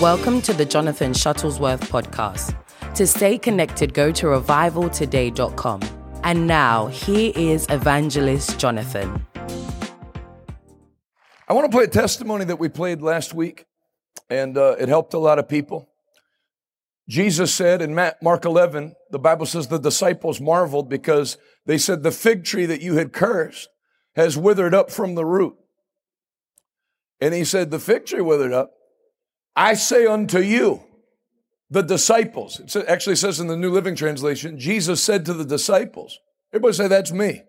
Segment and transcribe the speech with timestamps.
[0.00, 2.54] Welcome to the Jonathan Shuttlesworth podcast.
[2.94, 5.80] To stay connected, go to revivaltoday.com.
[6.22, 9.26] And now, here is Evangelist Jonathan.
[11.48, 13.66] I want to play a testimony that we played last week,
[14.30, 15.88] and uh, it helped a lot of people.
[17.08, 17.92] Jesus said in
[18.22, 22.82] Mark 11, the Bible says the disciples marveled because they said, The fig tree that
[22.82, 23.68] you had cursed
[24.14, 25.56] has withered up from the root.
[27.20, 28.74] And he said, The fig tree withered up.
[29.58, 30.84] I say unto you,
[31.68, 36.20] the disciples, it actually says in the New Living Translation, Jesus said to the disciples,
[36.52, 37.42] everybody say, That's me.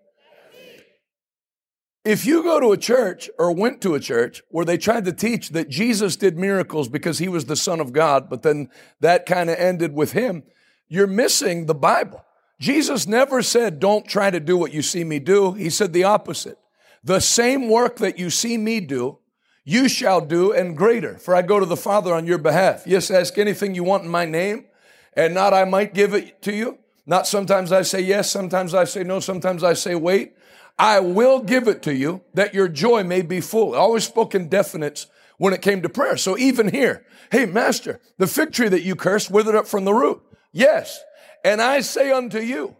[2.04, 5.12] If you go to a church or went to a church where they tried to
[5.12, 9.24] teach that Jesus did miracles because he was the Son of God, but then that
[9.24, 10.42] kind of ended with him,
[10.88, 12.24] you're missing the Bible.
[12.58, 15.52] Jesus never said, Don't try to do what you see me do.
[15.52, 16.58] He said the opposite.
[17.04, 19.20] The same work that you see me do,
[19.64, 22.84] you shall do and greater, for I go to the Father on your behalf.
[22.86, 24.66] Yes, ask anything you want in my name,
[25.14, 26.78] and not I might give it to you.
[27.06, 30.34] Not sometimes I say yes, sometimes I say no, sometimes I say wait.
[30.78, 33.74] I will give it to you that your joy may be full.
[33.74, 36.16] I always spoke in definites when it came to prayer.
[36.16, 39.92] So even here, hey, master, the fig tree that you cursed withered up from the
[39.92, 40.22] root.
[40.52, 41.02] Yes.
[41.44, 42.76] And I say unto you,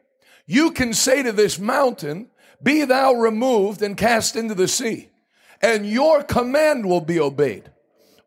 [0.46, 2.30] you can say to this mountain,
[2.62, 5.10] be thou removed and cast into the sea
[5.60, 7.70] and your command will be obeyed.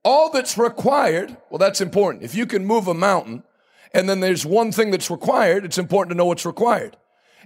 [0.03, 2.23] All that's required, well, that's important.
[2.23, 3.43] If you can move a mountain,
[3.93, 6.97] and then there's one thing that's required, it's important to know what's required,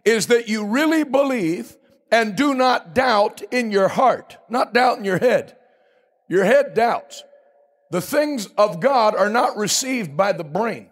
[0.05, 1.77] is that you really believe
[2.11, 5.55] and do not doubt in your heart, not doubt in your head.
[6.29, 7.23] Your head doubts.
[7.91, 10.89] The things of God are not received by the brain.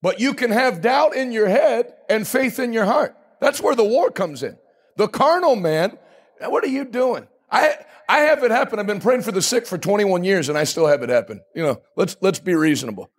[0.00, 3.16] But you can have doubt in your head and faith in your heart.
[3.40, 4.56] That's where the war comes in.
[4.96, 5.98] The carnal man,
[6.40, 7.26] what are you doing?
[7.52, 7.76] I,
[8.08, 8.78] I have it happen.
[8.78, 11.42] I've been praying for the sick for 21 years and I still have it happen.
[11.54, 13.10] You know, let's, let's be reasonable.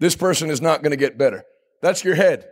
[0.00, 1.44] This person is not going to get better.
[1.82, 2.48] That's your head.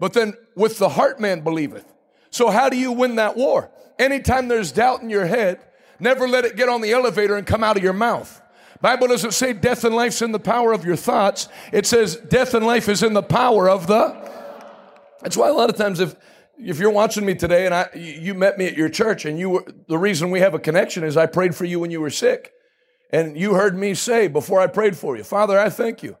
[0.00, 1.84] But then with the heart man believeth.
[2.30, 3.70] So how do you win that war?
[3.98, 5.60] Anytime there's doubt in your head,
[6.00, 8.40] never let it get on the elevator and come out of your mouth.
[8.80, 11.48] Bible doesn't say death and life's in the power of your thoughts.
[11.72, 14.16] It says death and life is in the power of the.
[15.20, 16.14] That's why a lot of times if
[16.58, 19.50] if you're watching me today and I, you met me at your church and you
[19.50, 22.10] were, the reason we have a connection is I prayed for you when you were
[22.10, 22.52] sick.
[23.10, 26.16] And you heard me say before I prayed for you, Father, I thank you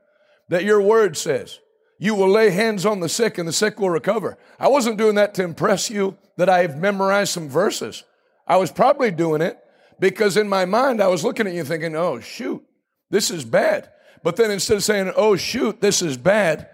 [0.48, 1.60] that your word says
[1.98, 4.38] you will lay hands on the sick and the sick will recover.
[4.58, 8.04] I wasn't doing that to impress you that I've memorized some verses.
[8.46, 9.58] I was probably doing it
[9.98, 12.64] because in my mind I was looking at you thinking, oh, shoot,
[13.10, 13.90] this is bad.
[14.22, 16.68] But then instead of saying, oh, shoot, this is bad,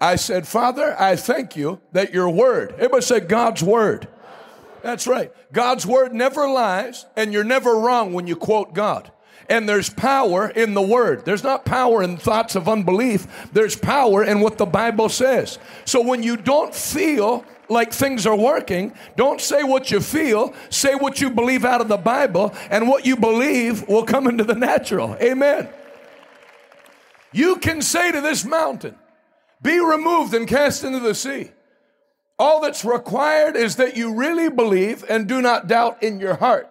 [0.00, 4.08] I said, Father, I thank you that your word, everybody said God's word.
[4.82, 5.32] That's right.
[5.52, 9.10] God's word never lies, and you're never wrong when you quote God.
[9.48, 11.24] And there's power in the word.
[11.24, 13.26] There's not power in thoughts of unbelief.
[13.52, 15.58] There's power in what the Bible says.
[15.84, 20.52] So when you don't feel like things are working, don't say what you feel.
[20.68, 24.44] Say what you believe out of the Bible, and what you believe will come into
[24.44, 25.16] the natural.
[25.22, 25.68] Amen.
[27.32, 28.96] You can say to this mountain,
[29.66, 31.50] be removed and cast into the sea.
[32.38, 36.70] All that's required is that you really believe and do not doubt in your heart.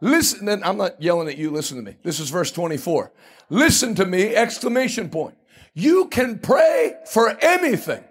[0.00, 1.96] Listen, and I'm not yelling at you, listen to me.
[2.02, 3.10] This is verse 24.
[3.48, 5.36] Listen to me, exclamation point.
[5.72, 8.04] You can pray for anything.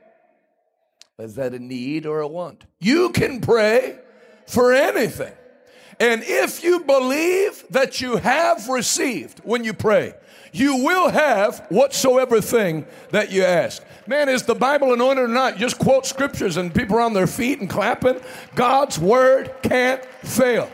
[1.20, 2.66] Is that a need or a want?
[2.80, 4.00] You can pray
[4.48, 5.34] for anything.
[6.00, 10.14] And if you believe that you have received when you pray,
[10.60, 13.84] you will have whatsoever thing that you ask.
[14.08, 15.58] Man, is the Bible anointed or not?
[15.58, 18.20] Just quote scriptures and people are on their feet and clapping.
[18.56, 20.72] God's word can't fail.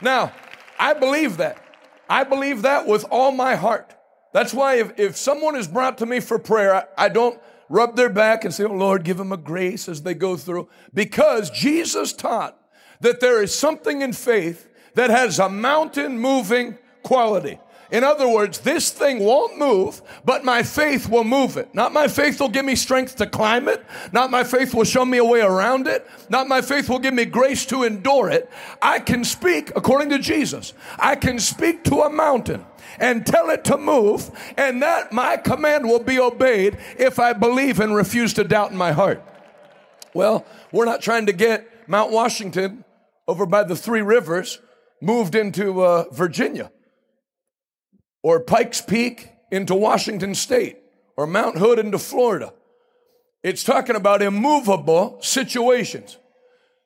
[0.00, 0.32] Now,
[0.78, 1.62] I believe that.
[2.08, 3.94] I believe that with all my heart.
[4.32, 7.96] That's why if, if someone is brought to me for prayer, I, I don't rub
[7.96, 10.68] their back and say, Oh Lord, give them a grace as they go through.
[10.92, 12.58] Because Jesus taught
[13.00, 17.58] that there is something in faith that has a mountain moving quality.
[17.90, 21.74] In other words, this thing won't move, but my faith will move it.
[21.74, 23.82] Not my faith will give me strength to climb it.
[24.12, 26.06] Not my faith will show me a way around it.
[26.28, 28.50] Not my faith will give me grace to endure it.
[28.82, 32.66] I can speak, according to Jesus, I can speak to a mountain
[32.98, 37.80] and tell it to move, and that my command will be obeyed if I believe
[37.80, 39.22] and refuse to doubt in my heart.
[40.12, 42.84] Well, we're not trying to get Mount Washington
[43.26, 44.58] over by the three rivers
[45.00, 46.70] moved into uh, Virginia
[48.28, 50.76] or Pikes Peak into Washington State
[51.16, 52.52] or Mount Hood into Florida.
[53.42, 56.18] It's talking about immovable situations.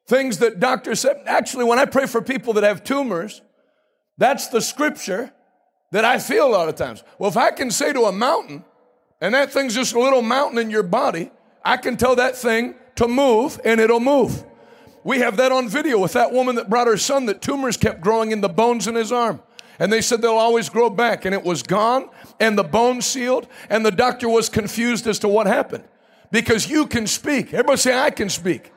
[0.06, 1.20] Things that doctors said.
[1.26, 3.42] Actually, when I pray for people that have tumors,
[4.18, 5.32] that's the scripture
[5.90, 7.02] that I feel a lot of times.
[7.18, 8.64] Well, if I can say to a mountain,
[9.20, 11.32] and that thing's just a little mountain in your body,
[11.64, 14.44] I can tell that thing to move and it'll move.
[15.02, 18.00] We have that on video with that woman that brought her son that tumors kept
[18.00, 19.42] growing in the bones in his arm.
[19.78, 21.24] And they said they'll always grow back.
[21.24, 22.08] And it was gone
[22.38, 23.46] and the bone sealed.
[23.68, 25.84] And the doctor was confused as to what happened.
[26.30, 27.48] Because you can speak.
[27.52, 28.72] Everybody say, I can speak.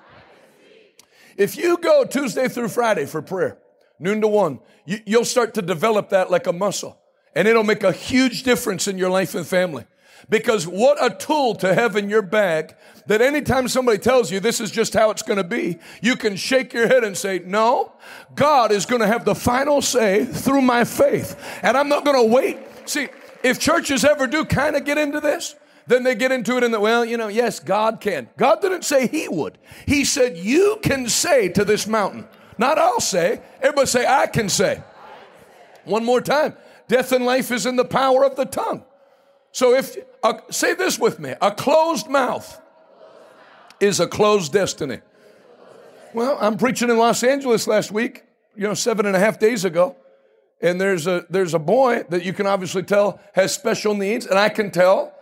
[1.38, 3.58] If you go Tuesday through Friday for prayer,
[4.00, 6.98] noon to one, you, will start to develop that like a muscle.
[7.36, 9.86] And it'll make a huge difference in your life and family.
[10.30, 12.76] Because what a tool to have in your bag
[13.08, 16.36] that anytime somebody tells you this is just how it's going to be, you can
[16.36, 17.92] shake your head and say, no,
[18.34, 21.40] God is going to have the final say through my faith.
[21.62, 22.58] And I'm not going to wait.
[22.86, 23.08] See,
[23.44, 25.56] if churches ever do kind of get into this,
[25.88, 28.28] then they get into it in the, well, you know, yes, God can.
[28.38, 29.58] God didn't say he would.
[29.86, 32.28] He said, you can say to this mountain,
[32.58, 33.42] not I'll say.
[33.62, 34.82] Everybody say, I can say.
[35.84, 36.56] One more time.
[36.88, 38.84] Death and life is in the power of the tongue.
[39.56, 42.60] So if, uh, say this with me a closed mouth
[43.80, 45.00] is a closed destiny.
[46.14, 49.64] Well, I'm preaching in Los Angeles last week, you know, seven and a half days
[49.64, 49.96] ago.
[50.62, 54.26] And there's a, there's a boy that you can obviously tell has special needs.
[54.26, 55.14] And I can tell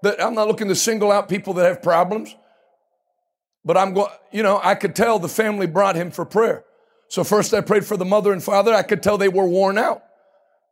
[0.00, 2.34] that I'm not looking to single out people that have problems.
[3.66, 6.64] But I'm going, you know, I could tell the family brought him for prayer.
[7.08, 8.72] So first I prayed for the mother and father.
[8.72, 10.04] I could tell they were worn out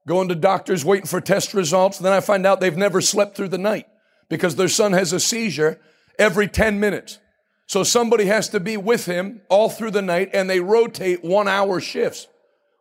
[0.07, 1.99] going to doctors waiting for test results.
[1.99, 3.87] Then I find out they've never slept through the night
[4.29, 5.81] because their son has a seizure
[6.19, 7.19] every 10 minutes.
[7.67, 11.49] So somebody has to be with him all through the night and they rotate one
[11.49, 12.27] hour shifts.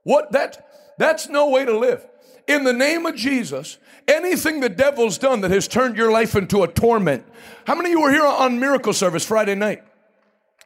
[0.03, 2.05] What that, that's no way to live.
[2.47, 3.77] In the name of Jesus,
[4.07, 7.25] anything the devil's done that has turned your life into a torment.
[7.65, 9.83] How many of you were here on miracle service Friday night?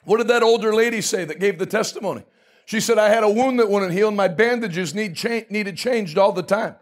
[0.06, 2.24] What did that older lady say that gave the testimony?
[2.66, 5.78] She said, I had a wound that wouldn't heal, and my bandages need cha- needed
[5.78, 6.76] changed all the time.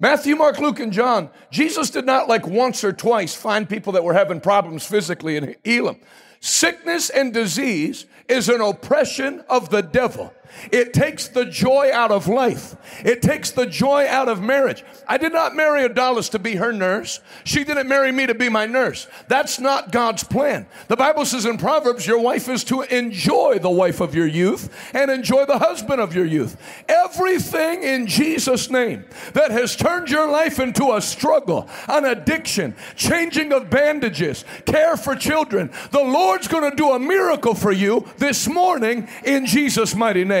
[0.00, 4.04] Matthew, Mark, Luke, and John, Jesus did not like once or twice find people that
[4.04, 6.00] were having problems physically and heal them.
[6.40, 10.32] Sickness and disease is an oppression of the devil.
[10.72, 12.76] It takes the joy out of life.
[13.04, 14.84] It takes the joy out of marriage.
[15.06, 17.20] I did not marry Adalis to be her nurse.
[17.44, 19.06] She didn't marry me to be my nurse.
[19.28, 20.66] That's not God's plan.
[20.88, 24.74] The Bible says in Proverbs, your wife is to enjoy the wife of your youth
[24.94, 26.56] and enjoy the husband of your youth.
[26.88, 33.52] Everything in Jesus' name that has turned your life into a struggle, an addiction, changing
[33.52, 38.48] of bandages, care for children, the Lord's going to do a miracle for you this
[38.48, 40.37] morning in Jesus' mighty name.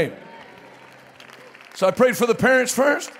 [1.74, 3.10] So I prayed for the parents first,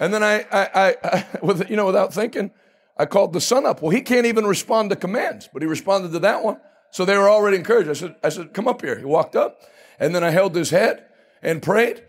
[0.00, 2.50] and then I, I, I, I with, you know, without thinking,
[2.96, 3.80] I called the son up.
[3.80, 6.60] Well, he can't even respond to commands, but he responded to that one.
[6.90, 7.88] So they were already encouraged.
[7.88, 8.98] I said, I said, come up here.
[8.98, 9.60] He walked up,
[10.00, 11.04] and then I held his head
[11.42, 12.02] and prayed,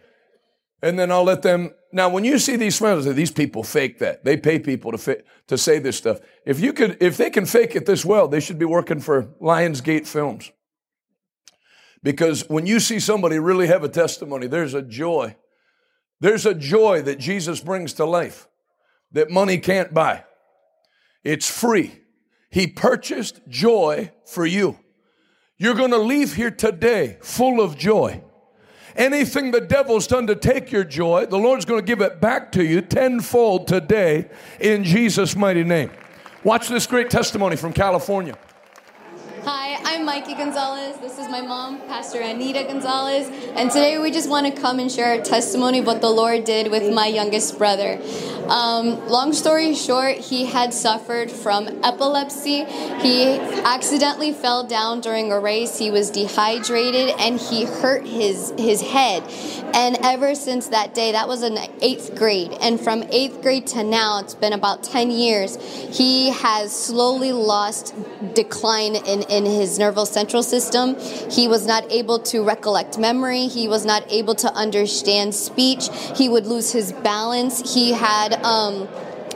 [0.81, 1.73] and then I'll let them.
[1.91, 4.23] Now, when you see these smiles, these people fake that.
[4.23, 6.19] They pay people to fa- to say this stuff.
[6.45, 9.23] If you could, if they can fake it this well, they should be working for
[9.41, 10.51] Lionsgate Films.
[12.01, 15.35] Because when you see somebody really have a testimony, there's a joy
[16.19, 18.47] there's a joy that Jesus brings to life
[19.11, 20.25] that money can't buy.
[21.23, 22.01] It's free.
[22.49, 24.77] He purchased joy for you.
[25.57, 28.23] You're going to leave here today full of joy.
[28.95, 32.51] Anything the devil's done to take your joy, the Lord's going to give it back
[32.53, 34.29] to you tenfold today
[34.59, 35.91] in Jesus' mighty name.
[36.43, 38.37] Watch this great testimony from California.
[39.43, 40.97] Hi, I'm Mikey Gonzalez.
[40.97, 43.29] This is my mom, Pastor Anita Gonzalez.
[43.55, 46.43] And today we just want to come and share a testimony of what the Lord
[46.43, 48.01] did with my youngest brother.
[48.49, 52.65] Um, long story short, he had suffered from epilepsy.
[52.65, 55.77] He accidentally fell down during a race.
[55.77, 59.23] He was dehydrated and he hurt his, his head.
[59.73, 62.57] And ever since that day, that was in eighth grade.
[62.59, 65.57] And from eighth grade to now, it's been about 10 years,
[65.95, 67.93] he has slowly lost
[68.33, 70.97] decline in, in his nervous central system.
[71.29, 73.47] He was not able to recollect memory.
[73.47, 75.89] He was not able to understand speech.
[76.15, 77.73] He would lose his balance.
[77.73, 78.87] He had um,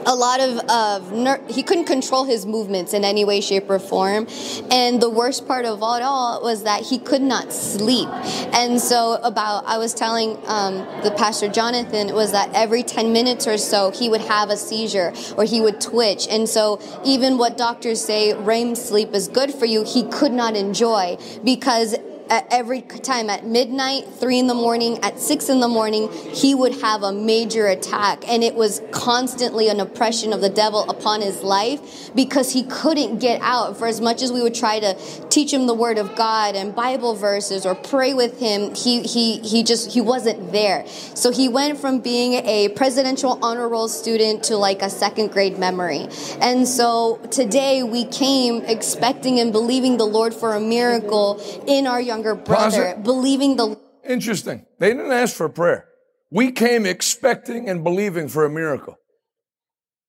[0.06, 3.78] a lot of, of ner- he couldn't control his movements in any way shape or
[3.78, 4.26] form.
[4.70, 8.08] And the worst part of all was that he could not sleep.
[8.52, 13.46] And so about i was telling um, the pastor jonathan was that every 10 minutes
[13.46, 16.26] or so he would have a seizure or he would twitch.
[16.28, 20.56] And so even what doctors say REM sleep is good for you he could not
[20.56, 21.96] enjoy because
[22.30, 26.54] at every time at midnight, three in the morning, at six in the morning, he
[26.54, 28.26] would have a major attack.
[28.28, 33.18] And it was constantly an oppression of the devil upon his life because he couldn't
[33.18, 33.76] get out.
[33.76, 34.94] For as much as we would try to
[35.28, 39.38] teach him the word of God and Bible verses or pray with him, he, he,
[39.40, 40.86] he just, he wasn't there.
[40.86, 45.58] So he went from being a presidential honor roll student to like a second grade
[45.58, 46.08] memory.
[46.40, 52.00] And so today we came expecting and believing the Lord for a miracle in our
[52.14, 53.78] younger brother, believing the.
[54.08, 54.66] Interesting.
[54.78, 55.86] They didn't ask for prayer.
[56.30, 58.98] We came expecting and believing for a miracle.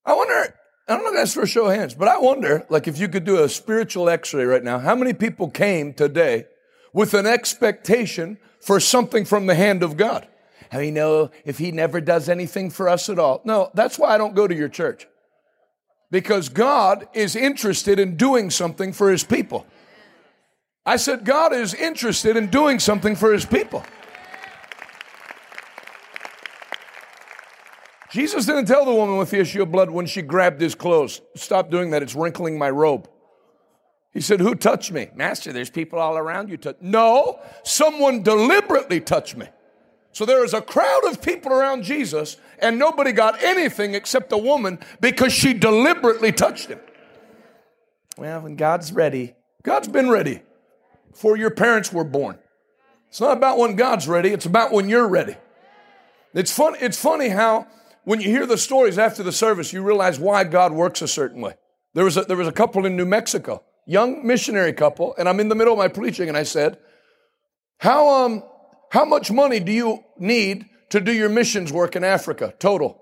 [0.05, 0.55] I wonder,
[0.87, 3.23] I don't ask for a show of hands, but I wonder, like if you could
[3.23, 6.45] do a spiritual x-ray right now, how many people came today
[6.93, 10.27] with an expectation for something from the hand of God?
[10.71, 13.41] How you know if he never does anything for us at all?
[13.45, 15.07] No, that's why I don't go to your church.
[16.11, 19.65] Because God is interested in doing something for his people.
[20.85, 23.83] I said, God is interested in doing something for his people.
[28.11, 31.21] Jesus didn't tell the woman with the issue of blood when she grabbed his clothes,
[31.35, 33.09] Stop doing that, it's wrinkling my robe.
[34.11, 35.09] He said, Who touched me?
[35.15, 36.55] Master, there's people all around you.
[36.55, 36.77] Touch.
[36.79, 39.47] No, someone deliberately touched me.
[40.13, 44.37] So there is a crowd of people around Jesus, and nobody got anything except the
[44.37, 46.79] woman because she deliberately touched him.
[48.17, 50.41] Well, when God's ready, God's been ready
[51.15, 52.37] before your parents were born.
[53.07, 55.37] It's not about when God's ready, it's about when you're ready.
[56.33, 57.67] It's fun, it's funny how
[58.03, 61.39] when you hear the stories after the service, you realize why God works a certain
[61.39, 61.53] way.
[61.93, 65.39] There was a, there was a couple in New Mexico, young missionary couple, and I'm
[65.39, 66.77] in the middle of my preaching, and I said,
[67.79, 68.43] "How um
[68.91, 73.01] how much money do you need to do your missions work in Africa total?"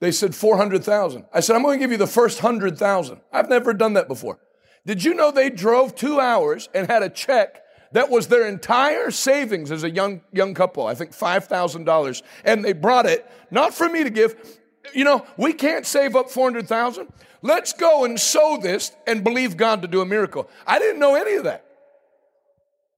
[0.00, 1.26] They said four hundred thousand.
[1.34, 3.20] I said, "I'm going to give you the first hundred thousand.
[3.30, 4.38] I've never done that before."
[4.86, 9.10] Did you know they drove two hours and had a check that was their entire
[9.10, 10.86] savings as a young, young couple?
[10.86, 12.22] I think $5,000.
[12.44, 14.58] And they brought it, not for me to give.
[14.94, 17.08] You know, we can't save up 400,000.
[17.42, 20.48] Let's go and sow this and believe God to do a miracle.
[20.66, 21.64] I didn't know any of that.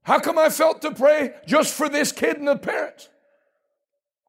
[0.04, 3.08] How come I felt to pray just for this kid and the parents?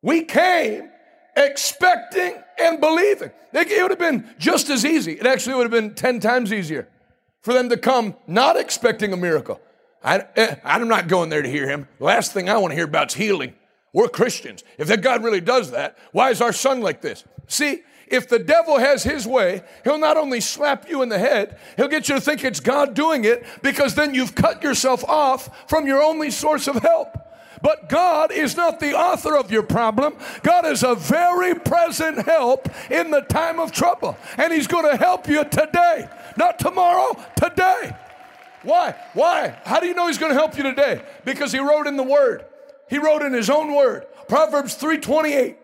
[0.01, 0.89] We came
[1.36, 3.31] expecting and believing.
[3.53, 5.13] It would have been just as easy.
[5.13, 6.88] It actually would have been 10 times easier
[7.43, 9.62] for them to come not expecting a miracle.
[10.03, 11.88] I, eh, am not going there to hear him.
[12.00, 13.53] The last thing I want to hear about is healing.
[13.93, 14.63] We're Christians.
[14.77, 17.23] If that God really does that, why is our son like this?
[17.47, 21.57] See, if the devil has his way, he'll not only slap you in the head,
[21.77, 25.69] he'll get you to think it's God doing it because then you've cut yourself off
[25.69, 27.15] from your only source of help.
[27.63, 30.15] But God is not the author of your problem.
[30.43, 34.17] God is a very present help in the time of trouble.
[34.38, 36.10] And He's going to help you today.
[36.36, 37.96] Not tomorrow, today.
[38.63, 38.96] Why?
[39.13, 39.58] Why?
[39.63, 41.01] How do you know He's going to help you today?
[41.24, 42.46] Because He wrote in the Word.
[42.89, 44.08] He wrote in His own Word.
[44.27, 45.55] Proverbs 3:28.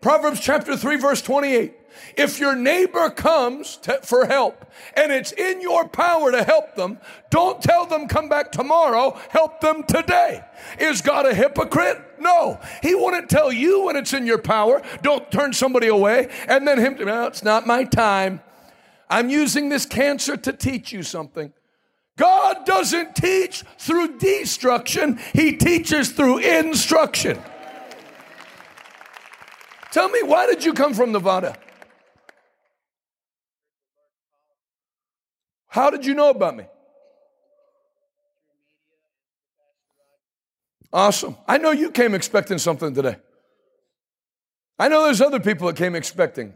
[0.00, 1.74] Proverbs chapter 3 verse 28.
[2.16, 4.64] If your neighbor comes to, for help
[4.94, 6.98] and it's in your power to help them,
[7.30, 10.42] don't tell them come back tomorrow, help them today.
[10.78, 12.02] Is God a hypocrite?
[12.18, 12.58] No.
[12.82, 16.78] He wouldn't tell you when it's in your power, don't turn somebody away and then
[16.78, 18.40] him, no, it's not my time.
[19.10, 21.52] I'm using this cancer to teach you something.
[22.18, 27.38] God doesn't teach through destruction, He teaches through instruction.
[29.92, 31.56] Tell me, why did you come from Nevada?
[35.68, 36.64] How did you know about me?
[40.92, 41.36] Awesome.
[41.46, 43.16] I know you came expecting something today.
[44.78, 46.54] I know there's other people that came expecting.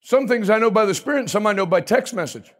[0.00, 2.52] Some things I know by the Spirit, some I know by text message.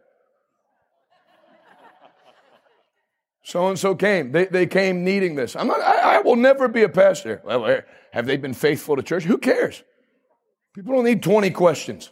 [3.43, 4.31] So and so came.
[4.31, 5.55] They, they came needing this.
[5.55, 7.41] I'm not, I, I will never be a pastor.
[7.43, 9.23] Well, eh, have they been faithful to church?
[9.23, 9.81] Who cares?
[10.75, 12.11] People don't need 20 questions.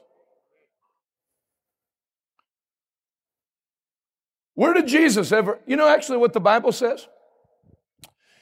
[4.57, 7.07] Where did Jesus ever, you know, actually what the Bible says?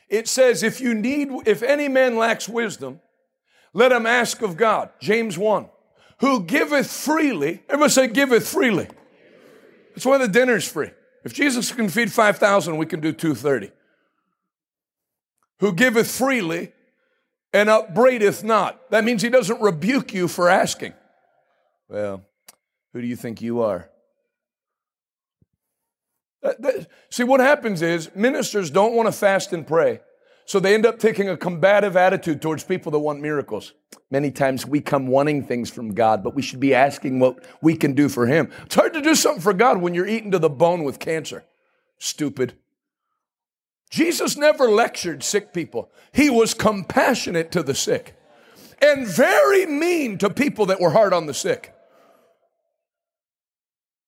[0.07, 3.01] It says, if you need, if any man lacks wisdom,
[3.73, 4.91] let him ask of God.
[5.01, 5.67] James 1.
[6.21, 8.87] Who giveth freely, everybody say, giveth freely.
[9.93, 10.91] That's why the dinner's free.
[11.25, 13.73] If Jesus can feed 5,000, we can do 230.
[15.59, 16.71] Who giveth freely
[17.51, 18.89] and upbraideth not.
[18.89, 20.93] That means he doesn't rebuke you for asking.
[21.89, 22.23] Well,
[22.93, 23.89] who do you think you are?
[26.45, 29.99] Uh, that, see, what happens is ministers don't want to fast and pray.
[30.45, 33.73] So they end up taking a combative attitude towards people that want miracles.
[34.11, 37.75] Many times we come wanting things from God, but we should be asking what we
[37.75, 38.51] can do for Him.
[38.65, 41.45] It's hard to do something for God when you're eaten to the bone with cancer.
[41.97, 42.53] Stupid.
[43.89, 45.89] Jesus never lectured sick people.
[46.11, 48.15] He was compassionate to the sick
[48.81, 51.74] and very mean to people that were hard on the sick.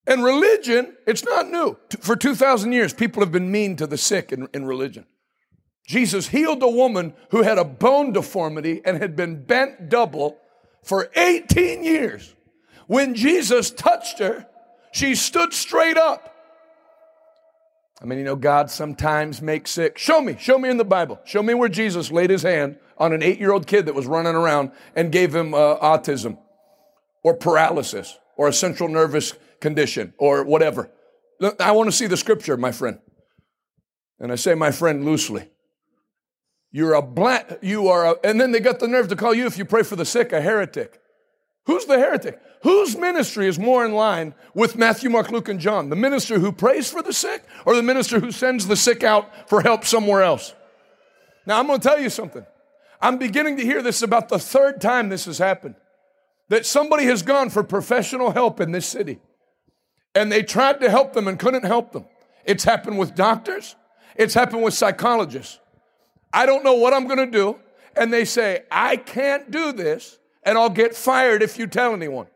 [0.07, 1.77] And religion, it's not new.
[1.99, 5.05] For 2,000 years, people have been mean to the sick in, in religion.
[5.85, 10.37] Jesus healed a woman who had a bone deformity and had been bent double
[10.83, 12.33] for 18 years.
[12.87, 14.47] When Jesus touched her,
[14.93, 16.33] she stood straight up.
[18.01, 19.97] I mean, you know, God sometimes makes sick.
[19.97, 21.19] Show me, show me in the Bible.
[21.25, 24.05] Show me where Jesus laid his hand on an eight year old kid that was
[24.05, 26.37] running around and gave him uh, autism
[27.23, 30.89] or paralysis or a central nervous condition or whatever.
[31.59, 32.99] I want to see the scripture, my friend.
[34.19, 35.49] And I say my friend loosely.
[36.71, 39.45] You're a black, you are a, and then they got the nerve to call you,
[39.45, 40.99] if you pray for the sick, a heretic.
[41.65, 42.41] Who's the heretic?
[42.63, 45.89] Whose ministry is more in line with Matthew, Mark, Luke, and John?
[45.89, 49.49] The minister who prays for the sick or the minister who sends the sick out
[49.49, 50.53] for help somewhere else?
[51.45, 52.45] Now, I'm going to tell you something.
[53.01, 55.75] I'm beginning to hear this about the third time this has happened.
[56.49, 59.19] That somebody has gone for professional help in this city
[60.17, 62.05] and they tried to help them and couldn't help them.
[62.43, 63.75] It's happened with doctors,
[64.15, 65.59] it's happened with psychologists.
[66.33, 67.57] I don't know what I'm going to do.
[67.95, 72.27] And they say, I can't do this and I'll get fired if you tell anyone.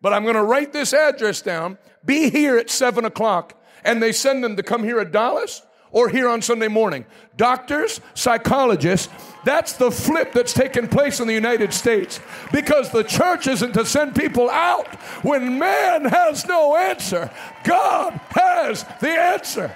[0.00, 3.54] But I'm going to write this address down, be here at seven o'clock.
[3.84, 7.04] And they send them to come here at Dallas or here on Sunday morning.
[7.36, 9.08] Doctors, psychologists,
[9.44, 12.20] that's the flip that's taken place in the United States
[12.52, 17.30] because the church isn't to send people out when man has no answer.
[17.64, 19.74] God has the answer.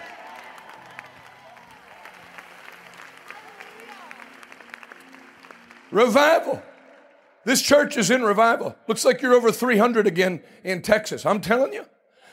[5.91, 6.63] Revival.
[7.45, 8.77] This church is in revival.
[8.89, 11.27] Looks like you're over 300 again in Texas.
[11.27, 11.85] I'm telling you.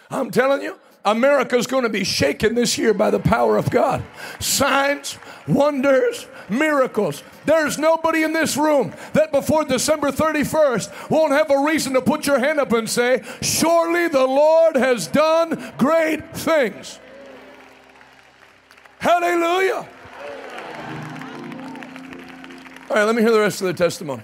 [0.10, 0.80] I'm telling you.
[1.06, 4.04] America's going to be shaken this year by the power of God.
[4.40, 7.24] Signs, wonders, miracles.
[7.46, 12.28] There's nobody in this room that before December 31st won't have a reason to put
[12.28, 17.00] your hand up and say, Surely the Lord has done great things.
[19.00, 19.88] Hallelujah.
[22.90, 24.24] All right, let me hear the rest of the testimony.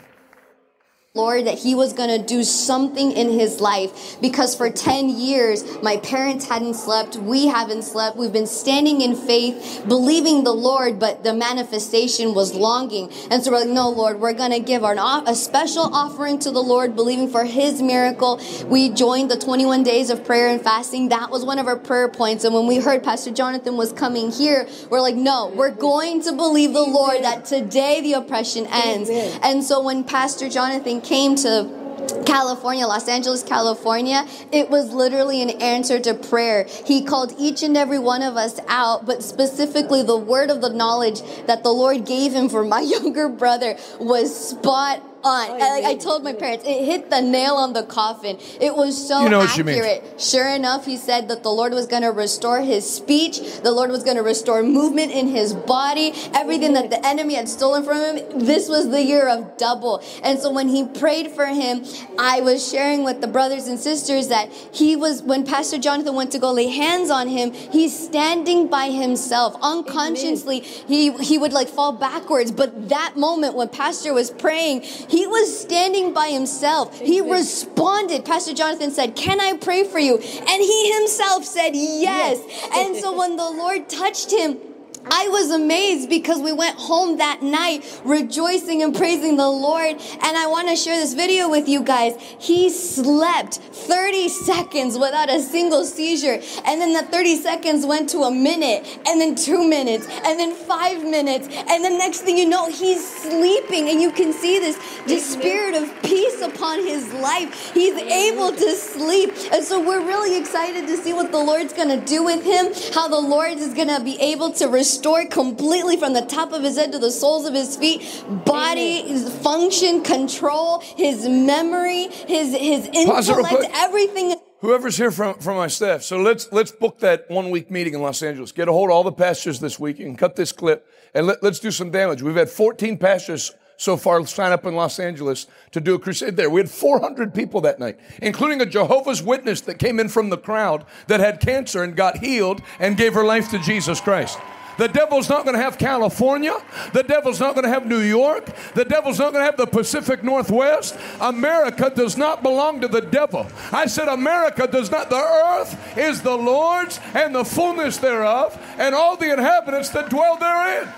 [1.16, 5.64] Lord, that he was going to do something in his life because for 10 years,
[5.82, 7.16] my parents hadn't slept.
[7.16, 8.18] We haven't slept.
[8.18, 13.10] We've been standing in faith, believing the Lord, but the manifestation was longing.
[13.32, 16.52] And so we're like, no, Lord, we're going to give our, a special offering to
[16.52, 18.42] the Lord, believing for his miracle.
[18.66, 21.08] We joined the 21 days of prayer and fasting.
[21.10, 22.44] That was one of our prayer points.
[22.44, 26.34] And when we heard Pastor Jonathan was coming here, we're like, no, we're going to
[26.34, 29.10] believe the Lord that today the oppression ends.
[29.10, 31.86] And so when Pastor Jonathan came to
[32.26, 36.66] California, Los Angeles, California, it was literally an answer to prayer.
[36.86, 40.70] He called each and every one of us out, but specifically the word of the
[40.70, 45.50] knowledge that the Lord gave him for my younger brother was spot on.
[45.50, 48.38] Oh, like I told my parents, it hit the nail on the coffin.
[48.62, 50.22] It was so you know accurate.
[50.22, 53.62] Sure enough, he said that the Lord was going to restore his speech.
[53.62, 56.14] The Lord was going to restore movement in his body.
[56.34, 58.40] Everything that the enemy had stolen from him.
[58.40, 60.04] This was the year of double.
[60.24, 61.84] And so when he prayed for him,
[62.20, 66.32] I was sharing with the brothers and sisters that he was when Pastor Jonathan went
[66.34, 67.52] to go lay hands on him.
[67.52, 70.60] He's standing by himself unconsciously.
[70.60, 74.82] He he would like fall backwards, but that moment when Pastor was praying.
[74.82, 77.00] He was standing by himself.
[77.00, 78.26] He responded.
[78.26, 80.18] Pastor Jonathan said, Can I pray for you?
[80.18, 82.42] And he himself said, Yes.
[82.74, 84.58] And so when the Lord touched him,
[85.08, 89.96] I was amazed because we went home that night rejoicing and praising the Lord.
[89.96, 92.16] And I want to share this video with you guys.
[92.40, 96.40] He slept 30 seconds without a single seizure.
[96.66, 100.54] And then the 30 seconds went to a minute, and then two minutes, and then
[100.54, 101.48] five minutes.
[101.70, 103.90] And the next thing you know, he's sleeping.
[103.90, 107.74] And you can see this, this spirit of peace upon his life.
[107.74, 109.34] He's able to sleep.
[109.52, 112.74] And so we're really excited to see what the Lord's going to do with him,
[112.94, 116.54] how the Lord is going to be able to restore restored completely from the top
[116.54, 118.24] of his head to the soles of his feet.
[118.46, 124.36] Body, his function, control, his memory, his his intellect, everything.
[124.62, 128.02] Whoever's here from, from my staff, so let's let's book that one week meeting in
[128.02, 128.54] Los Angeles.
[128.54, 131.44] Get a hold of all the pastors this week and cut this clip and let,
[131.44, 132.22] let's do some damage.
[132.22, 136.38] We've had 14 pastors so far sign up in Los Angeles to do a crusade
[136.38, 136.50] there.
[136.50, 140.38] We had 400 people that night, including a Jehovah's Witness that came in from the
[140.38, 144.40] crowd that had cancer and got healed and gave her life to Jesus Christ.
[144.78, 146.56] The devil's not going to have California.
[146.94, 148.50] The devil's not going to have New York.
[148.74, 150.98] The devil's not going to have the Pacific Northwest.
[151.22, 153.48] America does not belong to the devil.
[153.72, 155.10] I said, America does not.
[155.10, 160.38] The earth is the Lord's and the fullness thereof, and all the inhabitants that dwell
[160.38, 160.92] therein.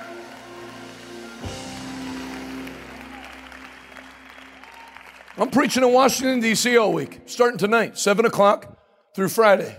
[5.39, 6.77] I'm preaching in Washington, D.C.
[6.77, 8.75] all week, starting tonight, 7 o'clock
[9.13, 9.77] through Friday.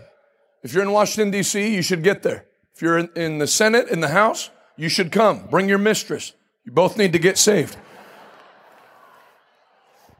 [0.62, 2.47] If you're in Washington, D.C., you should get there.
[2.78, 5.48] If you're in, the Senate, in the House, you should come.
[5.50, 6.32] Bring your mistress.
[6.64, 7.76] You both need to get saved.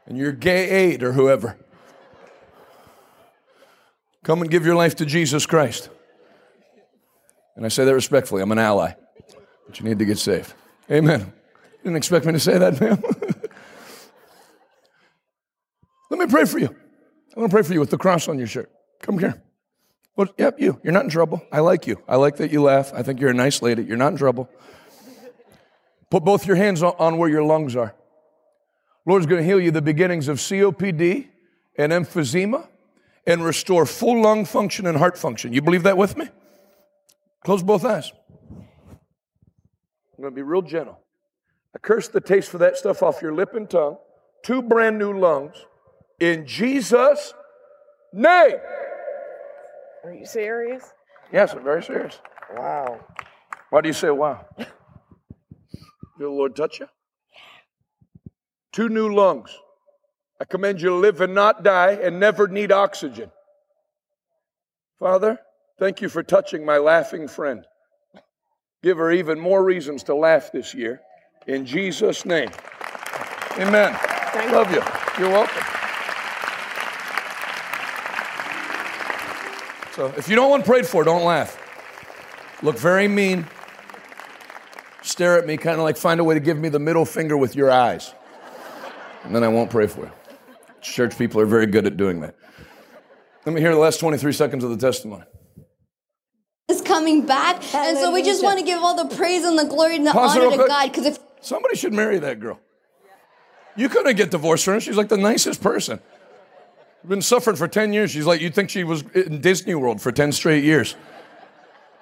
[0.06, 1.56] And your gay aide or whoever.
[4.24, 5.88] Come and give your life to Jesus Christ.
[7.54, 8.42] And I say that respectfully.
[8.42, 8.94] I'm an ally.
[9.68, 10.52] But you need to get saved.
[10.90, 11.32] Amen.
[11.84, 13.00] Didn't expect me to say that, ma'am.
[16.10, 16.66] Let me pray for you.
[16.66, 18.68] I'm going to pray for you with the cross on your shirt.
[19.00, 19.44] Come here.
[20.18, 20.81] Well, yep, you.
[20.83, 21.46] You're not in trouble.
[21.52, 22.02] I like you.
[22.09, 22.92] I like that you laugh.
[22.92, 23.85] I think you're a nice lady.
[23.85, 24.50] You're not in trouble.
[26.11, 27.94] Put both your hands on where your lungs are.
[29.07, 31.28] Lord's going to heal you the beginnings of COPD
[31.76, 32.66] and emphysema
[33.28, 35.52] and restore full lung function and heart function.
[35.52, 36.28] You believe that with me?
[37.44, 38.11] Close both eyes.
[38.50, 40.98] I'm going to be real gentle.
[41.76, 43.98] I curse the taste for that stuff off your lip and tongue.
[44.42, 45.54] Two brand new lungs
[46.18, 47.35] in Jesus'
[48.12, 48.57] name.
[50.04, 50.84] Are you serious?
[51.32, 52.18] Yes, I'm very serious.
[52.56, 53.00] Wow.
[53.70, 54.46] Why do you say wow?
[54.56, 54.66] Did
[56.18, 56.88] the Lord touch you?
[58.72, 59.56] Two new lungs.
[60.40, 63.30] I command you to live and not die and never need oxygen.
[64.98, 65.38] Father,
[65.78, 67.64] thank you for touching my laughing friend.
[68.82, 71.00] Give her even more reasons to laugh this year.
[71.46, 72.50] In Jesus' name.
[73.58, 73.96] Amen.
[74.32, 74.82] Thank Love you.
[75.18, 75.77] You're welcome.
[79.98, 81.61] So if you don't want prayed for, don't laugh.
[82.62, 83.48] Look very mean.
[85.02, 87.37] Stare at me, kind of like find a way to give me the middle finger
[87.37, 88.14] with your eyes.
[89.24, 90.12] And then I won't pray for you.
[90.80, 92.37] Church people are very good at doing that.
[93.44, 95.24] Let me hear the last 23 seconds of the testimony.
[96.68, 99.64] Is coming back, and so we just want to give all the praise and the
[99.64, 100.92] glory and the Pause honor to God.
[100.92, 102.61] Because if somebody should marry that girl,
[103.74, 104.80] you couldn't get divorced from her.
[104.80, 105.98] She's like the nicest person.
[107.06, 108.11] Been suffering for 10 years.
[108.11, 110.96] She's like, you'd think she was in Disney World for 10 straight years.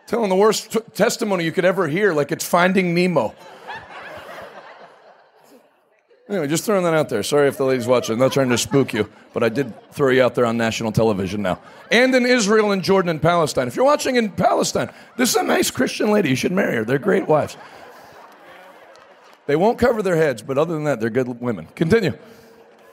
[0.06, 3.34] Telling the worst t- testimony you could ever hear, like it's finding Nemo.
[6.28, 7.22] Anyway, just throwing that out there.
[7.22, 8.14] Sorry if the lady's watching.
[8.14, 10.90] I'm not trying to spook you, but I did throw you out there on national
[10.90, 11.60] television now.
[11.92, 13.68] And in Israel and Jordan and Palestine.
[13.68, 16.30] If you're watching in Palestine, this is a nice Christian lady.
[16.30, 16.84] You should marry her.
[16.84, 17.56] They're great wives.
[19.46, 21.68] They won't cover their heads, but other than that, they're good women.
[21.76, 22.18] Continue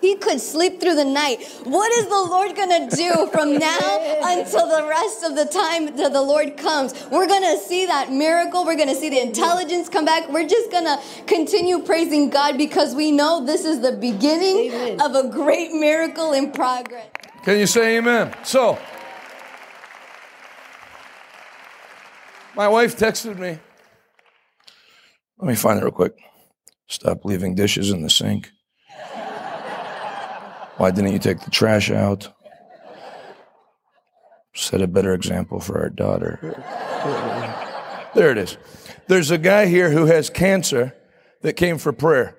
[0.04, 1.42] he could sleep through the night.
[1.64, 5.96] What is the Lord going to do from now until the rest of the time
[5.96, 6.94] that the Lord comes?
[7.10, 8.66] We're going to see that miracle.
[8.66, 10.30] We're going to see the intelligence come back.
[10.30, 15.02] We're just going to continue praising God because we know this is the beginning amen.
[15.02, 17.08] of a great miracle in progress.
[17.46, 18.36] Can you say amen?
[18.44, 18.78] So,
[22.58, 23.58] my wife texted me.
[25.40, 26.18] Let me find it real quick.
[26.88, 28.53] Stop leaving dishes in the sink.
[30.78, 32.30] Why didn't you take the trash out?
[34.54, 36.40] Set a better example for our daughter.
[38.14, 38.58] There it is.
[39.08, 40.96] There's a guy here who has cancer
[41.42, 42.36] that came for prayer.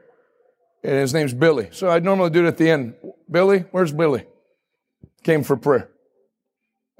[0.83, 1.69] And his name's Billy.
[1.73, 2.95] So I normally do it at the end.
[3.31, 4.27] Billy, where's Billy?
[5.23, 5.91] Came for prayer.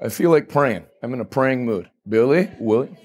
[0.01, 0.85] I feel like praying.
[1.01, 1.89] I'm in a praying mood.
[2.07, 2.97] Billy, Willie.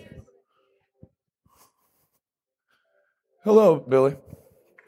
[3.45, 4.17] Hello, Billy.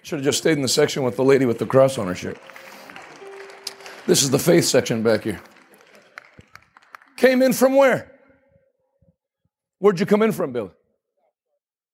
[0.02, 2.14] Should have just stayed in the section with the lady with the cross on her
[2.14, 2.38] shirt.
[4.06, 5.40] This is the faith section back here.
[7.16, 8.10] Came in from where?
[9.78, 10.70] Where'd you come in from, Billy?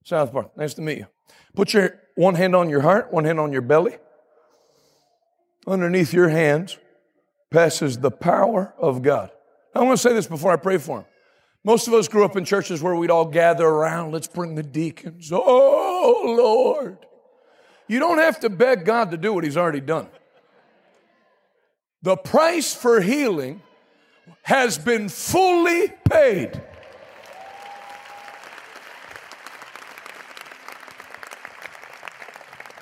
[0.05, 0.57] South Park.
[0.57, 1.07] Nice to meet you.
[1.55, 3.97] Put your one hand on your heart, one hand on your belly.
[5.67, 6.79] Underneath your hands
[7.51, 9.31] passes the power of God.
[9.75, 11.05] I want to say this before I pray for him.
[11.65, 14.13] Most of us grew up in churches where we'd all gather around.
[14.13, 15.31] Let's bring the deacons.
[15.31, 16.99] Oh, Lord.
[17.87, 20.09] You don't have to beg God to do what He's already done.
[22.03, 23.63] The price for healing
[24.43, 26.61] has been fully paid.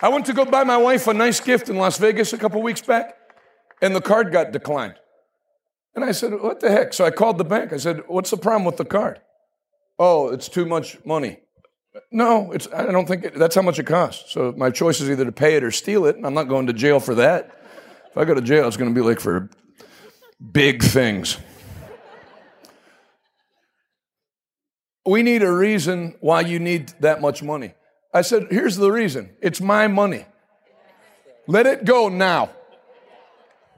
[0.03, 2.63] I went to go buy my wife a nice gift in Las Vegas a couple
[2.63, 3.17] weeks back,
[3.81, 4.95] and the card got declined.
[5.95, 6.93] And I said, What the heck?
[6.93, 7.73] So I called the bank.
[7.73, 9.21] I said, What's the problem with the card?
[9.99, 11.39] Oh, it's too much money.
[12.13, 14.31] No, it's, I don't think it, that's how much it costs.
[14.31, 16.67] So my choice is either to pay it or steal it, and I'm not going
[16.67, 17.51] to jail for that.
[18.17, 19.51] If I go to jail, it's going to be like for
[20.41, 21.37] big things.
[25.05, 27.75] We need a reason why you need that much money.
[28.15, 30.25] I said, Here's the reason it's my money.
[31.47, 32.53] Let it go now.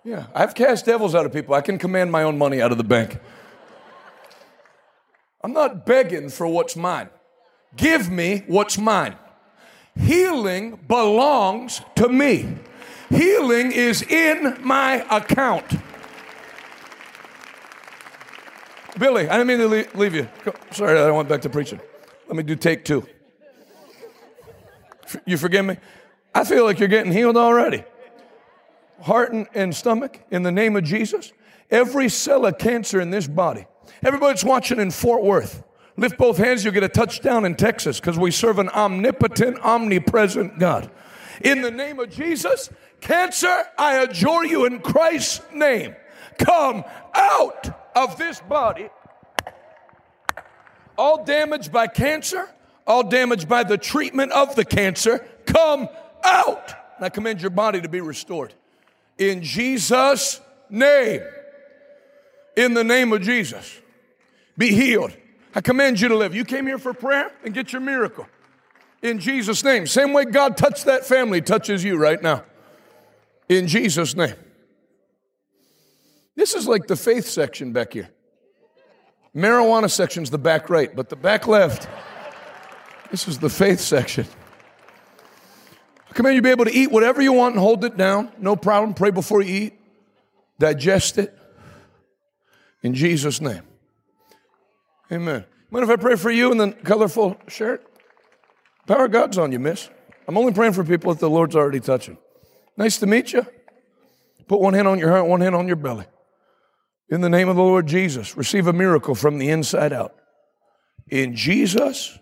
[0.05, 1.57] Yeah, I've cast devils out of people.
[1.57, 3.19] I can command my own money out of the bank.
[5.43, 7.09] I'm not begging for what's mine.
[7.75, 9.17] Give me what's mine.
[9.99, 12.59] Healing belongs to me.
[13.11, 15.65] Healing is in my account.
[18.99, 20.29] Billy, I didn't mean to leave you.
[20.73, 21.81] Sorry, I went back to preaching.
[22.27, 23.07] Let me do take two.
[25.25, 25.77] You forgive me?
[26.35, 27.85] I feel like you're getting healed already.
[29.01, 31.33] Heart and, and stomach, in the name of Jesus.
[31.71, 33.67] Every cell of cancer in this body.
[34.03, 35.63] Everybody that's watching in Fort Worth,
[35.97, 40.59] lift both hands, you'll get a touchdown in Texas because we serve an omnipotent, omnipresent
[40.59, 40.91] God.
[41.43, 45.95] In the name of Jesus, cancer, I adjure you in Christ's name.
[46.39, 46.85] Come
[47.15, 48.89] out of this body.
[50.97, 52.49] All damaged by cancer,
[52.87, 55.89] all damaged by the treatment of the cancer, come
[56.25, 56.73] out.
[56.97, 58.55] And I command your body to be restored.
[59.19, 61.23] In Jesus' name.
[62.57, 63.81] In the name of Jesus.
[64.57, 65.13] Be healed.
[65.55, 66.35] I command you to live.
[66.35, 68.27] You came here for prayer and get your miracle.
[69.03, 69.87] In Jesus' name.
[69.87, 72.45] Same way God touched that family, touches you right now.
[73.49, 74.35] In Jesus' name.
[76.37, 78.11] This is like the faith section back here.
[79.35, 81.89] Marijuana section's the back right, but the back left,
[83.11, 84.27] this is the faith section.
[86.09, 88.33] I command you be able to eat whatever you want and hold it down.
[88.39, 88.95] No problem.
[88.95, 89.81] Pray before you eat.
[90.59, 91.37] Digest it.
[92.83, 93.63] In Jesus' name.
[95.11, 95.45] Amen.
[95.71, 97.85] Mind if I pray for you in the colorful shirt?
[98.87, 99.91] Power of God's on you, miss.
[100.27, 102.19] I'm only praying for people that the Lord's already touching.
[102.79, 103.45] Nice to meet you.
[104.47, 106.07] Put one hand on your heart, one hand on your belly.
[107.11, 110.15] In the name of the Lord Jesus, receive a miracle from the inside out.
[111.09, 112.19] In Jesus'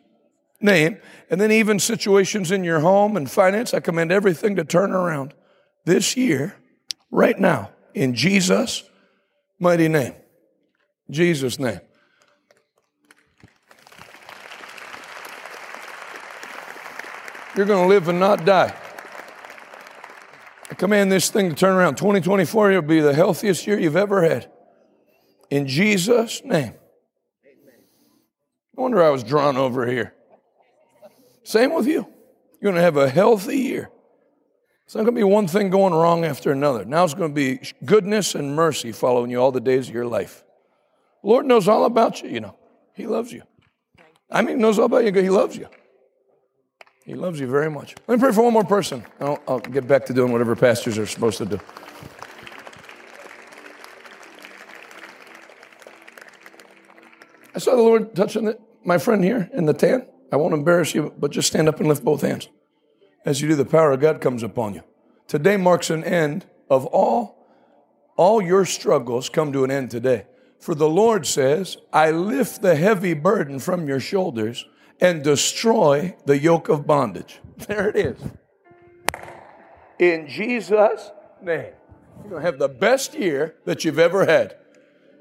[0.60, 0.98] name.
[1.28, 5.34] And then, even situations in your home and finance, I command everything to turn around
[5.84, 6.56] this year,
[7.10, 8.82] right now, in Jesus'
[9.58, 10.14] mighty name.
[11.10, 11.80] Jesus' name.
[17.56, 18.74] You're going to live and not die.
[20.70, 21.96] I command this thing to turn around.
[21.96, 24.50] 2024 will be the healthiest year you've ever had.
[25.50, 26.74] In Jesus' name.
[28.76, 30.12] No wonder I was drawn over here.
[31.44, 32.06] Same with you.
[32.60, 33.90] You're going to have a healthy year.
[34.84, 36.84] It's not going to be one thing going wrong after another.
[36.84, 40.06] Now it's going to be goodness and mercy following you all the days of your
[40.06, 40.44] life.
[41.22, 42.56] Lord knows all about you, you know.
[42.94, 43.42] He loves you.
[44.30, 45.12] I mean, he knows all about you.
[45.12, 45.68] He loves you.
[47.06, 47.94] He loves you very much.
[48.08, 49.06] Let me pray for one more person.
[49.20, 51.60] I'll, I'll get back to doing whatever pastors are supposed to do.
[57.54, 60.08] I saw the Lord touching the, my friend here in the tan.
[60.32, 62.48] I won't embarrass you, but just stand up and lift both hands.
[63.24, 64.82] As you do, the power of God comes upon you.
[65.28, 67.46] Today marks an end of all,
[68.16, 70.26] all your struggles come to an end today.
[70.58, 74.66] For the Lord says, I lift the heavy burden from your shoulders
[75.00, 77.40] and destroy the yoke of bondage.
[77.68, 78.18] There it is.
[79.98, 81.72] In Jesus' name.
[82.20, 84.56] You're going to have the best year that you've ever had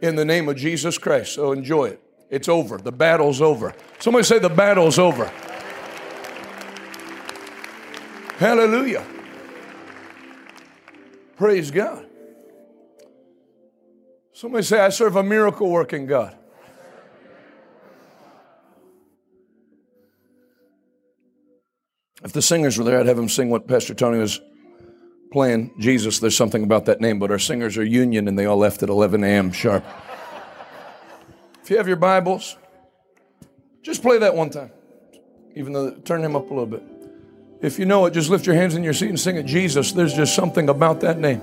[0.01, 1.33] in the name of Jesus Christ.
[1.33, 2.01] So enjoy it.
[2.29, 2.77] It's over.
[2.77, 3.73] The battle's over.
[3.99, 5.31] Somebody say, The battle's over.
[8.37, 9.05] Hallelujah.
[11.37, 12.05] Praise God.
[14.33, 16.35] Somebody say, I serve a miracle working God.
[22.25, 24.41] If the singers were there, I'd have them sing what Pastor Tony was
[25.31, 25.75] playing.
[25.79, 28.81] Jesus, there's something about that name, but our singers are union and they all left
[28.81, 29.51] at 11 a.m.
[29.51, 29.85] sharp.
[31.61, 32.57] if you have your Bibles,
[33.83, 34.71] just play that one time.
[35.55, 36.81] Even though, turn him up a little bit.
[37.61, 39.45] If you know it, just lift your hands in your seat and sing it.
[39.45, 41.41] Jesus, there's just something about that name.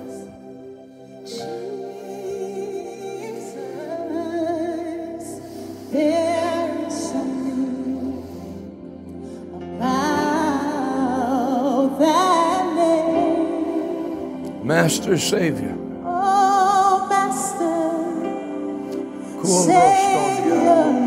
[14.62, 15.76] Master Savior.
[16.04, 17.62] Oh, Master,
[19.44, 21.01] Savior,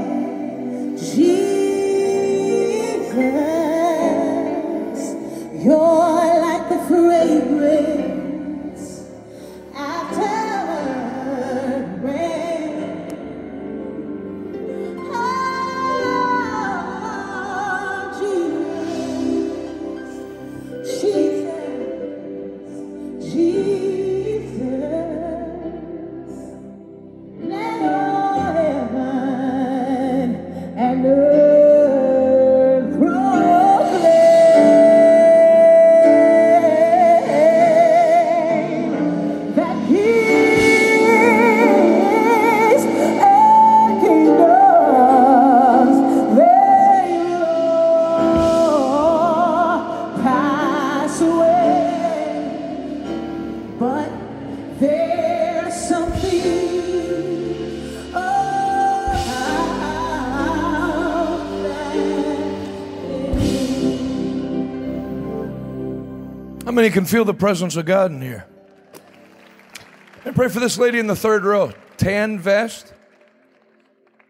[66.85, 68.45] many can feel the presence of God in here?
[70.23, 71.73] And pray for this lady in the third row.
[71.97, 72.93] Tan vest.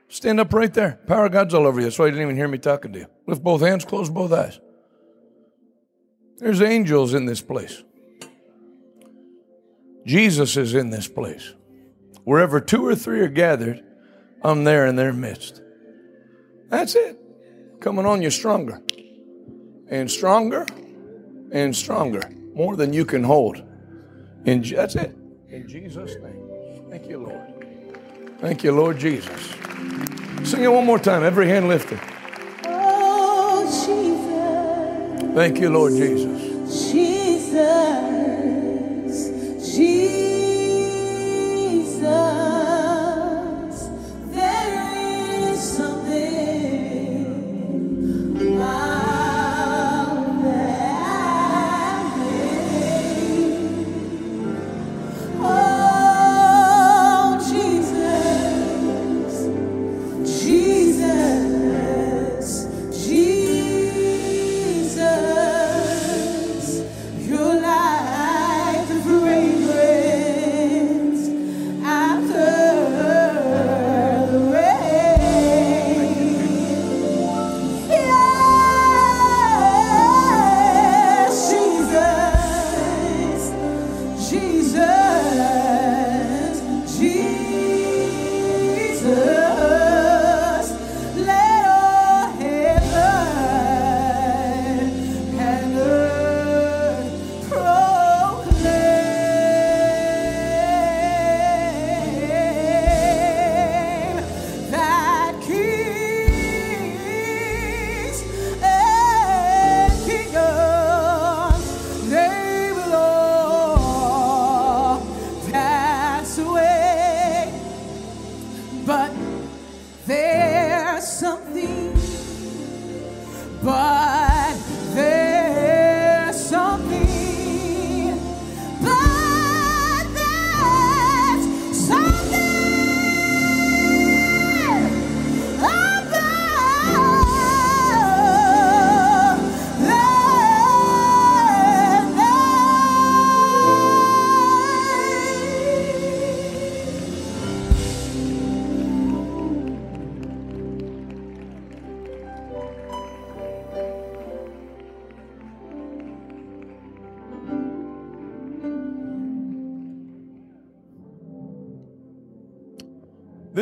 [0.07, 0.99] Stand up right there.
[1.05, 1.85] Power of God's all over you.
[1.85, 3.07] That's why you didn't even hear me talking to you.
[3.27, 4.59] Lift both hands, close both eyes.
[6.37, 7.83] There's angels in this place.
[10.05, 11.53] Jesus is in this place.
[12.23, 13.83] Wherever two or three are gathered,
[14.43, 15.61] I'm there in their midst.
[16.69, 17.19] That's it.
[17.81, 18.81] Coming on you stronger
[19.89, 20.65] and stronger
[21.51, 22.21] and stronger,
[22.55, 23.61] more than you can hold.
[24.45, 25.15] And that's it.
[25.49, 26.49] In Jesus' name.
[26.89, 27.41] Thank you, Lord.
[28.39, 29.55] Thank you, Lord Jesus.
[30.43, 31.99] Sing it one more time, every hand lifted.
[32.65, 35.35] Oh, Jesus.
[35.35, 36.41] Thank you, Lord Jesus.
[36.41, 38.24] Jesus, Jesus,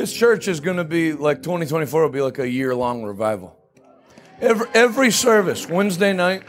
[0.03, 3.57] This church is going to be like 2024 will be like a year long revival.
[4.41, 6.43] Every, every service, Wednesday night,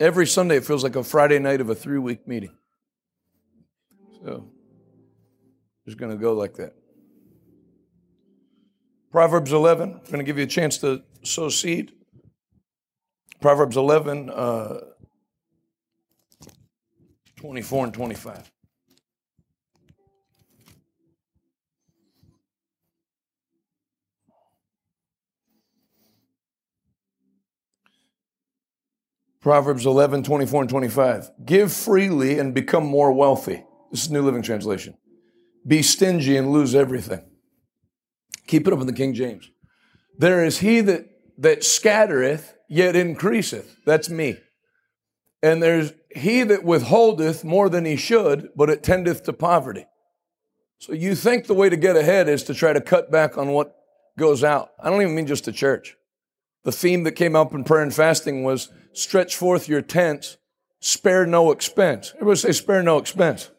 [0.00, 2.56] every Sunday, it feels like a Friday night of a three week meeting.
[4.24, 4.48] So,
[5.84, 6.72] it's going to go like that.
[9.12, 11.92] Proverbs 11, I'm going to give you a chance to sow seed.
[13.42, 14.80] Proverbs 11, uh,
[17.36, 18.53] 24 and 25.
[29.44, 31.30] Proverbs 11, 24 and 25.
[31.44, 33.62] Give freely and become more wealthy.
[33.90, 34.96] This is New Living Translation.
[35.66, 37.22] Be stingy and lose everything.
[38.46, 39.50] Keep it up in the King James.
[40.16, 43.76] There is he that, that scattereth, yet increaseth.
[43.84, 44.38] That's me.
[45.42, 49.84] And there's he that withholdeth more than he should, but it tendeth to poverty.
[50.78, 53.48] So you think the way to get ahead is to try to cut back on
[53.50, 53.76] what
[54.18, 54.70] goes out.
[54.82, 55.96] I don't even mean just the church.
[56.62, 60.38] The theme that came up in prayer and fasting was stretch forth your tents,
[60.80, 62.12] spare no expense.
[62.16, 63.50] Everybody say spare no expense.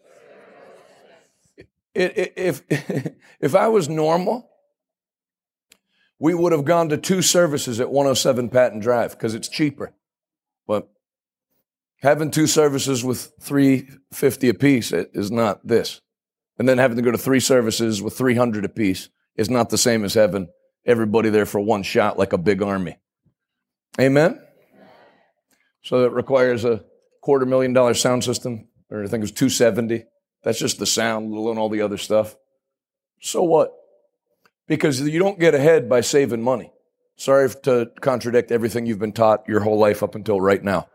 [1.94, 2.62] It, it, if,
[3.40, 4.50] if I was normal,
[6.20, 9.94] we would have gone to two services at 107 Patton Drive because it's cheaper.
[10.68, 10.90] But
[12.02, 16.02] having two services with 350 apiece is not this.
[16.58, 20.06] And then having to go to three services with 300 apiece is not the same
[20.06, 20.48] as having
[20.86, 22.98] everybody there for one shot like a big army.
[24.00, 24.45] Amen?
[25.86, 26.84] So it requires a
[27.22, 30.06] quarter million dollar sound system, or I think it was 270.
[30.42, 32.36] That's just the sound, let alone all the other stuff.
[33.22, 33.72] So what?
[34.68, 36.74] Because you don't get ahead by saving money.
[37.18, 40.88] Sorry to contradict everything you've been taught your whole life up until right now.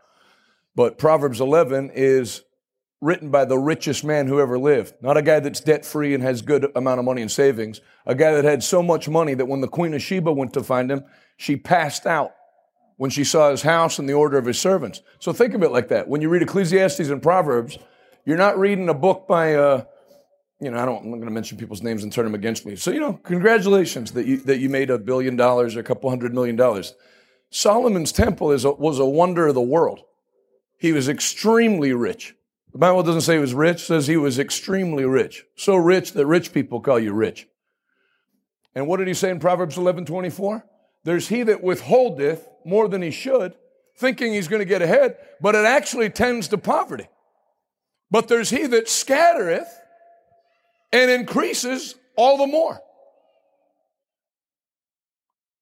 [0.75, 2.43] But Proverbs 11 is
[2.99, 4.95] written by the richest man who ever lived.
[5.01, 7.79] Not a guy that's debt free and has good amount of money in savings.
[8.05, 10.63] A guy that had so much money that when the Queen of Sheba went to
[10.63, 11.05] find him,
[11.37, 12.33] she passed out
[13.01, 15.01] when she saw his house and the order of his servants.
[15.17, 16.07] So think of it like that.
[16.07, 17.79] When you read Ecclesiastes and Proverbs,
[18.25, 19.85] you're not reading a book by, uh,
[20.59, 22.63] you know, I don't, I'm not going to mention people's names and turn them against
[22.63, 22.75] me.
[22.75, 26.11] So, you know, congratulations that you, that you made a billion dollars or a couple
[26.11, 26.93] hundred million dollars.
[27.49, 30.01] Solomon's temple is a, was a wonder of the world.
[30.77, 32.35] He was extremely rich.
[32.71, 35.43] The Bible doesn't say he was rich, says he was extremely rich.
[35.55, 37.47] So rich that rich people call you rich.
[38.75, 40.67] And what did he say in Proverbs 11 24?
[41.03, 43.53] There's he that withholdeth more than he should,
[43.97, 47.07] thinking he's going to get ahead, but it actually tends to poverty.
[48.09, 49.69] But there's he that scattereth
[50.91, 52.79] and increases all the more.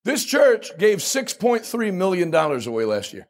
[0.04, 3.28] This church gave $6.3 million away last year.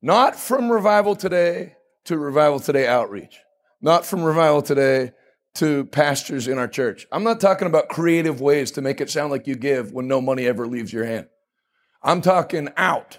[0.00, 1.74] Not from Revival Today
[2.04, 3.40] to Revival Today outreach,
[3.80, 5.12] not from Revival Today
[5.56, 7.06] to pastors in our church.
[7.10, 10.20] I'm not talking about creative ways to make it sound like you give when no
[10.20, 11.26] money ever leaves your hand.
[12.02, 13.18] I'm talking out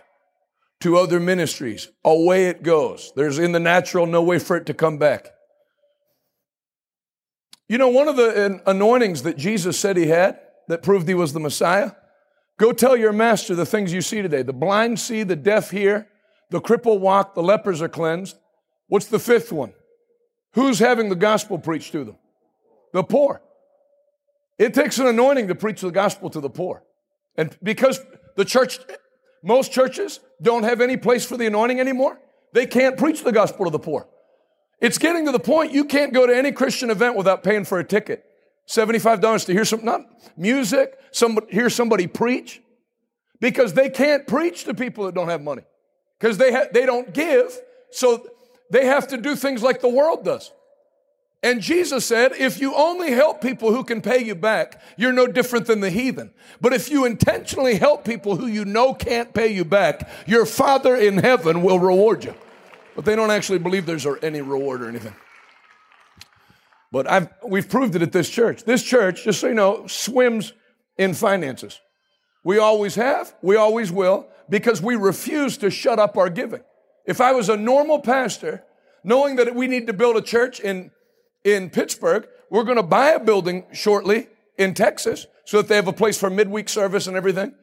[0.82, 1.90] to other ministries.
[2.06, 3.12] Away it goes.
[3.16, 5.32] There's in the natural no way for it to come back.
[7.68, 11.34] You know, one of the anointings that Jesus said he had that proved he was
[11.34, 11.92] the Messiah?
[12.58, 14.42] Go tell your master the things you see today.
[14.42, 16.08] The blind see, the deaf hear,
[16.50, 18.38] the cripple walk, the lepers are cleansed.
[18.88, 19.74] What's the fifth one?
[20.54, 22.18] Who's having the gospel preached to them?
[22.94, 23.42] The poor.
[24.58, 26.84] It takes an anointing to preach the gospel to the poor.
[27.36, 28.00] And because
[28.36, 28.80] the church,
[29.44, 32.20] most churches don't have any place for the anointing anymore,
[32.54, 34.08] they can't preach the gospel to the poor.
[34.82, 37.80] It's getting to the point you can't go to any Christian event without paying for
[37.80, 38.26] a ticket.
[38.68, 40.02] $75 to hear some, not
[40.38, 42.62] music, some, hear somebody preach.
[43.40, 45.64] Because they can't preach to people that don't have money.
[46.20, 47.58] Because they, ha- they don't give,
[47.92, 48.26] so
[48.70, 50.52] they have to do things like the world does.
[51.42, 55.26] And Jesus said, if you only help people who can pay you back, you're no
[55.26, 56.32] different than the heathen.
[56.60, 60.98] But if you intentionally help people who you know can't pay you back, your Father
[60.98, 62.36] in heaven will reward you.
[62.94, 65.16] But they don't actually believe there's any reward or anything.
[66.92, 68.66] But I've, we've proved it at this church.
[68.66, 70.52] This church, just so you know, swims
[70.98, 71.80] in finances.
[72.44, 76.62] We always have, we always will, because we refuse to shut up our giving.
[77.10, 78.64] If I was a normal pastor,
[79.04, 80.92] knowing that we need to build a church in
[81.44, 82.28] in Pittsburgh.
[82.50, 86.18] We're going to buy a building shortly in Texas so that they have a place
[86.18, 87.54] for midweek service and everything.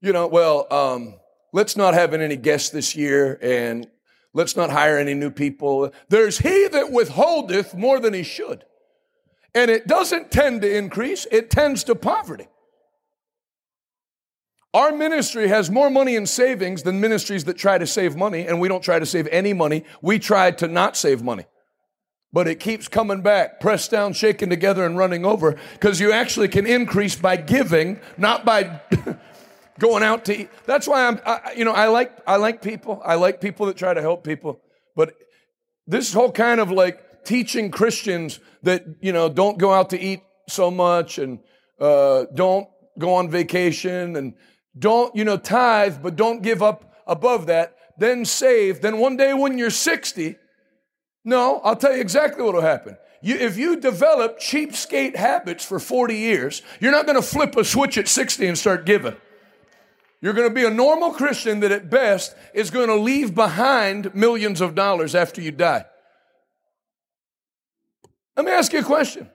[0.00, 1.14] You know, well, um,
[1.52, 3.88] let's not have any guests this year and
[4.32, 5.92] let's not hire any new people.
[6.08, 8.64] There's he that withholdeth more than he should.
[9.54, 12.46] And it doesn't tend to increase, it tends to poverty.
[14.74, 18.60] Our ministry has more money in savings than ministries that try to save money, and
[18.60, 19.84] we don't try to save any money.
[20.02, 21.46] We try to not save money
[22.32, 26.48] but it keeps coming back, pressed down, shaken together, and running over because you actually
[26.48, 28.80] can increase by giving, not by
[29.78, 30.50] going out to eat.
[30.66, 33.00] That's why I'm, I, you know, I like I like people.
[33.04, 34.60] I like people that try to help people,
[34.94, 35.14] but
[35.86, 40.20] this whole kind of like teaching Christians that you know don't go out to eat
[40.48, 41.38] so much and
[41.80, 44.34] uh, don't go on vacation and
[44.78, 47.76] don't you know tithe, but don't give up above that.
[47.96, 48.80] Then save.
[48.80, 50.36] Then one day when you're 60
[51.28, 52.96] no, I'll tell you exactly what will happen.
[53.20, 57.64] You, if you develop cheapskate habits for 40 years, you're not going to flip a
[57.64, 59.14] switch at 60 and start giving.
[60.22, 64.14] You're going to be a normal Christian that at best is going to leave behind
[64.14, 65.84] millions of dollars after you die.
[68.34, 69.28] Let me ask you a question.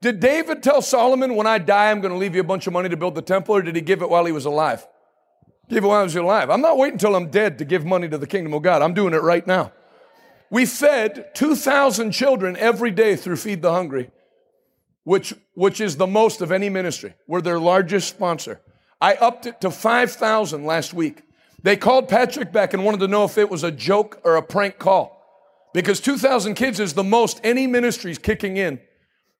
[0.00, 2.72] Did David tell Solomon, when I die, I'm going to leave you a bunch of
[2.72, 4.86] money to build the temple, or did he give it while he was alive?
[5.68, 6.50] Give it while he was alive.
[6.50, 8.80] I'm not waiting until I'm dead to give money to the kingdom of God.
[8.80, 9.72] I'm doing it right now.
[10.50, 14.10] We fed 2,000 children every day through Feed the Hungry,
[15.02, 17.14] which, which is the most of any ministry.
[17.26, 18.60] We're their largest sponsor.
[19.00, 21.22] I upped it to 5,000 last week.
[21.62, 24.42] They called Patrick back and wanted to know if it was a joke or a
[24.42, 25.16] prank call.
[25.74, 28.80] Because 2,000 kids is the most any ministry's kicking in.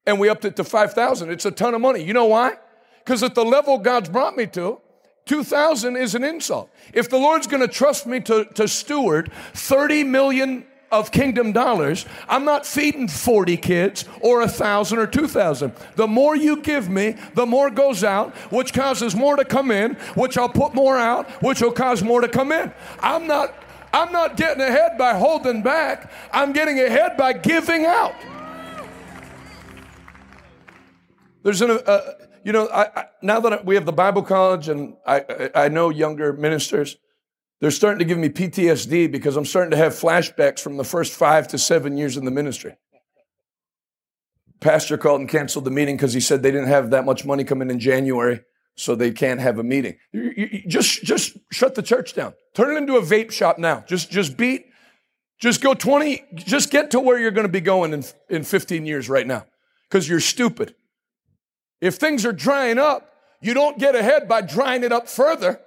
[0.09, 1.29] And we upped it to 5,000.
[1.29, 2.03] It's a ton of money.
[2.03, 2.53] You know why?
[2.97, 4.81] Because at the level God's brought me to,
[5.27, 6.67] 2,000 is an insult.
[6.95, 12.07] If the Lord's going to trust me to, to steward 30 million of kingdom dollars,
[12.27, 15.73] I'm not feeding 40 kids or a thousand or 2,000.
[15.95, 19.93] The more you give me, the more goes out, which causes more to come in,
[20.15, 22.73] which I'll put more out, which will cause more to come in.
[22.99, 23.53] I'm not,
[23.93, 26.11] I'm not getting ahead by holding back.
[26.33, 28.15] I'm getting ahead by giving out.
[31.43, 32.01] There's an, uh,
[32.43, 35.89] you know, I, I, now that we have the Bible college and I, I know
[35.89, 36.97] younger ministers,
[37.61, 41.13] They're starting to give me PTSD because I'm starting to have flashbacks from the first
[41.13, 42.75] five to seven years in the ministry.
[44.61, 47.43] Pastor called and canceled the meeting because he said they didn't have that much money
[47.43, 48.41] coming in January,
[48.75, 49.97] so they can't have a meeting.
[50.11, 52.33] You- you- just, just shut the church down.
[52.53, 53.83] Turn it into a vape shop now.
[53.87, 54.65] Just, just beat,
[55.39, 58.85] just go 20, just get to where you're going to be going in, in 15
[58.85, 59.45] years right now
[59.89, 60.75] because you're stupid.
[61.81, 65.59] If things are drying up, you don't get ahead by drying it up further.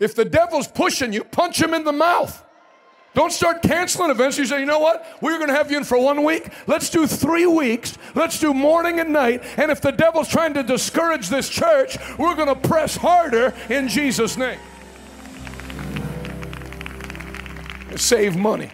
[0.00, 2.42] If the devil's pushing you, punch him in the mouth.
[3.14, 4.36] Don't start canceling events.
[4.36, 5.06] You say, you know what?
[5.22, 6.50] We're going to have you in for one week.
[6.66, 7.96] Let's do three weeks.
[8.14, 9.42] Let's do morning and night.
[9.56, 13.88] And if the devil's trying to discourage this church, we're going to press harder in
[13.88, 14.58] Jesus' name.
[17.96, 18.70] Save money.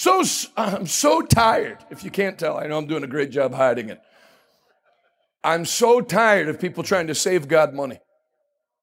[0.00, 0.24] So
[0.56, 1.76] I'm so tired.
[1.90, 4.00] If you can't tell, I know I'm doing a great job hiding it.
[5.44, 7.98] I'm so tired of people trying to save God money.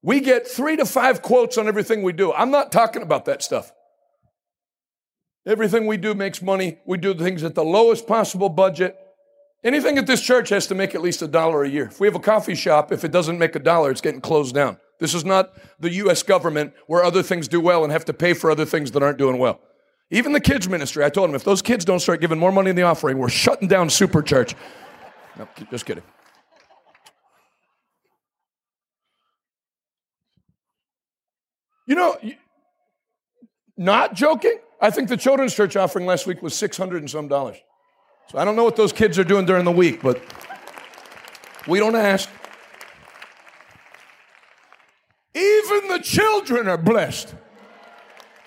[0.03, 2.31] We get three to five quotes on everything we do.
[2.33, 3.71] I'm not talking about that stuff.
[5.43, 6.77] Everything we do makes money.
[6.85, 8.95] We do things at the lowest possible budget.
[9.63, 11.85] Anything at this church has to make at least a dollar a year.
[11.85, 14.53] If we have a coffee shop, if it doesn't make a dollar, it's getting closed
[14.53, 14.77] down.
[14.99, 16.21] This is not the U.S.
[16.21, 19.17] government where other things do well and have to pay for other things that aren't
[19.17, 19.61] doing well.
[20.09, 22.69] Even the kids' ministry, I told them if those kids don't start giving more money
[22.69, 24.55] in the offering, we're shutting down Super Church.
[25.37, 26.03] No, just kidding.
[31.85, 32.17] You know,
[33.77, 34.59] not joking.
[34.81, 37.57] I think the children's church offering last week was 600 and some dollars.
[38.29, 40.21] So I don't know what those kids are doing during the week, but
[41.67, 42.29] we don't ask.
[45.33, 47.35] Even the children are blessed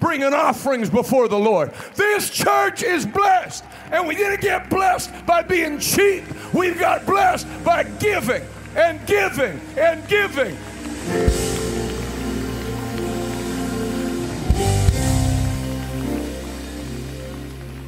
[0.01, 1.73] bringing offerings before the Lord.
[1.95, 6.25] This church is blessed, and we didn't get blessed by being cheap.
[6.53, 8.43] We got blessed by giving
[8.75, 10.57] and giving and giving.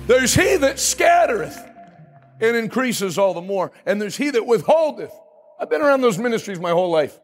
[0.06, 1.56] There's he that scattereth
[2.40, 5.12] and increases all the more, and there's he that withholdeth.
[5.58, 7.18] I've been around those ministries my whole life.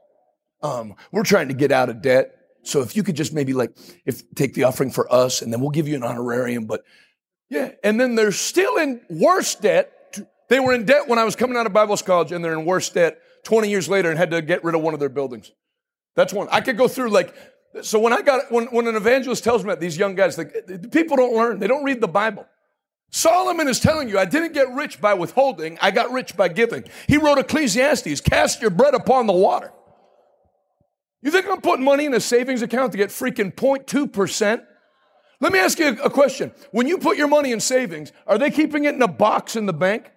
[0.62, 2.38] Um, we're trying to get out of debt.
[2.62, 3.70] So if you could just maybe like,
[4.04, 6.66] if take the offering for us, and then we'll give you an honorarium.
[6.66, 6.82] But
[7.48, 9.92] yeah, and then they're still in worse debt.
[10.48, 12.64] They were in debt when I was coming out of Bible college, and they're in
[12.64, 15.52] worse debt 20 years later, and had to get rid of one of their buildings.
[16.14, 16.48] That's one.
[16.50, 17.34] I could go through like,
[17.82, 20.52] so when I got when when an evangelist tells me that these young guys, like
[20.90, 22.46] people don't learn, they don't read the Bible.
[23.11, 26.84] Solomon is telling you, I didn't get rich by withholding, I got rich by giving.
[27.06, 29.72] He wrote Ecclesiastes, cast your bread upon the water.
[31.28, 34.64] You think I'm putting money in a savings account to get freaking 0.2%?
[35.40, 36.52] Let me ask you a question.
[36.70, 39.66] When you put your money in savings, are they keeping it in a box in
[39.66, 40.10] the bank?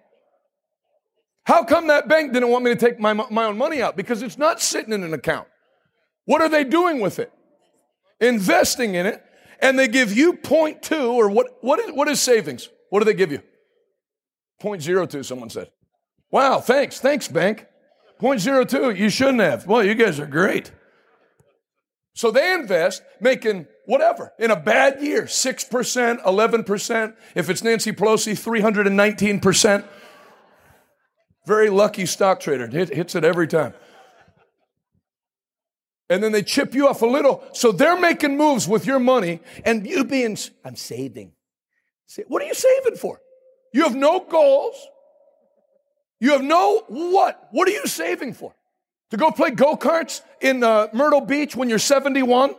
[1.44, 3.94] How come that bank didn't want me to take my, my own money out?
[3.94, 5.46] Because it's not sitting in an account.
[6.24, 7.30] What are they doing with it?
[8.18, 9.22] Investing in it,
[9.60, 12.70] and they give you 0.2 or what, what, is, what is savings?
[12.88, 13.42] What do they give you?
[14.62, 15.70] 0.02, someone said.
[16.30, 17.00] Wow, thanks.
[17.00, 17.66] Thanks, bank.
[18.18, 19.66] 0.02, you shouldn't have.
[19.66, 20.72] Well, you guys are great.
[22.14, 27.16] So they invest making whatever in a bad year 6%, 11%.
[27.34, 29.84] If it's Nancy Pelosi, 319%.
[31.46, 32.66] Very lucky stock trader.
[32.68, 33.74] Hit, hits it every time.
[36.08, 37.42] And then they chip you off a little.
[37.54, 41.32] So they're making moves with your money and you being, I'm saving.
[42.28, 43.20] What are you saving for?
[43.72, 44.76] You have no goals.
[46.20, 47.48] You have no what?
[47.50, 48.54] What are you saving for?
[49.12, 52.54] To go play go karts in uh, Myrtle Beach when you're 71?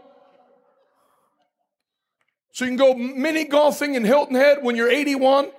[2.51, 5.49] So you can go mini golfing in Hilton Head when you're 81?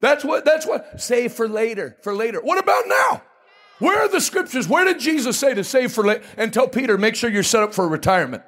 [0.00, 2.40] That's what, that's what, save for later, for later.
[2.40, 3.22] What about now?
[3.80, 4.66] Where are the scriptures?
[4.66, 6.24] Where did Jesus say to save for later?
[6.38, 8.44] And tell Peter, make sure you're set up for retirement.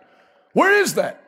[0.54, 1.22] Where is that?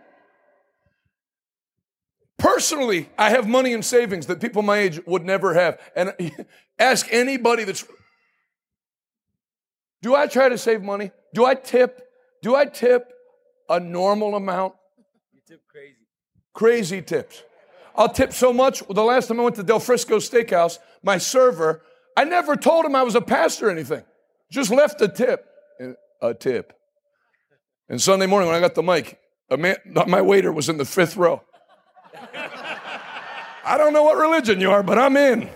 [2.39, 5.79] Personally, I have money in savings that people my age would never have.
[5.95, 6.15] And
[6.79, 7.85] ask anybody that's.
[10.05, 11.13] Do I try to save money?
[11.33, 12.07] Do I tip?
[12.43, 13.11] Do I tip
[13.71, 14.75] a normal amount?
[15.33, 15.97] You tip crazy.
[16.53, 17.43] Crazy tips.
[17.97, 18.87] I'll tip so much.
[18.87, 21.81] The last time I went to Del Frisco Steakhouse, my server,
[22.19, 24.05] I never told him I was a pastor or anything.
[24.51, 25.47] Just left a tip.
[26.21, 26.75] A tip.
[27.89, 30.85] And Sunday morning when I got the mic, a man, my waiter was in the
[30.85, 31.41] fifth row.
[33.65, 35.49] I don't know what religion you are, but I'm in.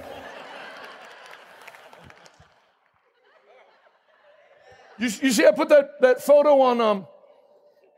[4.99, 7.07] You, you see, I put that, that photo on, um,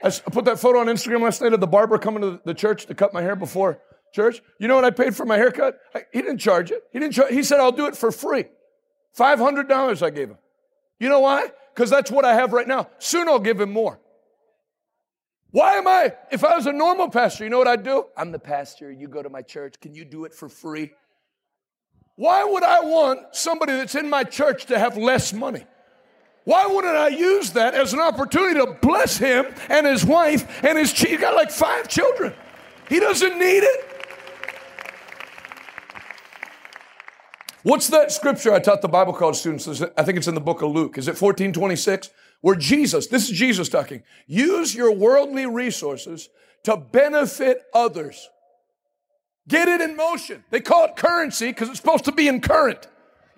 [0.03, 2.87] I put that photo on Instagram last night of the barber coming to the church
[2.87, 3.81] to cut my hair before
[4.13, 4.43] church.
[4.59, 5.79] You know what I paid for my haircut?
[5.95, 6.83] I, he didn't charge it.
[6.93, 8.45] He didn't he said, I'll do it for free.
[9.17, 10.39] $500 I gave him.
[10.99, 11.51] You know why?
[11.75, 12.89] because that's what I have right now.
[12.99, 13.99] Soon I'll give him more.
[15.51, 16.15] Why am I?
[16.31, 18.05] If I was a normal pastor, you know what I'd do?
[18.17, 18.93] I'm the pastor.
[18.93, 19.81] You go to my church.
[19.81, 20.93] Can you do it for free?
[22.17, 25.65] Why would I want somebody that's in my church to have less money?
[26.45, 30.79] Why wouldn't I use that as an opportunity to bless him and his wife and
[30.79, 32.33] his he got like five children.
[32.89, 33.91] He doesn't need it.
[37.63, 39.69] What's that scripture I taught the Bible college students?
[39.69, 40.97] I think it's in the book of Luke.
[40.97, 42.11] Is it 1426?
[42.41, 46.31] Where Jesus, this is Jesus talking, use your worldly resources
[46.65, 48.31] to benefit others.
[49.47, 50.45] Get it in motion.
[50.51, 52.87] They call it currency because it's supposed to be in current.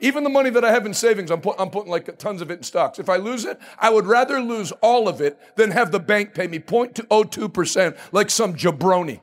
[0.02, 2.50] Even the money that I have in savings, I'm, put, I'm putting like tons of
[2.50, 2.98] it in stocks.
[2.98, 6.34] If I lose it, I would rather lose all of it than have the bank
[6.34, 9.20] pay me 0.02% like some jabroni.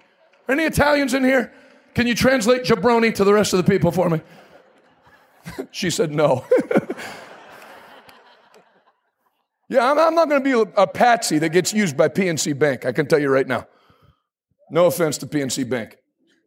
[0.47, 1.53] Any Italians in here?
[1.95, 4.21] Can you translate jabroni to the rest of the people for me?
[5.71, 6.45] she said no.
[9.67, 12.85] yeah, I'm, I'm not going to be a patsy that gets used by PNC Bank.
[12.85, 13.67] I can tell you right now.
[14.71, 15.97] No offense to PNC Bank.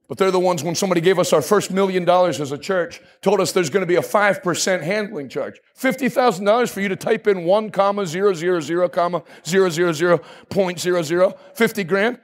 [0.09, 3.01] But they're the ones when somebody gave us our first million dollars as a church,
[3.23, 5.61] told us there's going to be a 5% handling charge.
[5.79, 10.19] $50,000 for you to type in 1 comma 000 comma 000
[10.51, 12.19] point 00, 50 grand.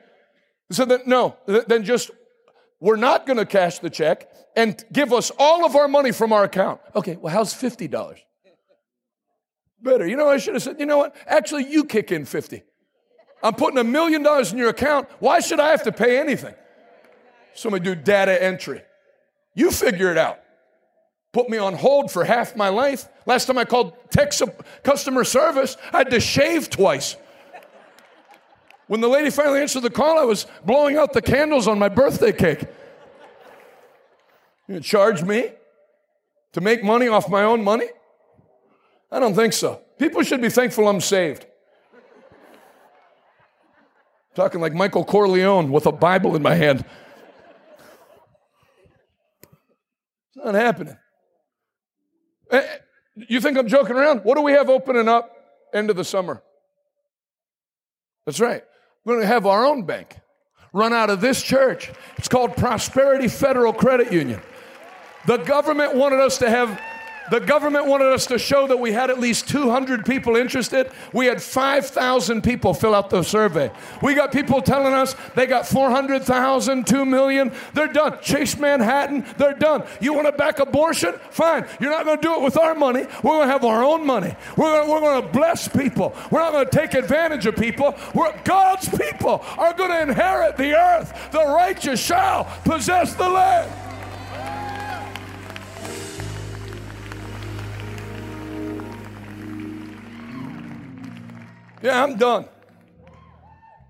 [0.70, 2.10] So then, no, then just,
[2.80, 6.32] we're not going to cash the check and give us all of our money from
[6.32, 6.80] our account.
[6.94, 8.18] Okay, well, how's $50?
[9.80, 10.06] Better.
[10.06, 11.16] You know, I should have said, you know what?
[11.26, 12.62] Actually, you kick in 50.
[13.42, 15.08] I'm putting a million dollars in your account.
[15.20, 16.54] Why should I have to pay anything?
[17.58, 18.82] Somebody do data entry.
[19.52, 20.38] You figure it out.
[21.32, 23.08] Put me on hold for half my life.
[23.26, 24.30] Last time I called tech
[24.84, 27.16] customer service, I had to shave twice.
[28.86, 31.88] When the lady finally answered the call, I was blowing out the candles on my
[31.88, 32.64] birthday cake.
[34.68, 35.50] You charge me
[36.52, 37.88] to make money off my own money?
[39.10, 39.82] I don't think so.
[39.98, 41.44] People should be thankful I'm saved.
[44.36, 46.84] Talking like Michael Corleone with a Bible in my hand.
[50.38, 50.96] It's not happening.
[52.52, 52.62] Eh,
[53.28, 54.20] you think I'm joking around?
[54.20, 55.30] What do we have opening up
[55.74, 56.42] end of the summer?
[58.24, 58.62] That's right.
[59.04, 60.16] We're going to have our own bank
[60.72, 61.90] run out of this church.
[62.18, 64.40] It's called Prosperity Federal Credit Union.
[65.26, 66.80] The government wanted us to have
[67.30, 70.90] the government wanted us to show that we had at least 200 people interested.
[71.12, 73.70] We had 5,000 people fill out the survey.
[74.02, 77.52] We got people telling us they got 400,000, 2 million.
[77.74, 78.18] They're done.
[78.22, 79.84] Chase Manhattan, they're done.
[80.00, 81.14] You want to back abortion?
[81.30, 81.66] Fine.
[81.80, 83.06] You're not going to do it with our money.
[83.22, 84.34] We're going to have our own money.
[84.56, 86.14] We're going, to bless people.
[86.30, 87.94] We're not going to take advantage of people.
[88.14, 91.30] We're, God's people are going to inherit the earth.
[91.32, 93.87] The righteous shall possess the land.
[101.82, 102.48] Yeah, I'm done.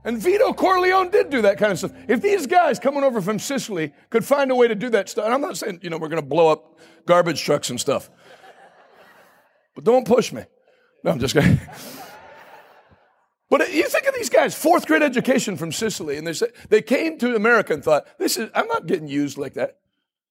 [0.04, 1.92] And Vito Corleone did do that kind of stuff.
[2.08, 5.24] If these guys coming over from Sicily could find a way to do that stuff,
[5.24, 8.08] and I'm not saying, you know, we're going to blow up garbage trucks and stuff,
[9.74, 10.44] but don't push me.
[11.04, 11.60] No, I'm just kidding.
[13.50, 16.82] But you think of these guys, fourth grade education from Sicily, and they, say, they
[16.82, 19.78] came to America and thought, this is, I'm not getting used like that.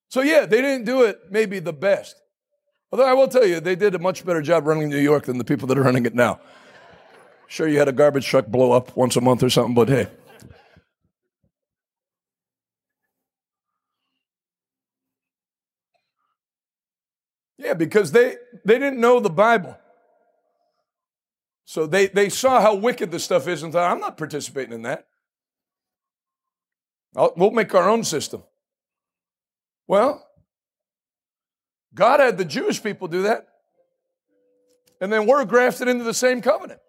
[0.09, 2.21] So yeah, they didn't do it maybe the best.
[2.91, 5.39] Although I will tell you, they did a much better job running New York than
[5.39, 6.39] the people that are running it now.
[7.47, 10.07] Sure, you had a garbage truck blow up once a month or something, but hey.
[17.57, 18.35] Yeah, because they,
[18.65, 19.77] they didn't know the Bible.
[21.65, 24.83] So they, they saw how wicked the stuff is and thought, I'm not participating in
[24.83, 25.07] that.
[27.15, 28.43] I'll, we'll make our own system.
[29.87, 30.25] Well,
[31.93, 33.47] God had the Jewish people do that.
[35.01, 36.79] And then we're grafted into the same covenant.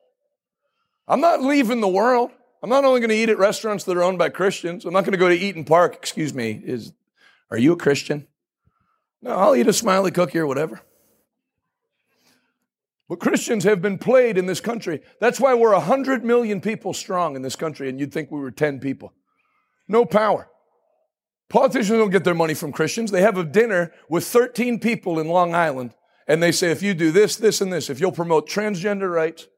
[1.08, 2.30] I'm not leaving the world.
[2.62, 4.84] I'm not only going to eat at restaurants that are owned by Christians.
[4.84, 5.94] I'm not going to go to Eat'n Park.
[5.94, 6.92] Excuse me, is
[7.50, 8.26] are you a Christian?
[9.22, 10.82] No, I'll eat a smiley cookie or whatever.
[13.08, 15.00] But Christians have been played in this country.
[15.18, 18.50] That's why we're 100 million people strong in this country, and you'd think we were
[18.50, 19.14] 10 people.
[19.88, 20.48] No power.
[21.48, 23.10] Politicians don't get their money from Christians.
[23.10, 25.94] They have a dinner with 13 people in Long Island,
[26.26, 29.48] and they say, if you do this, this, and this, if you'll promote transgender rights,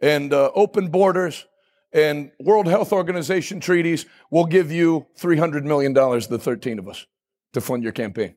[0.00, 1.46] and uh, open borders
[1.92, 7.06] and World Health Organization treaties, we'll give you $300 million, the 13 of us,
[7.52, 8.34] to fund your campaign.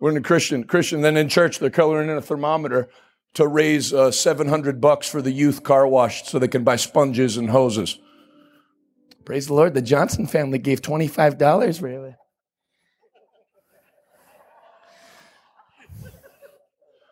[0.00, 2.88] We're in a Christian, Christian, then in church, they're coloring in a thermometer
[3.34, 7.36] to raise uh, 700 bucks for the youth car wash so they can buy sponges
[7.36, 7.98] and hoses.
[9.24, 12.16] Praise the Lord, the Johnson family gave $25 really.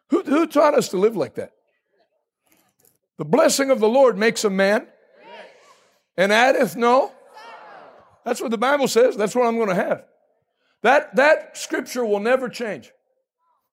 [0.08, 1.52] Who, who taught us to live like that?
[3.20, 4.86] The blessing of the Lord makes a man
[6.16, 7.12] and addeth no.
[8.24, 9.14] That's what the Bible says.
[9.14, 10.06] That's what I'm going to have.
[10.80, 12.90] That, that scripture will never change.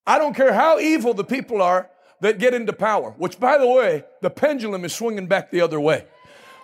[0.05, 1.89] I don't care how evil the people are
[2.19, 5.79] that get into power, which, by the way, the pendulum is swinging back the other
[5.79, 6.07] way.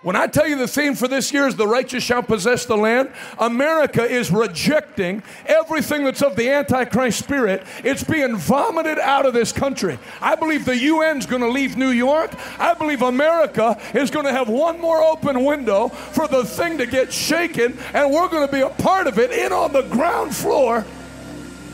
[0.03, 2.75] When I tell you the theme for this year is the righteous shall possess the
[2.75, 7.63] land, America is rejecting everything that's of the Antichrist spirit.
[7.85, 9.97] It's being vomited out of this country.
[10.19, 12.31] I believe the UN's going to leave New York.
[12.59, 16.85] I believe America is going to have one more open window for the thing to
[16.85, 20.35] get shaken, and we're going to be a part of it in on the ground
[20.35, 20.85] floor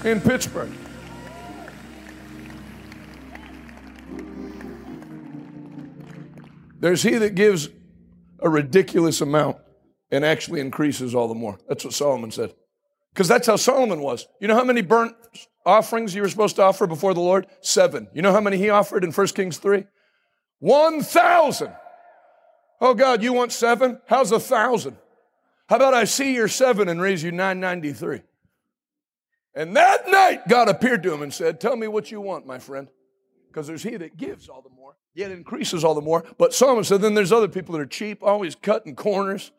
[0.06, 0.72] in Pittsburgh.
[6.80, 7.70] There's he that gives
[8.42, 9.58] a ridiculous amount
[10.12, 11.60] and actually increases all the more.
[11.68, 12.54] That's what Solomon said.
[13.14, 14.28] Because that's how Solomon was.
[14.40, 15.16] You know how many burnt
[15.66, 17.48] offerings you were supposed to offer before the Lord?
[17.62, 18.08] Seven.
[18.14, 19.86] You know how many he offered in 1 Kings 3?
[20.60, 21.74] 1,000.
[22.82, 24.00] Oh God, you want seven?
[24.08, 24.98] How's a thousand?
[25.68, 28.22] How about I see your seven and raise you 993?
[29.54, 32.60] And that night, God appeared to him and said, Tell me what you want, my
[32.60, 32.90] friend.
[33.50, 36.24] Because there's he that gives all the more, yet increases all the more.
[36.38, 39.52] But Solomon said, Then there's other people that are cheap, always cutting corners.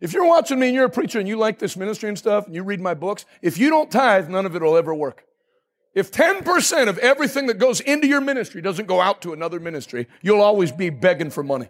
[0.00, 2.46] If you're watching me and you're a preacher and you like this ministry and stuff,
[2.46, 5.24] and you read my books, if you don't tithe, none of it will ever work.
[5.94, 10.08] If 10% of everything that goes into your ministry doesn't go out to another ministry,
[10.20, 11.68] you'll always be begging for money,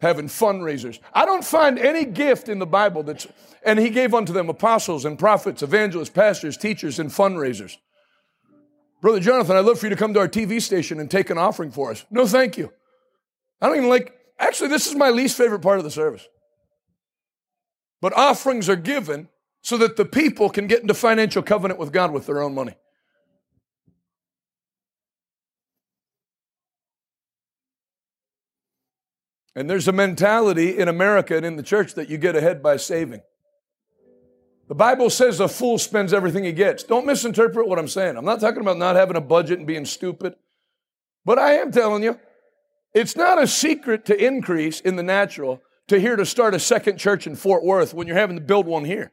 [0.00, 0.98] having fundraisers.
[1.12, 3.26] I don't find any gift in the Bible that's,
[3.62, 7.76] and he gave unto them apostles and prophets, evangelists, pastors, teachers, and fundraisers.
[9.00, 11.38] Brother Jonathan, I'd love for you to come to our TV station and take an
[11.38, 12.04] offering for us.
[12.10, 12.72] No, thank you.
[13.60, 16.26] I don't even like, actually, this is my least favorite part of the service.
[18.00, 19.28] But offerings are given
[19.62, 22.74] so that the people can get into financial covenant with God with their own money.
[29.54, 32.76] And there's a mentality in America and in the church that you get ahead by
[32.76, 33.22] saving.
[34.68, 36.84] The Bible says a fool spends everything he gets.
[36.84, 38.16] Don't misinterpret what I'm saying.
[38.16, 40.34] I'm not talking about not having a budget and being stupid.
[41.24, 42.20] But I am telling you,
[42.94, 46.98] it's not a secret to increase in the natural to here to start a second
[46.98, 49.12] church in Fort Worth when you're having to build one here.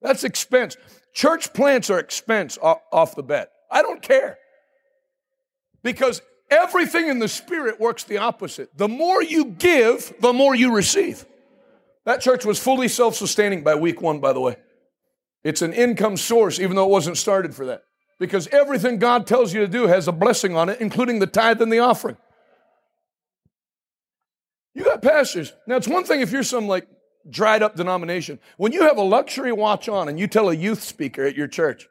[0.00, 0.76] That's expense.
[1.12, 3.50] Church plants are expense off the bat.
[3.70, 4.38] I don't care.
[5.82, 8.76] Because everything in the spirit works the opposite.
[8.76, 11.24] The more you give, the more you receive.
[12.04, 14.56] That church was fully self sustaining by week one, by the way.
[15.44, 17.84] It's an income source, even though it wasn't started for that.
[18.18, 21.60] Because everything God tells you to do has a blessing on it, including the tithe
[21.60, 22.16] and the offering.
[24.74, 25.52] You got pastors.
[25.66, 26.88] Now, it's one thing if you're some like
[27.28, 28.38] dried up denomination.
[28.56, 31.46] When you have a luxury watch on and you tell a youth speaker at your
[31.46, 31.86] church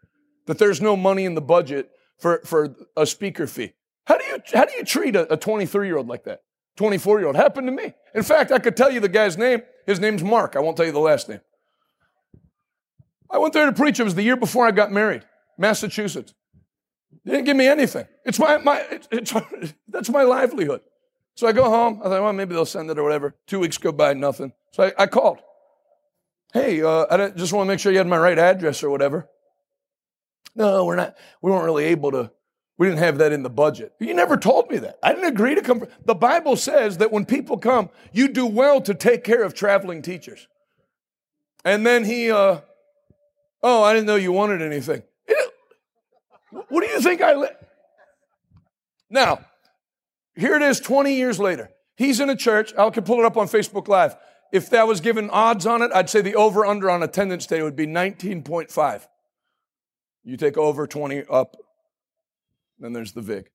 [0.47, 3.73] that there's no money in the budget for, for a speaker fee,
[4.05, 6.41] how do you, how do you treat a 23 year old like that?
[6.77, 7.35] 24 year old.
[7.35, 7.93] Happened to me.
[8.15, 9.61] In fact, I could tell you the guy's name.
[9.85, 10.55] His name's Mark.
[10.55, 11.41] I won't tell you the last name.
[13.33, 13.99] I went there to preach.
[13.99, 15.25] It was the year before I got married,
[15.57, 16.35] Massachusetts.
[17.25, 18.05] They didn't give me anything.
[18.25, 20.81] It's my, my it's, it's, that's my livelihood.
[21.35, 21.99] So I go home.
[22.01, 23.35] I thought, well, maybe they'll send it or whatever.
[23.47, 24.53] Two weeks go by, nothing.
[24.71, 25.39] So I, I called.
[26.53, 29.27] Hey, uh, I just want to make sure you had my right address or whatever.
[30.53, 31.17] No, we're not.
[31.41, 32.31] We weren't really able to.
[32.77, 33.93] We didn't have that in the budget.
[33.99, 34.99] You never told me that.
[35.01, 35.85] I didn't agree to come.
[36.05, 40.03] The Bible says that when people come, you do well to take care of traveling
[40.03, 40.47] teachers.
[41.65, 42.61] And then he, uh,
[43.63, 45.03] Oh, I didn't know you wanted anything.
[46.51, 47.47] What do you think I li-
[49.09, 49.39] Now,
[50.35, 51.71] here it is 20 years later.
[51.95, 52.73] He's in a church.
[52.77, 54.15] I can pull it up on Facebook Live.
[54.51, 57.63] If that was given odds on it, I'd say the over under on attendance day
[57.63, 59.07] would be 19.5.
[60.23, 61.57] You take over 20 up,
[62.79, 63.49] then there's the VIG.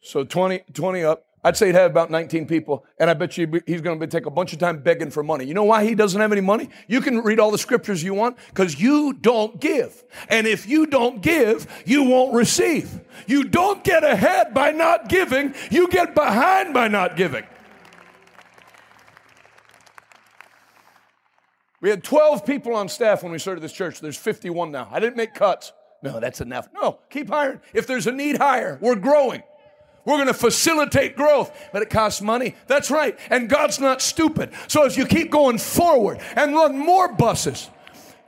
[0.00, 1.26] So 20, 20 up.
[1.46, 4.26] I'd say he'd have about 19 people, and I bet you he's going to take
[4.26, 5.44] a bunch of time begging for money.
[5.44, 6.70] You know why he doesn't have any money?
[6.88, 10.02] You can read all the scriptures you want because you don't give.
[10.28, 12.98] And if you don't give, you won't receive.
[13.28, 17.44] You don't get ahead by not giving, you get behind by not giving.
[21.80, 24.00] We had 12 people on staff when we started this church.
[24.00, 24.88] There's 51 now.
[24.90, 25.72] I didn't make cuts.
[26.02, 26.68] No, that's enough.
[26.74, 27.60] No, keep hiring.
[27.72, 28.78] If there's a need, hire.
[28.82, 29.44] We're growing.
[30.06, 32.54] We're going to facilitate growth, but it costs money.
[32.68, 33.18] That's right.
[33.28, 34.52] And God's not stupid.
[34.68, 37.68] So as you keep going forward and run more buses,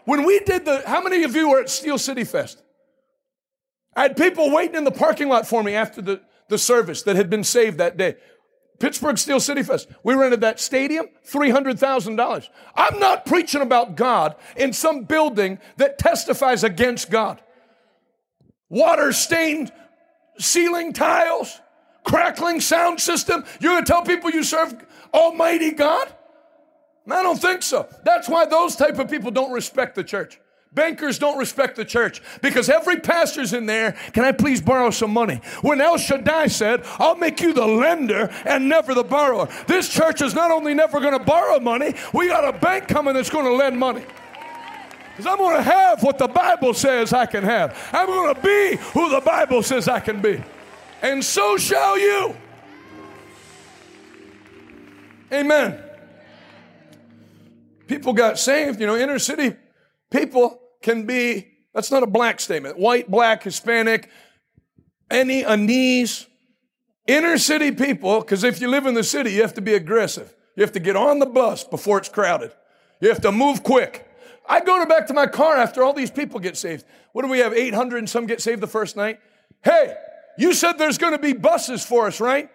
[0.04, 2.60] when we did the, how many of you were at Steel City Fest?
[3.94, 7.14] I had people waiting in the parking lot for me after the, the service that
[7.14, 8.16] had been saved that day.
[8.80, 9.88] Pittsburgh Steel City Fest.
[10.02, 12.48] We rented that stadium, $300,000.
[12.74, 17.40] I'm not preaching about God in some building that testifies against God.
[18.68, 19.72] Water stained
[20.38, 21.60] ceiling tiles,
[22.08, 23.44] crackling sound system.
[23.60, 24.74] You're going to tell people you serve
[25.12, 26.12] Almighty God?
[27.10, 27.88] I don't think so.
[28.04, 30.40] That's why those type of people don't respect the church.
[30.74, 33.92] Bankers don't respect the church because every pastor's in there.
[34.12, 35.40] Can I please borrow some money?
[35.62, 39.48] When El Shaddai said, I'll make you the lender and never the borrower.
[39.66, 43.14] This church is not only never going to borrow money, we got a bank coming
[43.14, 44.04] that's going to lend money.
[45.16, 47.90] Because I'm going to have what the Bible says I can have.
[47.92, 50.42] I'm going to be who the Bible says I can be.
[51.02, 52.36] And so shall you.
[55.32, 55.82] Amen.
[57.86, 59.54] People got saved, you know, inner city
[60.10, 64.08] people can be, that's not a black statement, white, black, Hispanic,
[65.10, 66.26] any, Anise,
[67.06, 70.34] inner city people, because if you live in the city, you have to be aggressive.
[70.56, 72.52] You have to get on the bus before it's crowded.
[73.00, 74.06] You have to move quick.
[74.48, 76.84] I go back to my car after all these people get saved.
[77.12, 77.52] What do we have?
[77.52, 79.20] 800 and some get saved the first night?
[79.62, 79.94] Hey,
[80.38, 82.50] you said there's going to be buses for us, right?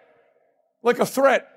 [0.82, 1.48] Like a threat.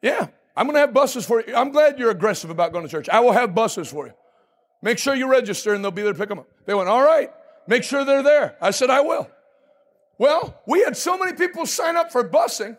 [0.00, 1.54] Yeah, I'm going to have buses for you.
[1.54, 3.08] I'm glad you're aggressive about going to church.
[3.08, 4.12] I will have buses for you.
[4.80, 6.46] Make sure you register and they'll be there to pick them up.
[6.64, 7.32] They went, All right,
[7.66, 8.56] make sure they're there.
[8.60, 9.28] I said, I will.
[10.16, 12.78] Well, we had so many people sign up for busing.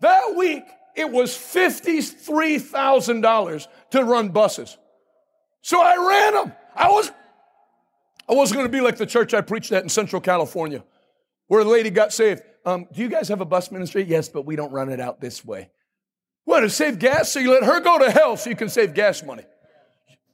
[0.00, 0.64] That week,
[0.94, 4.78] it was $53,000 to run buses.
[5.62, 6.52] So I ran them.
[6.74, 7.12] I was
[8.28, 10.84] I wasn't going to be like the church I preached at in Central California,
[11.50, 12.42] where a lady got saved.
[12.64, 14.04] Um, do you guys have a bus ministry?
[14.04, 15.68] Yes, but we don't run it out this way.
[16.44, 17.32] What, to save gas?
[17.32, 19.42] So you let her go to hell so you can save gas money.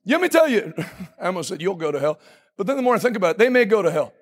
[0.04, 0.74] Let me tell you,
[1.18, 2.18] I almost said you'll go to hell.
[2.58, 4.12] But then the more I think about it, they may go to hell.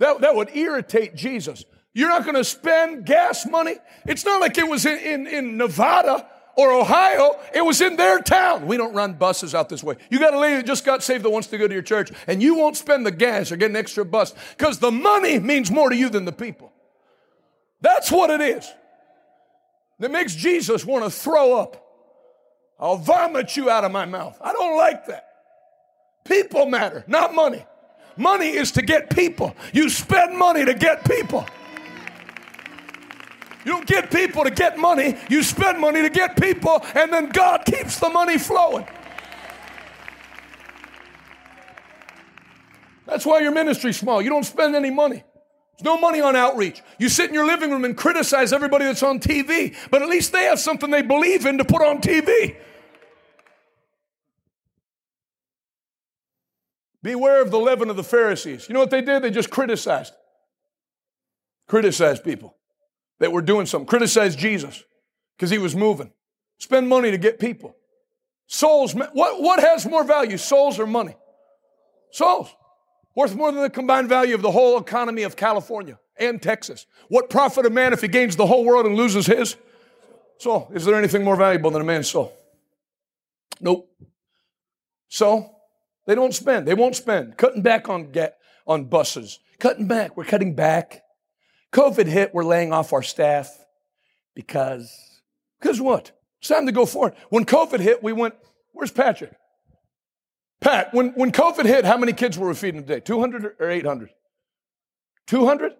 [0.00, 1.64] That, that would irritate Jesus.
[1.94, 3.76] You're not going to spend gas money.
[4.04, 7.38] It's not like it was in, in, in Nevada or Ohio.
[7.54, 8.66] It was in their town.
[8.66, 9.96] We don't run buses out this way.
[10.10, 12.12] You got a lady that just got saved that wants to go to your church,
[12.26, 15.70] and you won't spend the gas or get an extra bus because the money means
[15.70, 16.72] more to you than the people.
[17.80, 18.70] That's what it is.
[19.98, 21.78] That makes Jesus want to throw up.
[22.78, 24.36] I'll vomit you out of my mouth.
[24.40, 25.28] I don't like that.
[26.24, 27.64] People matter, not money.
[28.16, 29.54] Money is to get people.
[29.72, 31.46] You spend money to get people.
[33.64, 37.28] You don't get people to get money, you spend money to get people, and then
[37.30, 38.86] God keeps the money flowing.
[43.06, 44.22] That's why your ministry's small.
[44.22, 45.22] You don't spend any money.
[45.72, 46.82] There's no money on outreach.
[46.98, 50.32] You sit in your living room and criticize everybody that's on TV, but at least
[50.32, 52.56] they have something they believe in to put on TV.
[57.02, 58.68] Beware of the leaven of the Pharisees.
[58.68, 59.22] You know what they did?
[59.22, 60.14] They just criticized.
[61.68, 62.56] Criticized people
[63.22, 63.86] that were doing something.
[63.86, 64.82] Criticize Jesus
[65.36, 66.10] because he was moving.
[66.58, 67.76] Spend money to get people.
[68.48, 71.14] Souls, what, what has more value, souls or money?
[72.10, 72.48] Souls.
[73.14, 76.86] Worth more than the combined value of the whole economy of California and Texas.
[77.08, 79.56] What profit a man if he gains the whole world and loses his?
[80.38, 82.36] So, is there anything more valuable than a man's soul?
[83.60, 83.88] Nope.
[85.08, 85.54] So,
[86.06, 86.66] they don't spend.
[86.66, 87.36] They won't spend.
[87.36, 89.38] Cutting back on get on buses.
[89.60, 90.16] Cutting back.
[90.16, 91.01] We're cutting back.
[91.72, 92.34] COVID hit.
[92.34, 93.50] We're laying off our staff
[94.34, 95.20] because
[95.60, 96.12] because what?
[96.40, 97.14] It's time to go forward.
[97.30, 98.34] When COVID hit, we went.
[98.72, 99.32] Where's Patrick?
[100.60, 103.00] Pat, when, when COVID hit, how many kids were we feeding a day?
[103.00, 104.10] 200 or 800?
[105.26, 105.72] 200?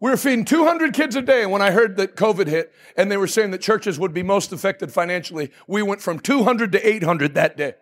[0.00, 1.46] We were feeding 200 kids a day.
[1.46, 4.52] When I heard that COVID hit and they were saying that churches would be most
[4.52, 7.74] affected financially, we went from 200 to 800 that day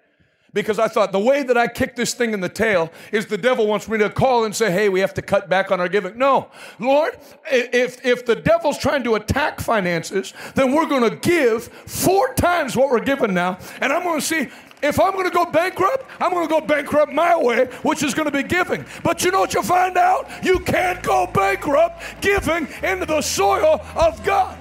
[0.53, 3.38] because I thought the way that I kick this thing in the tail is the
[3.38, 5.88] devil wants me to call and say, hey, we have to cut back on our
[5.88, 6.16] giving.
[6.16, 7.18] No, Lord,
[7.51, 12.76] if, if the devil's trying to attack finances, then we're going to give four times
[12.76, 13.59] what we're giving now.
[13.80, 14.49] And I'm going to see
[14.80, 18.14] if I'm going to go bankrupt, I'm going to go bankrupt my way, which is
[18.14, 18.84] going to be giving.
[19.03, 20.30] But you know what you'll find out?
[20.42, 24.57] You can't go bankrupt giving into the soil of God.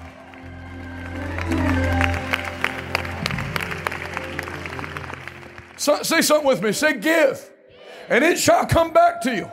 [5.78, 6.72] So, say something with me.
[6.72, 7.50] Say, give,
[8.10, 9.50] and it shall come back to you.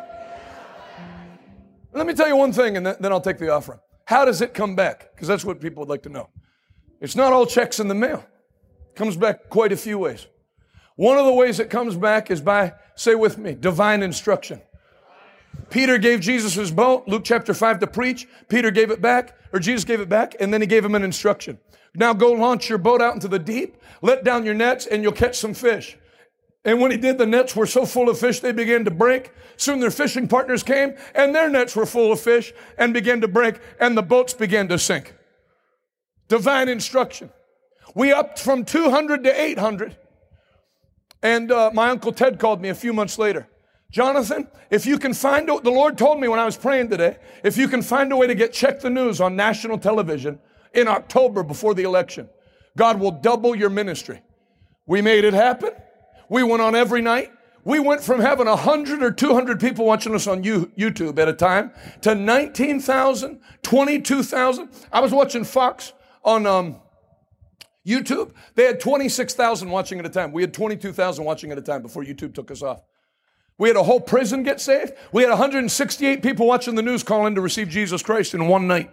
[1.92, 3.78] Let me tell you one thing, and then I'll take the offering.
[4.06, 5.14] How does it come back?
[5.14, 6.28] Because that's what people would like to know.
[7.00, 8.24] It's not all checks in the mail.
[8.90, 10.26] It comes back quite a few ways.
[10.96, 14.60] One of the ways it comes back is by, say with me, divine instruction.
[15.70, 18.26] Peter gave Jesus his boat, Luke chapter 5 to preach.
[18.48, 21.02] Peter gave it back, or Jesus gave it back, and then he gave him an
[21.02, 21.58] instruction.
[21.94, 25.12] Now go launch your boat out into the deep, let down your nets, and you'll
[25.12, 25.96] catch some fish.
[26.64, 29.32] And when he did, the nets were so full of fish they began to break.
[29.56, 33.28] Soon their fishing partners came and their nets were full of fish and began to
[33.28, 35.14] break and the boats began to sink.
[36.28, 37.30] Divine instruction.
[37.94, 39.96] We upped from 200 to 800.
[41.22, 43.48] And uh, my uncle Ted called me a few months later.
[43.90, 47.16] Jonathan, if you can find a, the Lord told me when I was praying today,
[47.44, 50.40] if you can find a way to get check the news on national television
[50.72, 52.28] in October before the election,
[52.76, 54.20] God will double your ministry.
[54.86, 55.70] We made it happen.
[56.34, 57.30] We went on every night.
[57.62, 61.70] We went from having 100 or 200 people watching us on YouTube at a time
[62.00, 64.68] to 19,000, 22,000.
[64.92, 65.92] I was watching Fox
[66.24, 66.80] on um,
[67.86, 68.32] YouTube.
[68.56, 70.32] They had 26,000 watching at a time.
[70.32, 72.82] We had 22,000 watching at a time before YouTube took us off.
[73.56, 74.94] We had a whole prison get saved.
[75.12, 78.90] We had 168 people watching the news calling to receive Jesus Christ in one night.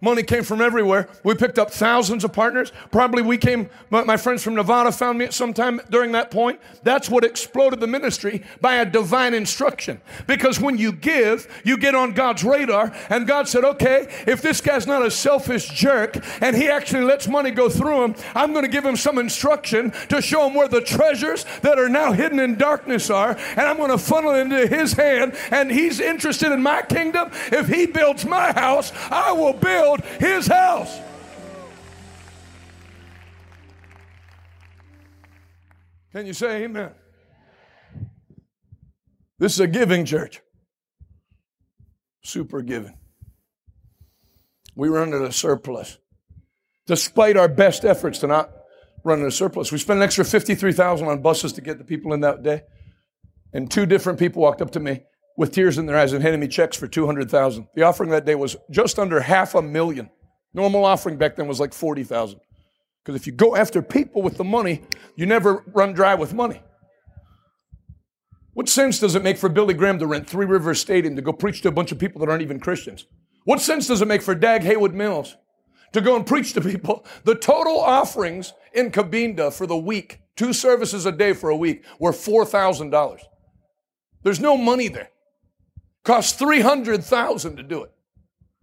[0.00, 1.08] Money came from everywhere.
[1.22, 2.72] We picked up thousands of partners.
[2.90, 6.60] Probably we came, my friends from Nevada found me at some time during that point.
[6.82, 10.02] That's what exploded the ministry by a divine instruction.
[10.26, 14.60] Because when you give, you get on God's radar, and God said, okay, if this
[14.60, 18.66] guy's not a selfish jerk and he actually lets money go through him, I'm going
[18.66, 22.40] to give him some instruction to show him where the treasures that are now hidden
[22.40, 26.62] in darkness are, and I'm going to funnel into his hand, and he's interested in
[26.62, 27.30] my kingdom.
[27.52, 30.98] If he builds my house, I will build build his house.
[36.12, 36.92] Can you say amen?
[39.38, 40.40] This is a giving church.
[42.22, 42.96] Super giving.
[44.76, 45.98] We run at a surplus.
[46.86, 48.50] Despite our best efforts to not
[49.04, 52.12] run at a surplus, we spent an extra 53000 on buses to get the people
[52.12, 52.62] in that day.
[53.52, 55.02] And two different people walked up to me
[55.36, 57.66] with tears in their eyes and handed me checks for 200,000.
[57.74, 60.10] The offering that day was just under half a million.
[60.52, 62.40] Normal offering back then was like 40,000.
[63.02, 64.82] Because if you go after people with the money,
[65.16, 66.62] you never run dry with money.
[68.54, 71.32] What sense does it make for Billy Graham to rent Three Rivers Stadium to go
[71.32, 73.06] preach to a bunch of people that aren't even Christians?
[73.44, 75.36] What sense does it make for Dag Heward-Mills
[75.92, 77.04] to go and preach to people?
[77.24, 81.84] The total offerings in Cabinda for the week, two services a day for a week,
[81.98, 83.18] were $4,000.
[84.22, 85.10] There's no money there.
[86.04, 87.92] Cost 300,000 to do it.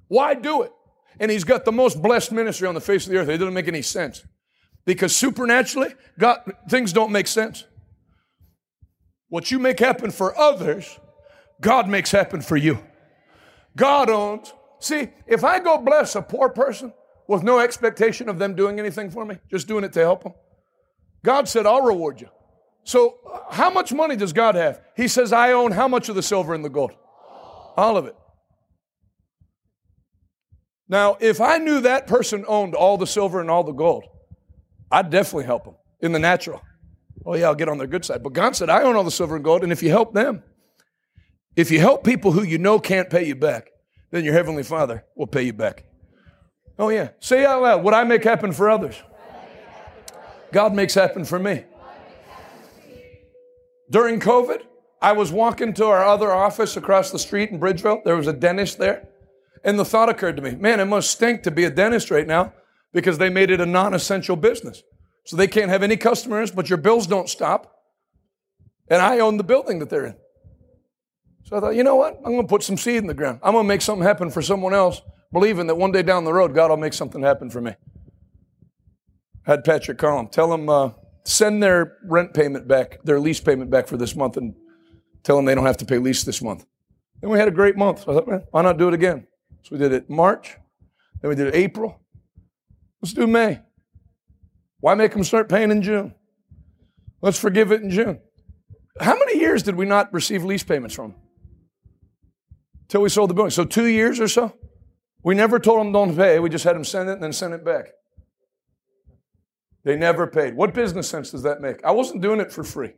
[0.08, 0.72] Why do it?
[1.20, 3.30] And he's got the most blessed ministry on the face of the earth.
[3.30, 4.24] It doesn't make any sense.
[4.86, 6.39] Because supernaturally, God,
[6.70, 7.66] things don't make sense.
[9.30, 11.00] What you make happen for others,
[11.62, 12.80] God makes happen for you.
[13.76, 14.54] God owns.
[14.80, 16.94] See, if I go bless a poor person
[17.28, 20.34] with no expectation of them doing anything for me, just doing it to help them,
[21.24, 22.30] God said, I'll reward you.
[22.84, 24.82] So, uh, how much money does God have?
[24.98, 26.94] He says, I own how much of the silver and the gold?
[27.78, 28.16] All of it.
[30.88, 34.04] Now, if I knew that person owned all the silver and all the gold,
[34.92, 36.62] I'd definitely help them in the natural.
[37.26, 38.24] Oh, yeah, I'll get on their good side.
[38.24, 40.44] But God said, I own all the silver and gold, and if you help them,
[41.56, 43.70] if you help people who you know can't pay you back,
[44.12, 45.86] then your Heavenly Father will pay you back.
[46.78, 47.10] Oh, yeah.
[47.20, 48.96] Say out loud what I make happen for others,
[50.52, 51.64] God makes happen for me.
[53.90, 54.62] During COVID,
[55.02, 58.04] I was walking to our other office across the street in Bridgeville.
[58.04, 59.08] There was a dentist there.
[59.64, 62.28] And the thought occurred to me man, it must stink to be a dentist right
[62.28, 62.54] now
[62.93, 64.84] because they made it a non essential business.
[65.26, 67.76] So they can't have any customers, but your bills don't stop.
[68.89, 70.16] And I own the building that they're in.
[71.43, 72.18] So I thought, you know what?
[72.18, 73.39] I'm going to put some seed in the ground.
[73.43, 76.34] I'm going to make something happen for someone else, believing that one day down the
[76.34, 77.76] road, God will make something happen for me.
[79.45, 80.91] I had Patrick call him, tell him, uh,
[81.24, 84.56] send their rent payment back, their lease payment back for this month, and
[85.24, 86.66] tell them they don't have to pay lease this month.
[87.22, 88.04] Then we had a great month.
[88.04, 89.28] So I thought, man, why not do it again?
[89.64, 90.58] So we did it March,
[91.22, 92.00] then we did it April.
[93.02, 93.62] Let's do May.
[94.80, 96.16] Why make them start paying in June?
[97.22, 98.20] Let's forgive it in June.
[99.00, 101.16] How many years did we not receive lease payments from?
[102.88, 103.52] Till we sold the building.
[103.52, 104.56] So two years or so?
[105.24, 106.40] We never told them don't pay.
[106.40, 107.86] We just had them send it and then send it back.
[109.84, 110.56] They never paid.
[110.56, 111.84] What business sense does that make?
[111.84, 112.94] I wasn't doing it for free.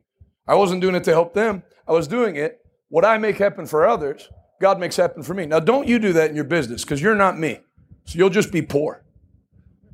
[0.48, 1.64] I wasn't doing it to help them.
[1.88, 2.60] I was doing it.
[2.90, 4.30] What I make happen for others,
[4.62, 5.46] God makes happen for me.
[5.46, 7.60] Now, don't you do that in your business because you're not me.
[8.06, 9.04] So you'll just be poor.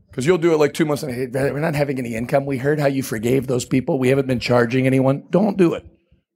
[0.10, 2.46] Because you'll do it like two months and hey, we're not having any income.
[2.46, 4.00] We heard how you forgave those people.
[4.00, 5.24] We haven't been charging anyone.
[5.30, 5.86] Don't do it.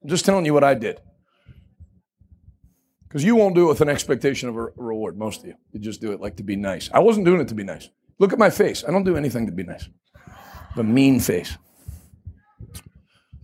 [0.03, 1.01] I'm just telling you what I did.
[3.07, 5.55] Because you won't do it with an expectation of a reward, most of you.
[5.72, 6.89] You just do it like to be nice.
[6.93, 7.89] I wasn't doing it to be nice.
[8.20, 8.84] Look at my face.
[8.88, 9.88] I don't do anything to be nice.
[10.76, 11.57] The mean face.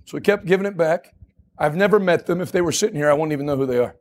[0.10, 1.14] So we kept giving it back.
[1.56, 2.42] I've never met them.
[2.42, 3.96] If they were sitting here, I wouldn't even know who they are.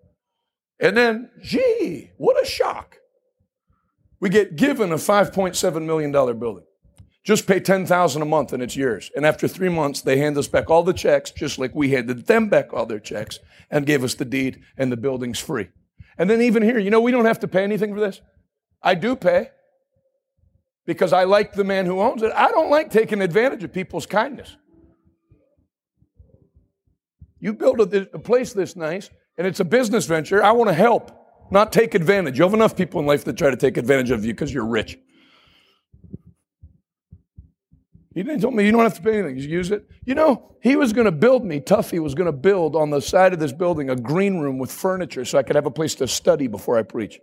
[0.81, 2.97] And then, gee, what a shock.
[4.19, 6.65] We get given a $5.7 million building.
[7.25, 9.11] Just pay 10000 a month and it's yours.
[9.15, 12.27] And after three months, they hand us back all the checks, just like we handed
[12.27, 13.39] them back all their checks
[13.71, 15.69] and gave us the deed and the building's free.
[16.17, 18.23] And then even here, you know, we don't have to pay anything for this.
[18.83, 19.51] I do pay
[20.87, 22.33] because I like the man who owns it.
[22.35, 24.57] I don't like taking advantage of people's kindness.
[27.41, 30.43] You build a, a place this nice, and it's a business venture.
[30.43, 31.12] I want to help,
[31.51, 32.39] not take advantage.
[32.39, 34.66] You have enough people in life that try to take advantage of you because you're
[34.66, 34.99] rich.
[38.14, 39.36] He didn't tell me you don't have to pay anything.
[39.36, 39.89] Just use it.
[40.05, 41.61] You know, he was going to build me.
[41.61, 44.72] Tuffy was going to build on the side of this building a green room with
[44.72, 47.20] furniture so I could have a place to study before I preach.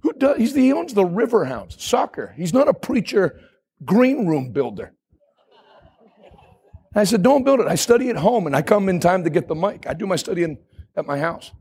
[0.00, 0.54] Who does?
[0.54, 2.34] He owns the Riverhounds soccer.
[2.36, 3.40] He's not a preacher,
[3.84, 4.92] green room builder.
[6.94, 7.66] I said, don't build it.
[7.66, 9.86] I study at home and I come in time to get the mic.
[9.86, 10.58] I do my studying
[10.94, 11.52] at my house.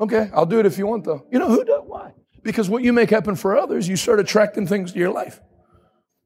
[0.00, 1.26] Okay, I'll do it if you want though.
[1.30, 1.82] You know who does?
[1.86, 2.12] Why?
[2.42, 5.40] Because what you make happen for others, you start attracting things to your life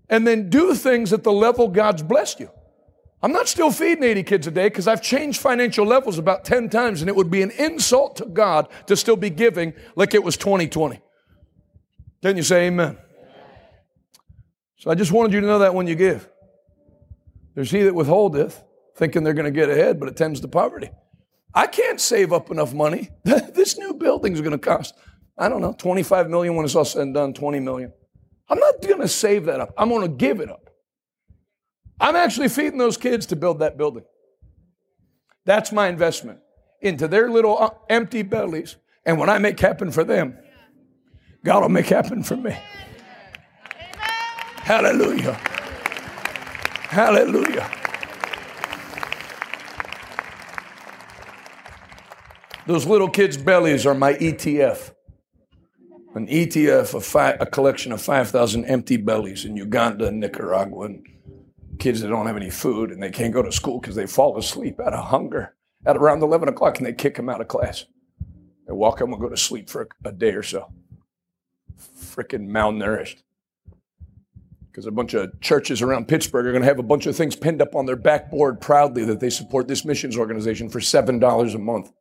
[0.09, 2.51] and then do things at the level God's blessed you.
[3.23, 6.69] I'm not still feeding 80 kids a day because I've changed financial levels about 10
[6.71, 10.25] times, and it would be an insult to God to still be giving like it
[10.25, 11.01] was 2020.
[12.21, 12.99] Can you say amen?
[14.79, 16.29] So I just wanted you to know that when you give.
[17.55, 18.63] There's he that withholdeth,
[18.97, 20.91] thinking they're going to get ahead, but it tends to poverty.
[21.55, 23.11] I can't save up enough money.
[23.25, 24.95] this new building is going to cost,
[25.37, 27.93] I don't know, 25 million when it's all said and done, 20 million.
[28.49, 29.73] I'm not going to save that up.
[29.77, 30.71] I'm going to give it up.
[32.01, 34.05] I'm actually feeding those kids to build that building.
[35.45, 36.41] That's my investment
[36.81, 38.77] into their little uh, empty bellies.
[39.05, 40.39] And when I make happen for them,
[41.45, 42.57] God will make happen for me.
[44.63, 45.39] Hallelujah.
[46.93, 47.71] Hallelujah.
[52.67, 54.93] Those little kids' bellies are my ETF
[56.15, 61.07] an ETF, a, fi- a collection of 5,000 empty bellies in Uganda and Nicaragua, and
[61.79, 64.37] kids that don't have any food and they can't go to school because they fall
[64.37, 65.55] asleep out of hunger
[65.87, 67.87] at around 11 o'clock and they kick them out of class.
[68.67, 70.71] They walk home and go to sleep for a, a day or so.
[71.99, 73.23] Freaking malnourished.
[74.73, 77.37] Because a bunch of churches around Pittsburgh are going to have a bunch of things
[77.37, 81.59] pinned up on their backboard proudly that they support this missions organization for $7 a
[81.59, 81.89] month.
[81.89, 81.93] You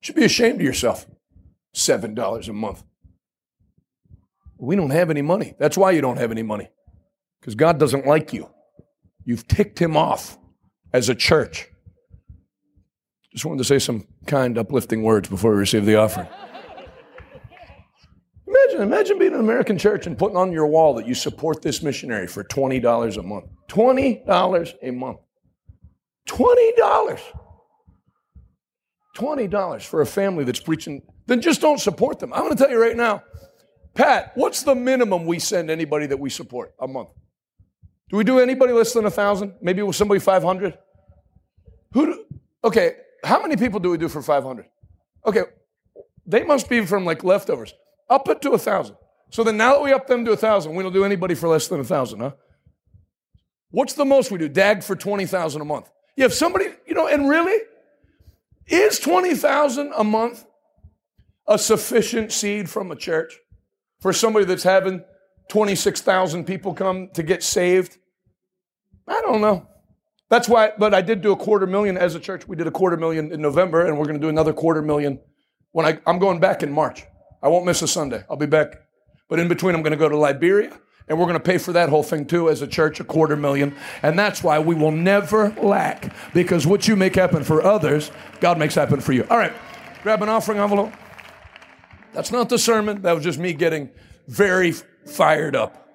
[0.00, 1.06] should be ashamed of yourself.
[1.76, 2.82] $7 a month.
[4.58, 5.54] We don't have any money.
[5.60, 6.68] That's why you don't have any money,
[7.40, 8.50] because God doesn't like you.
[9.24, 10.36] You've ticked him off
[10.92, 11.70] as a church.
[13.30, 16.26] Just wanted to say some kind, uplifting words before we receive the offering.
[18.56, 21.82] Imagine, imagine being an American church and putting on your wall that you support this
[21.82, 23.46] missionary for $20 a month.
[23.68, 25.18] $20 a month.
[26.28, 27.20] $20.
[29.16, 31.02] $20 for a family that's preaching.
[31.26, 32.32] Then just don't support them.
[32.32, 33.22] I'm going to tell you right now
[33.96, 37.08] Pat, what's the minimum we send anybody that we support a month?
[38.10, 39.54] Do we do anybody less than a thousand?
[39.62, 40.78] Maybe with somebody five hundred.
[41.92, 42.06] Who?
[42.06, 42.24] Do,
[42.62, 44.66] okay, how many people do we do for five hundred?
[45.24, 45.44] Okay,
[46.26, 47.72] they must be from like leftovers.
[48.08, 48.96] Up it to a thousand.
[49.30, 51.48] So then now that we up them to a thousand, we don't do anybody for
[51.48, 52.32] less than a thousand, huh?
[53.70, 54.48] What's the most we do?
[54.48, 55.90] Dag for twenty thousand a month.
[56.16, 57.60] You have somebody, you know, and really,
[58.66, 60.44] is twenty thousand a month
[61.48, 63.40] a sufficient seed from a church?
[64.00, 65.04] for somebody that's having
[65.48, 67.98] 26,000 people come to get saved?
[69.08, 69.66] I don't know.
[70.28, 72.48] That's why, but I did do a quarter million as a church.
[72.48, 75.20] We did a quarter million in November, and we're going to do another quarter million
[75.70, 77.04] when I, I'm going back in March.
[77.46, 78.24] I won't miss a Sunday.
[78.28, 78.74] I'll be back.
[79.28, 80.76] But in between, I'm going to go to Liberia,
[81.06, 83.36] and we're going to pay for that whole thing too as a church, a quarter
[83.36, 83.76] million.
[84.02, 88.58] And that's why we will never lack, because what you make happen for others, God
[88.58, 89.24] makes happen for you.
[89.30, 89.52] All right,
[90.02, 90.92] grab an offering envelope.
[92.12, 93.02] That's not the sermon.
[93.02, 93.90] That was just me getting
[94.26, 94.72] very
[95.06, 95.88] fired up.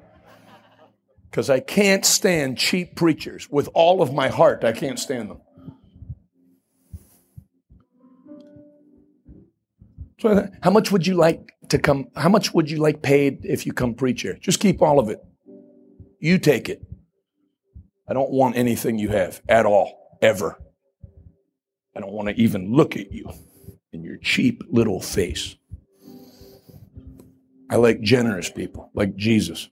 [1.30, 3.50] Because I can't stand cheap preachers.
[3.50, 5.42] With all of my heart, I can't stand them.
[10.22, 12.10] So how much would you like to come?
[12.16, 14.38] How much would you like paid if you come preach here?
[14.40, 15.20] Just keep all of it.
[16.20, 16.84] You take it.
[18.08, 20.62] I don't want anything you have at all, ever.
[21.96, 23.32] I don't want to even look at you
[23.92, 25.56] in your cheap little face.
[27.72, 29.70] I like generous people, like Jesus.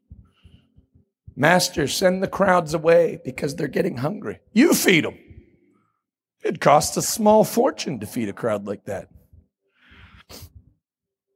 [1.36, 4.40] Master, send the crowds away because they're getting hungry.
[4.54, 5.20] You feed them.
[6.44, 9.10] It costs a small fortune to feed a crowd like that.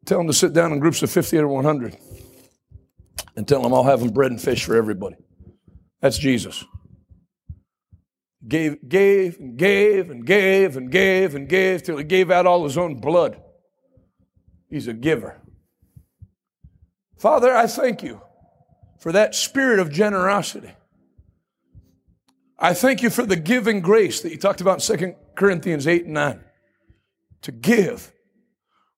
[0.05, 1.97] Tell them to sit down in groups of 50 or 100
[3.35, 5.15] and tell them I'll have them bread and fish for everybody.
[6.01, 6.65] That's Jesus.
[8.45, 12.65] Gave, gave, and gave, and gave, and gave, and gave till he gave out all
[12.65, 13.41] his own blood.
[14.69, 15.39] He's a giver.
[17.17, 18.21] Father, I thank you
[18.99, 20.73] for that spirit of generosity.
[22.59, 26.05] I thank you for the giving grace that you talked about in 2 Corinthians 8
[26.05, 26.43] and 9.
[27.43, 28.11] To give,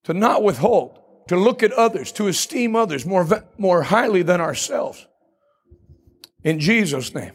[0.06, 3.28] to not withhold, to look at others, to esteem others more,
[3.58, 5.06] more highly than ourselves.
[6.44, 7.34] In Jesus' name.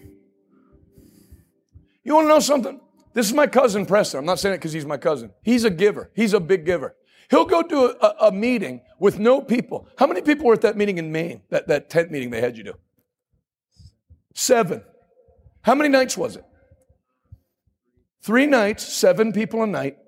[2.05, 2.81] You want to know something?
[3.13, 4.21] This is my cousin Preston.
[4.21, 5.33] I'm not saying it because he's my cousin.
[5.43, 6.11] He's a giver.
[6.15, 6.97] He's a big giver.
[7.29, 9.87] He'll go to a, a, meeting with no people.
[9.97, 11.43] How many people were at that meeting in Maine?
[11.51, 12.75] That, that tent meeting they had you do?
[14.35, 14.83] Seven.
[15.63, 16.45] How many nights was it?
[18.23, 19.99] Three nights, seven people a night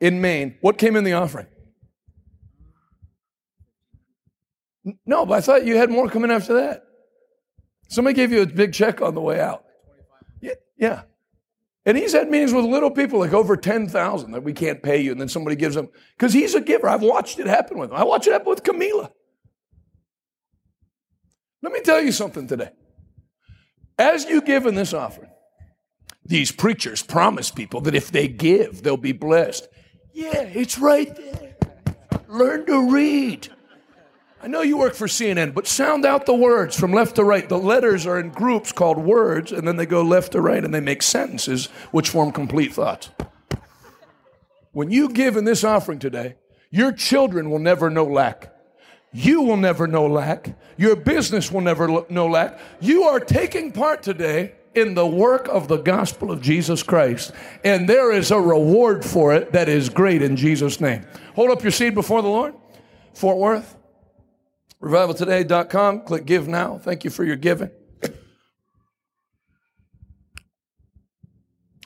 [0.00, 0.56] in Maine.
[0.60, 1.46] What came in the offering?
[5.06, 6.84] No, but I thought you had more coming after that.
[7.88, 9.64] Somebody gave you a big check on the way out.
[10.40, 11.02] Yeah, yeah.
[11.86, 15.12] And he's had meetings with little people, like over 10,000, that we can't pay you.
[15.12, 16.88] And then somebody gives him, because he's a giver.
[16.88, 17.96] I've watched it happen with him.
[17.96, 19.10] I watched it happen with Camila.
[21.62, 22.70] Let me tell you something today.
[23.98, 25.30] As you give in this offering,
[26.24, 29.66] these preachers promise people that if they give, they'll be blessed.
[30.12, 31.56] Yeah, it's right there.
[32.28, 33.48] Learn to read.
[34.40, 37.48] I know you work for CNN, but sound out the words from left to right.
[37.48, 40.72] The letters are in groups called words, and then they go left to right and
[40.72, 43.10] they make sentences which form complete thoughts.
[44.70, 46.36] When you give in this offering today,
[46.70, 48.54] your children will never know lack.
[49.12, 50.56] You will never know lack.
[50.76, 52.60] Your business will never know lack.
[52.80, 57.32] You are taking part today in the work of the gospel of Jesus Christ,
[57.64, 61.04] and there is a reward for it that is great in Jesus' name.
[61.34, 62.54] Hold up your seed before the Lord.
[63.14, 63.74] Fort Worth,
[64.82, 66.02] revivaltoday.com.
[66.02, 66.78] Click give now.
[66.78, 67.70] Thank you for your giving.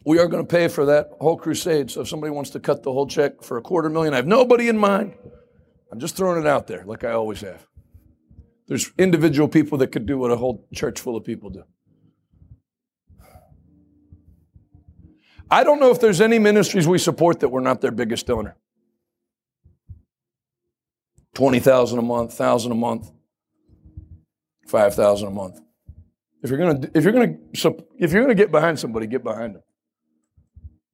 [0.05, 1.91] We are going to pay for that whole crusade.
[1.91, 4.27] So if somebody wants to cut the whole check for a quarter million, I have
[4.27, 5.15] nobody in mind.
[5.93, 7.67] I'm just throwing it out there, like I always have.
[8.67, 11.65] There's individual people that could do what a whole church full of people do.
[15.51, 18.57] I don't know if there's any ministries we support that we're not their biggest donor.
[21.35, 23.11] 20,000 a month, 1,000 a month,
[24.67, 25.61] 5,000 a month.
[26.43, 29.07] If you're going to if you're going to if you're going to get behind somebody,
[29.07, 29.63] get behind them.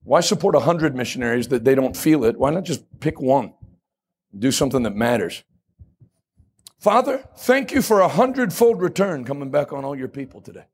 [0.03, 2.39] Why support 100 missionaries that they don't feel it?
[2.39, 3.55] Why not just pick one?
[4.39, 5.43] Do something that matters.
[6.79, 10.67] Father, thank you for a hundredfold return coming back on all your people today.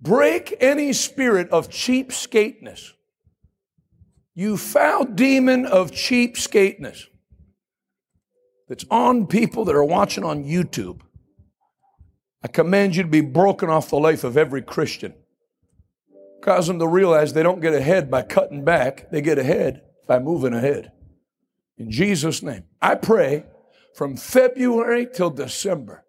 [0.00, 2.92] Break any spirit of cheapskateness.
[4.34, 7.06] You foul demon of cheapskateness
[8.72, 11.02] that's on people that are watching on YouTube.
[12.42, 15.12] I command you to be broken off the life of every Christian.
[16.40, 20.20] Cause them to realize they don't get ahead by cutting back, they get ahead by
[20.20, 20.90] moving ahead.
[21.76, 23.44] In Jesus' name, I pray
[23.94, 26.06] from February till December,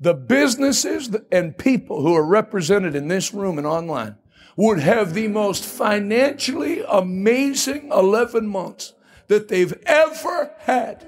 [0.00, 4.16] the businesses and people who are represented in this room and online
[4.56, 8.94] would have the most financially amazing 11 months
[9.26, 11.06] that they've ever had.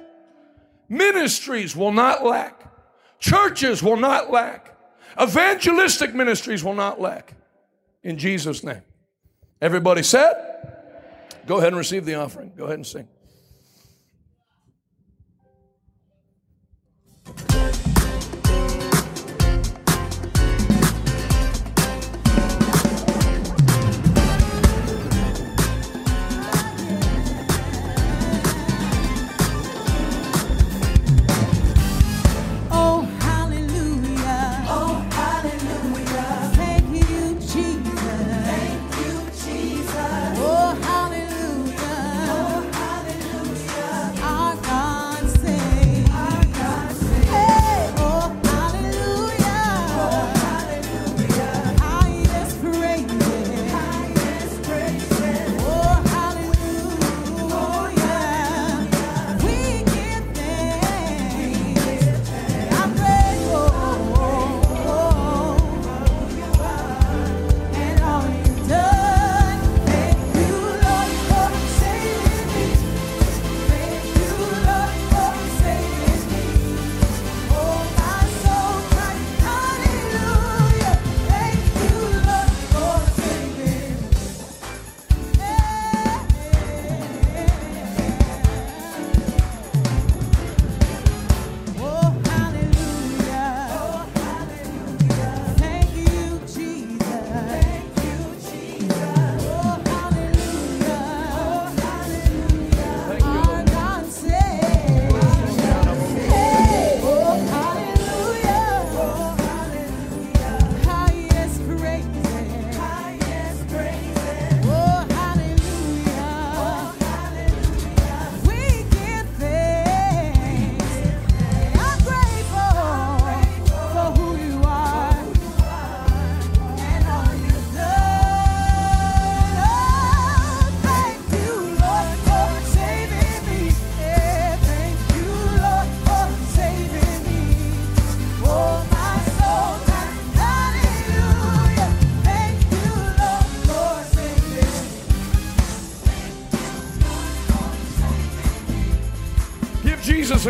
[0.92, 2.70] Ministries will not lack.
[3.18, 4.76] Churches will not lack.
[5.18, 7.32] Evangelistic ministries will not lack.
[8.02, 8.82] In Jesus' name.
[9.62, 10.34] Everybody said?
[11.46, 12.52] Go ahead and receive the offering.
[12.54, 13.08] Go ahead and sing.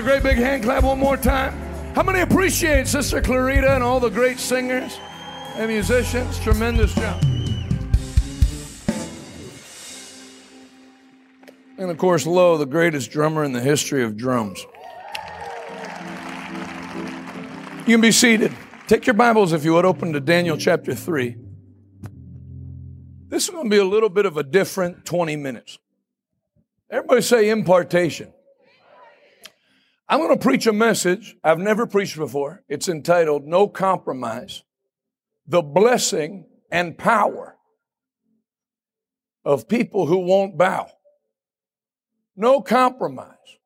[0.03, 1.53] A great big hand clap one more time?
[1.95, 4.99] How many appreciate Sister Clarita and all the great singers
[5.55, 6.41] and musicians?
[6.41, 7.23] Tremendous job.
[11.79, 14.67] And of course, Lowe, the greatest drummer in the history of drums.
[17.87, 18.53] You can be seated.
[18.89, 21.37] Take your Bibles, if you would, open to Daniel chapter 3.
[23.29, 25.79] This is going to be a little bit of a different 20 minutes.
[26.91, 28.33] Everybody say impartation.
[30.13, 32.65] I'm going to preach a message I've never preached before.
[32.69, 34.63] It's entitled No Compromise
[35.47, 37.57] The Blessing and Power
[39.43, 40.91] of People Who Won't Bow.
[42.37, 43.57] No compromise.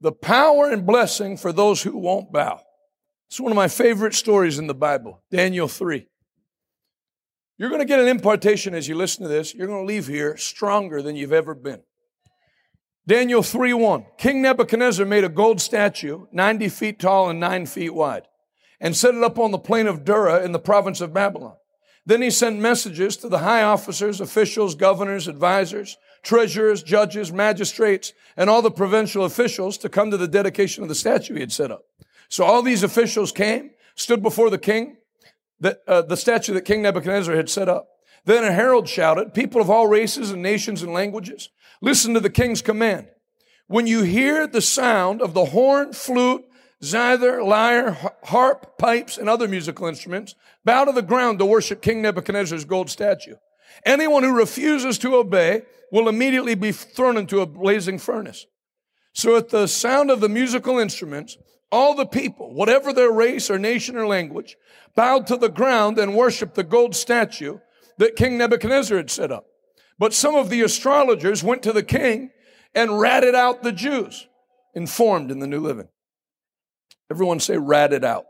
[0.00, 2.62] The power and blessing for those who won't bow.
[3.28, 6.08] It's one of my favorite stories in the Bible, Daniel 3.
[7.58, 9.54] You're going to get an impartation as you listen to this.
[9.54, 11.82] You're going to leave here stronger than you've ever been.
[13.08, 14.04] Daniel 3 1.
[14.18, 18.28] King Nebuchadnezzar made a gold statue, 90 feet tall and 9 feet wide,
[18.78, 21.56] and set it up on the plain of Dura in the province of Babylon.
[22.04, 28.50] Then he sent messages to the high officers, officials, governors, advisors, treasurers, judges, magistrates, and
[28.50, 31.70] all the provincial officials to come to the dedication of the statue he had set
[31.70, 31.86] up.
[32.28, 34.98] So all these officials came, stood before the king,
[35.58, 37.88] the, uh, the statue that King Nebuchadnezzar had set up.
[38.26, 41.48] Then a herald shouted, People of all races and nations and languages,
[41.80, 43.08] Listen to the king's command.
[43.66, 46.44] When you hear the sound of the horn, flute,
[46.82, 50.34] zither, lyre, harp, pipes, and other musical instruments,
[50.64, 53.34] bow to the ground to worship King Nebuchadnezzar's gold statue.
[53.84, 58.46] Anyone who refuses to obey will immediately be thrown into a blazing furnace.
[59.12, 61.36] So at the sound of the musical instruments,
[61.70, 64.56] all the people, whatever their race or nation or language,
[64.94, 67.58] bowed to the ground and worshiped the gold statue
[67.98, 69.47] that King Nebuchadnezzar had set up.
[69.98, 72.30] But some of the astrologers went to the king
[72.74, 74.28] and ratted out the Jews,
[74.74, 75.88] informed in the New Living.
[77.10, 78.26] Everyone say ratted out.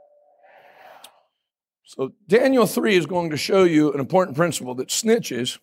[1.84, 5.58] So Daniel 3 is going to show you an important principle that snitches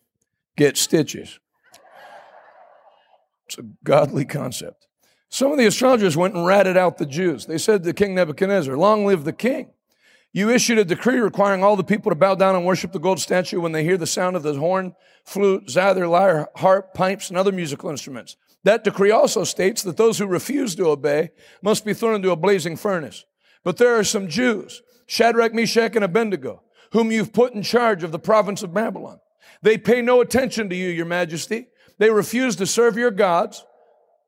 [0.57, 1.39] get stitches.
[3.47, 4.87] It's a godly concept.
[5.29, 7.45] Some of the astrologers went and ratted out the Jews.
[7.45, 9.69] They said to King Nebuchadnezzar, Long live the king.
[10.35, 13.21] You issued a decree requiring all the people to bow down and worship the gold
[13.21, 14.93] statue when they hear the sound of the horn,
[15.23, 18.35] flute, zither, lyre, harp, pipes, and other musical instruments.
[18.65, 21.29] That decree also states that those who refuse to obey
[21.61, 23.23] must be thrown into a blazing furnace.
[23.63, 28.11] But there are some Jews, Shadrach, Meshach, and Abednego, whom you've put in charge of
[28.11, 29.21] the province of Babylon.
[29.61, 31.69] They pay no attention to you, your majesty.
[31.97, 33.63] They refuse to serve your gods.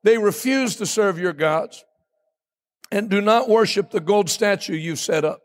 [0.04, 1.84] They refuse to serve your gods
[2.90, 5.42] and do not worship the gold statue you've set up.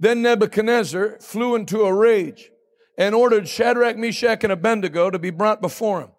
[0.00, 2.50] Then Nebuchadnezzar flew into a rage
[2.96, 6.10] and ordered Shadrach, Meshach, and Abednego to be brought before him.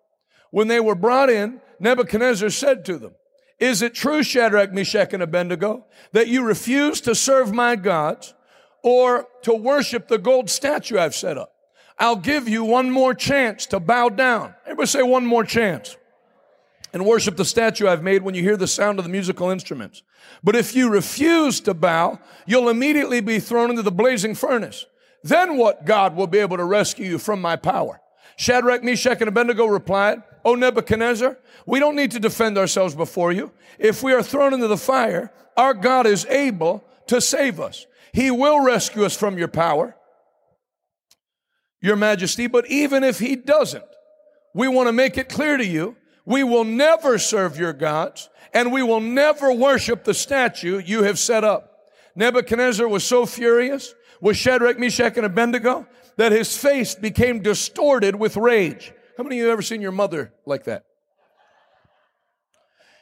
[0.52, 3.16] When they were brought in, Nebuchadnezzar said to them,
[3.60, 8.36] Is it true, Shadrach, Meshach, and Abednego, that you refuse to serve my gods
[8.84, 11.52] or to worship the gold statue I've set up?
[11.98, 14.54] I'll give you one more chance to bow down.
[14.66, 15.98] Everybody say one more chance
[16.94, 20.04] and worship the statue I've made when you hear the sound of the musical instruments.
[20.44, 24.86] But if you refuse to bow, you'll immediately be thrown into the blazing furnace.
[25.24, 28.02] Then what God will be able to rescue you from my power?
[28.36, 33.52] Shadrach, Meshach, and Abednego replied, O Nebuchadnezzar, we don't need to defend ourselves before you.
[33.78, 37.86] If we are thrown into the fire, our God is able to save us.
[38.14, 39.96] He will rescue us from your power,
[41.82, 42.48] your majesty.
[42.48, 43.86] But even if he doesn't,
[44.54, 45.96] we want to make it clear to you
[46.26, 51.18] we will never serve your gods, and we will never worship the statue you have
[51.18, 51.90] set up.
[52.16, 55.88] Nebuchadnezzar was so furious with Shadrach, Meshach, and Abednego
[56.18, 58.94] that his face became distorted with rage.
[59.18, 60.84] How many of you have ever seen your mother like that?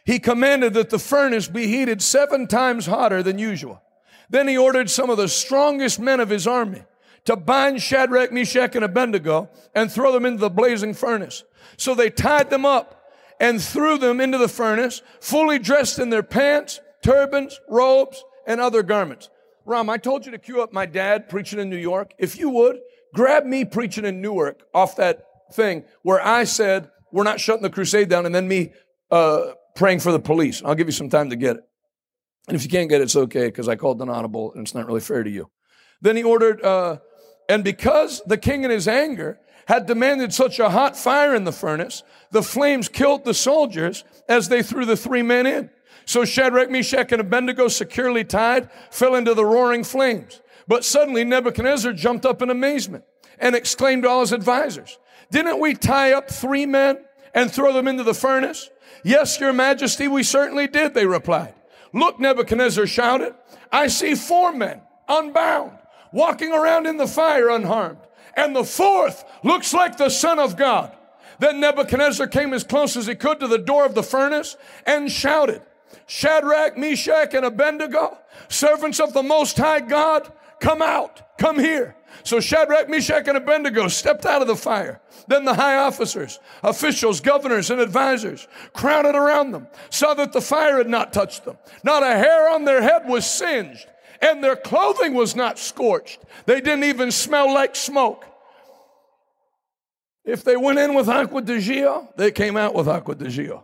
[0.05, 3.81] He commanded that the furnace be heated seven times hotter than usual.
[4.29, 6.83] Then he ordered some of the strongest men of his army
[7.25, 11.43] to bind Shadrach, Meshach, and Abednego and throw them into the blazing furnace.
[11.77, 12.98] So they tied them up
[13.39, 18.83] and threw them into the furnace, fully dressed in their pants, turbans, robes, and other
[18.83, 19.29] garments.
[19.65, 22.13] Ram, I told you to cue up my dad preaching in New York.
[22.17, 22.79] If you would,
[23.13, 27.69] grab me preaching in Newark off that thing where I said, we're not shutting the
[27.69, 28.73] crusade down, and then me
[29.11, 30.61] uh, praying for the police.
[30.63, 31.63] I'll give you some time to get it.
[32.47, 34.73] And if you can't get it, it's okay because I called an audible and it's
[34.73, 35.49] not really fair to you.
[36.01, 36.97] Then he ordered, uh,
[37.47, 39.39] and because the king in his anger
[39.69, 42.01] had demanded such a hot fire in the furnace,
[42.31, 45.69] the flames killed the soldiers as they threw the three men in.
[46.05, 50.41] So Shadrach, Meshach, and Abednego, securely tied, fell into the roaring flames.
[50.67, 53.03] But suddenly Nebuchadnezzar jumped up in amazement
[53.37, 54.97] and exclaimed to all his advisors,
[55.29, 57.05] Didn't we tie up three men
[57.35, 58.71] and throw them into the furnace?
[59.03, 61.53] Yes, your majesty, we certainly did, they replied.
[61.93, 63.35] Look, Nebuchadnezzar shouted,
[63.71, 65.77] I see four men unbound,
[66.11, 67.99] walking around in the fire unharmed.
[68.39, 70.95] And the fourth looks like the Son of God.
[71.39, 74.55] Then Nebuchadnezzar came as close as he could to the door of the furnace
[74.85, 75.61] and shouted,
[76.07, 78.17] Shadrach, Meshach, and Abednego,
[78.47, 81.97] servants of the Most High God, come out, come here.
[82.23, 85.01] So Shadrach, Meshach, and Abednego stepped out of the fire.
[85.27, 90.77] Then the high officers, officials, governors, and advisors crowded around them, saw that the fire
[90.77, 91.57] had not touched them.
[91.83, 93.85] Not a hair on their head was singed,
[94.21, 96.19] and their clothing was not scorched.
[96.45, 98.25] They didn't even smell like smoke.
[100.29, 103.63] If they went in with Acqua di Giò, they came out with Acqua di Giò.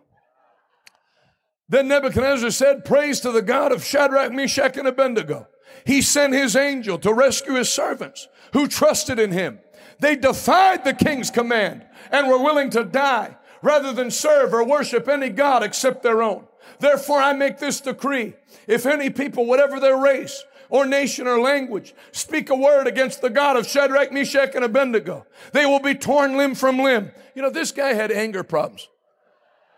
[1.69, 5.47] Then Nebuchadnezzar said, Praise to the God of Shadrach, Meshach, and Abednego.
[5.85, 9.59] He sent his angel to rescue his servants who trusted in him.
[9.99, 15.07] They defied the king's command and were willing to die rather than serve or worship
[15.07, 16.47] any God except their own.
[16.79, 18.33] Therefore, I make this decree.
[18.67, 23.29] If any people, whatever their race, or nation or language speak a word against the
[23.29, 27.11] God of Shadrach, Meshach, and Abednego, they will be torn limb from limb.
[27.35, 28.87] You know, this guy had anger problems.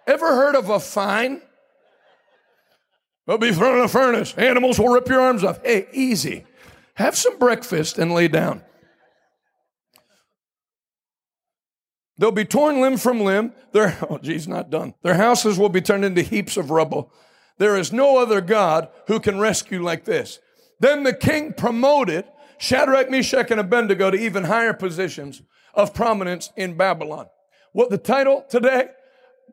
[0.05, 1.41] Ever heard of a fine?
[3.25, 4.33] They'll be thrown in a furnace.
[4.35, 5.59] Animals will rip your arms off.
[5.63, 6.45] Hey, easy.
[6.93, 8.63] Have some breakfast and lay down.
[12.17, 13.53] They'll be torn limb from limb.
[13.73, 14.93] Their, oh, geez, not done.
[15.03, 17.11] Their houses will be turned into heaps of rubble.
[17.57, 20.39] There is no other God who can rescue like this.
[20.79, 22.25] Then the king promoted
[22.57, 25.41] Shadrach, Meshach, and Abednego to even higher positions
[25.73, 27.27] of prominence in Babylon.
[27.73, 28.89] What the title today?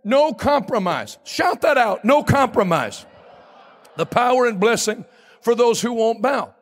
[0.04, 1.18] No compromise.
[1.24, 2.04] Shout that out.
[2.04, 3.06] No compromise.
[3.96, 5.04] The power and blessing
[5.40, 6.54] for those who won't bow.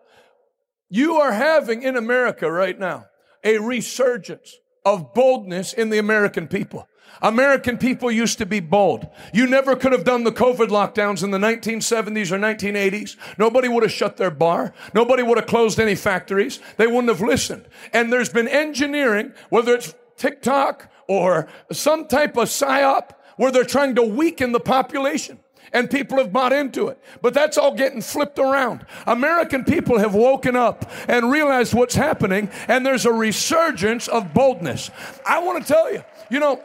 [0.88, 3.06] You are having in America right now
[3.42, 6.86] a resurgence of boldness in the American people.
[7.20, 9.08] American people used to be bold.
[9.32, 13.16] You never could have done the COVID lockdowns in the 1970s or 1980s.
[13.38, 14.72] Nobody would have shut their bar.
[14.94, 16.60] Nobody would have closed any factories.
[16.76, 17.66] They wouldn't have listened.
[17.92, 23.94] And there's been engineering, whether it's TikTok or some type of psyop, where they're trying
[23.96, 25.38] to weaken the population
[25.72, 27.02] and people have bought into it.
[27.20, 28.84] But that's all getting flipped around.
[29.06, 34.90] American people have woken up and realized what's happening, and there's a resurgence of boldness.
[35.26, 36.62] I want to tell you, you know,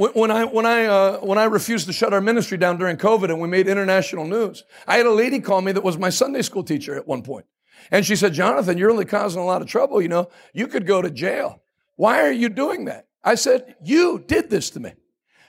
[0.00, 3.24] when I when I uh, when I refused to shut our ministry down during COVID
[3.24, 6.42] and we made international news, I had a lady call me that was my Sunday
[6.42, 7.44] school teacher at one point,
[7.90, 10.00] and she said, "Jonathan, you're really causing a lot of trouble.
[10.00, 11.62] You know, you could go to jail.
[11.96, 14.92] Why are you doing that?" I said, "You did this to me."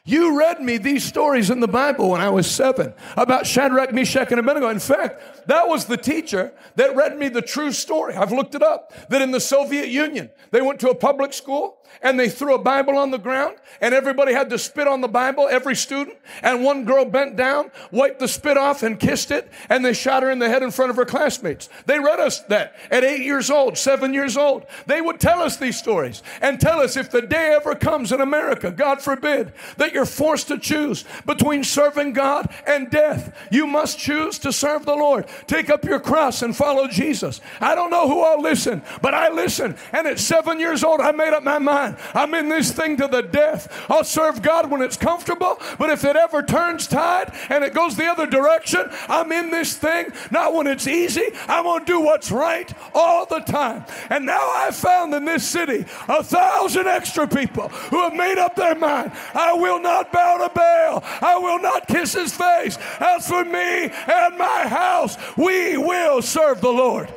[0.03, 4.31] You read me these stories in the Bible when I was seven about Shadrach, Meshach,
[4.31, 4.69] and Abednego.
[4.69, 8.15] In fact, that was the teacher that read me the true story.
[8.15, 8.93] I've looked it up.
[9.09, 12.59] That in the Soviet Union, they went to a public school and they threw a
[12.59, 16.17] Bible on the ground and everybody had to spit on the Bible, every student.
[16.41, 20.23] And one girl bent down, wiped the spit off and kissed it and they shot
[20.23, 21.69] her in the head in front of her classmates.
[21.85, 24.65] They read us that at eight years old, seven years old.
[24.87, 28.21] They would tell us these stories and tell us if the day ever comes in
[28.21, 33.35] America, God forbid, that you're forced to choose between serving God and death.
[33.51, 35.27] You must choose to serve the Lord.
[35.47, 37.41] Take up your cross and follow Jesus.
[37.59, 39.75] I don't know who I'll listen, but I listen.
[39.91, 41.80] And at seven years old, I made up my mind.
[42.13, 43.85] I'm in this thing to the death.
[43.89, 47.95] I'll serve God when it's comfortable, but if it ever turns tide and it goes
[47.95, 51.29] the other direction, I'm in this thing not when it's easy.
[51.47, 53.85] I'm going to do what's right all the time.
[54.09, 58.55] And now I've found in this city a thousand extra people who have made up
[58.55, 59.11] their mind.
[59.33, 61.03] I will not bow to Baal.
[61.21, 62.77] I will not kiss his face.
[62.99, 67.13] As for me and my house, we will serve the Lord.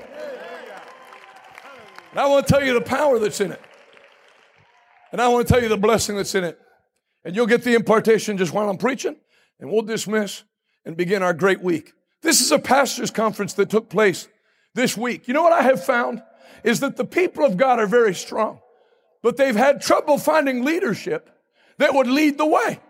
[2.16, 3.60] I want to tell you the power that's in it.
[5.14, 6.58] And I want to tell you the blessing that's in it.
[7.24, 9.14] And you'll get the impartation just while I'm preaching,
[9.60, 10.42] and we'll dismiss
[10.84, 11.92] and begin our great week.
[12.22, 14.26] This is a pastor's conference that took place
[14.74, 15.28] this week.
[15.28, 16.20] You know what I have found?
[16.64, 18.58] Is that the people of God are very strong,
[19.22, 21.30] but they've had trouble finding leadership
[21.78, 22.80] that would lead the way.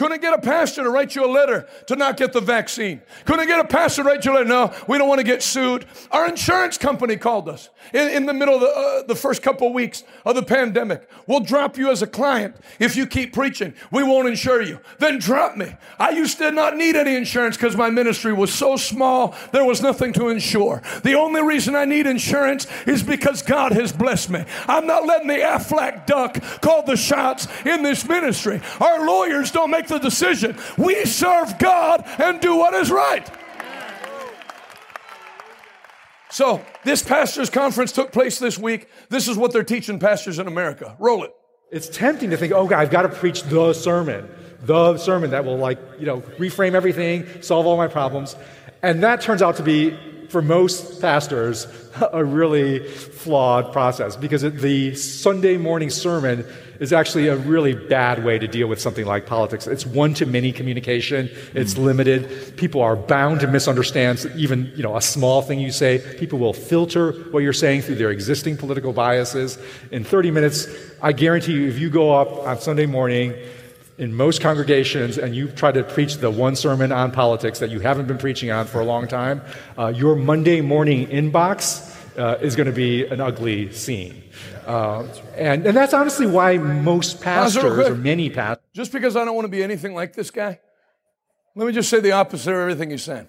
[0.00, 3.02] Couldn't get a pastor to write you a letter to not get the vaccine.
[3.26, 4.46] Couldn't get a pastor to write you a letter.
[4.46, 5.84] No, we don't want to get sued.
[6.10, 9.66] Our insurance company called us in, in the middle of the, uh, the first couple
[9.66, 11.06] of weeks of the pandemic.
[11.26, 13.74] We'll drop you as a client if you keep preaching.
[13.90, 14.80] We won't insure you.
[15.00, 15.70] Then drop me.
[15.98, 19.82] I used to not need any insurance because my ministry was so small, there was
[19.82, 20.80] nothing to insure.
[21.02, 24.46] The only reason I need insurance is because God has blessed me.
[24.66, 28.62] I'm not letting the Aflac duck call the shots in this ministry.
[28.80, 30.56] Our lawyers don't make the decision.
[30.78, 33.30] We serve God and do what is right.
[36.30, 38.88] So, this pastors' conference took place this week.
[39.08, 40.96] This is what they're teaching pastors in America.
[40.98, 41.34] Roll it.
[41.72, 44.28] It's tempting to think, oh, God, I've got to preach the sermon,
[44.62, 48.36] the sermon that will, like, you know, reframe everything, solve all my problems.
[48.82, 49.96] And that turns out to be,
[50.28, 51.66] for most pastors,
[52.12, 56.46] a really flawed process because the Sunday morning sermon
[56.80, 59.66] is actually a really bad way to deal with something like politics.
[59.66, 61.30] It's one to many communication.
[61.54, 62.56] It's limited.
[62.56, 66.02] People are bound to misunderstand even, you know, a small thing you say.
[66.18, 69.58] People will filter what you're saying through their existing political biases.
[69.90, 70.66] In 30 minutes,
[71.02, 73.34] I guarantee you, if you go up on Sunday morning,
[73.98, 77.80] in most congregations and you try to preach the one sermon on politics that you
[77.80, 79.42] haven't been preaching on for a long time,
[79.76, 84.22] uh, your Monday morning inbox uh, is going to be an ugly scene.
[84.70, 85.04] Uh,
[85.36, 89.46] and, and that's honestly why most pastors, or many pastors, Just because I don't want
[89.46, 90.60] to be anything like this guy,
[91.56, 93.26] let me just say the opposite of everything he's saying.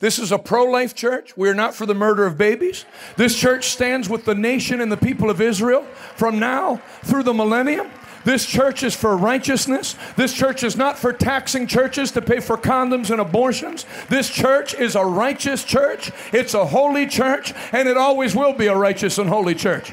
[0.00, 1.36] This is a pro life church.
[1.36, 2.86] We are not for the murder of babies.
[3.16, 5.84] This church stands with the nation and the people of Israel
[6.16, 7.88] from now through the millennium.
[8.24, 9.94] This church is for righteousness.
[10.16, 13.86] This church is not for taxing churches to pay for condoms and abortions.
[14.08, 16.10] This church is a righteous church.
[16.32, 19.92] It's a holy church, and it always will be a righteous and holy church.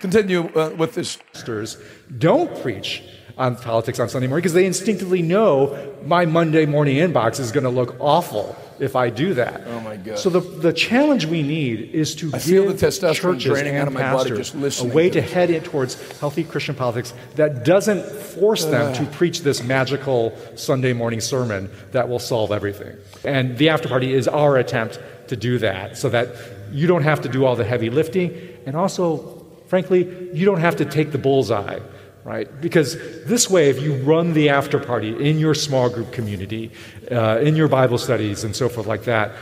[0.00, 1.18] Continue uh, with this.
[1.32, 1.76] pastors
[2.18, 3.02] don't preach
[3.36, 7.64] on politics on Sunday morning because they instinctively know my Monday morning inbox is going
[7.64, 9.62] to look awful if I do that.
[9.66, 10.18] Oh, my God.
[10.18, 13.74] So the, the challenge we need is to I feel give the testosterone churches draining
[13.74, 16.74] and out of my body just a way to to head in towards healthy Christian
[16.74, 22.52] politics that doesn't force them to preach this magical Sunday morning sermon that will solve
[22.52, 22.96] everything.
[23.24, 24.98] And the after party is our attempt
[25.28, 26.28] to do that so that
[26.72, 29.39] you don't have to do all the heavy lifting and also
[29.70, 30.00] frankly
[30.34, 31.78] you don't have to take the bullseye
[32.22, 32.60] right?
[32.60, 36.70] Because this way if you run the after party in your small group community
[37.10, 39.32] uh, in your bible studies and so forth like that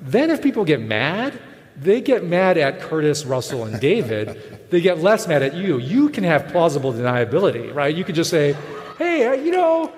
[0.00, 1.38] then if people get mad
[1.76, 4.26] they get mad at curtis russell and david.
[4.70, 5.78] They get less mad at you.
[5.78, 7.94] You can have plausible deniability right?
[7.94, 8.54] You could just say
[8.98, 9.92] hey uh, you know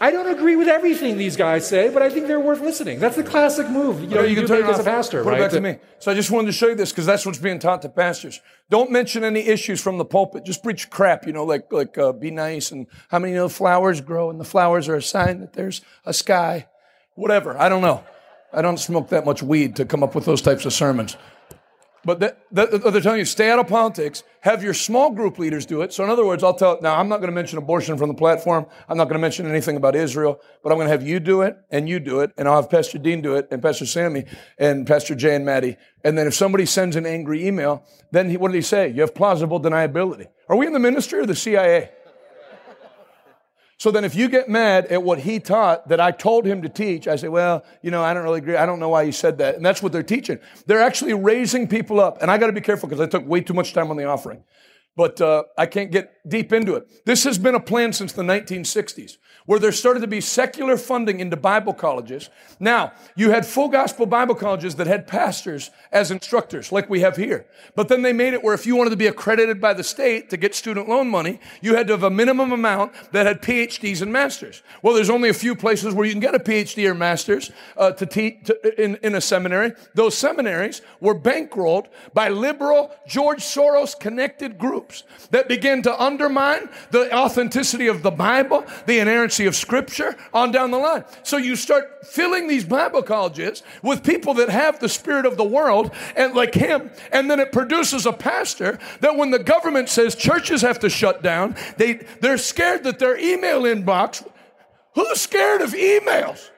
[0.00, 2.98] I don't agree with everything these guys say, but I think they're worth listening.
[2.98, 4.02] That's the classic move.
[4.02, 5.40] You know, you, can do turn it as a pastor, Put right?
[5.40, 5.78] it back to me.
[6.00, 8.40] So I just wanted to show you this because that's what's being taught to pastors.
[8.68, 10.44] Don't mention any issues from the pulpit.
[10.44, 11.26] Just preach crap.
[11.26, 14.38] You know, like like uh, be nice and how many you know flowers grow and
[14.38, 16.66] the flowers are a sign that there's a sky.
[17.14, 17.56] Whatever.
[17.56, 18.04] I don't know.
[18.52, 21.16] I don't smoke that much weed to come up with those types of sermons.
[22.06, 24.22] But that, that, they're telling you, stay out of politics.
[24.42, 25.92] Have your small group leaders do it.
[25.92, 26.78] So, in other words, I'll tell.
[26.80, 28.64] Now, I'm not going to mention abortion from the platform.
[28.88, 30.40] I'm not going to mention anything about Israel.
[30.62, 32.70] But I'm going to have you do it, and you do it, and I'll have
[32.70, 34.24] Pastor Dean do it, and Pastor Sammy,
[34.56, 35.76] and Pastor Jay and Maddie.
[36.04, 38.88] And then, if somebody sends an angry email, then he, what did he say?
[38.88, 40.28] You have plausible deniability.
[40.48, 41.90] Are we in the ministry or the CIA?
[43.78, 46.68] So then, if you get mad at what he taught that I told him to
[46.68, 48.56] teach, I say, well, you know, I don't really agree.
[48.56, 49.56] I don't know why he said that.
[49.56, 50.38] And that's what they're teaching.
[50.66, 52.22] They're actually raising people up.
[52.22, 54.04] And I got to be careful because I took way too much time on the
[54.04, 54.42] offering.
[54.96, 57.04] But uh, I can't get deep into it.
[57.04, 61.20] This has been a plan since the 1960s, where there started to be secular funding
[61.20, 62.28] into Bible colleges.
[62.60, 67.16] Now, you had full gospel Bible colleges that had pastors as instructors, like we have
[67.16, 67.46] here.
[67.74, 70.30] But then they made it where if you wanted to be accredited by the state
[70.30, 74.02] to get student loan money, you had to have a minimum amount that had PhDs
[74.02, 74.62] and masters.
[74.82, 77.92] Well, there's only a few places where you can get a PhD or master's uh,
[77.92, 79.72] to teach in, in a seminary.
[79.94, 87.14] Those seminaries were bankrolled by liberal George Soros connected groups that began to undermine the
[87.14, 91.04] authenticity of the Bible, the inerrancy of Scripture, on down the line.
[91.22, 95.44] So you start filling these Bible colleges with people that have the spirit of the
[95.44, 100.14] world and like him, and then it produces a pastor that when the government says
[100.14, 104.26] churches have to shut down, they they're scared that their email inbox.
[104.94, 106.48] Who's scared of emails?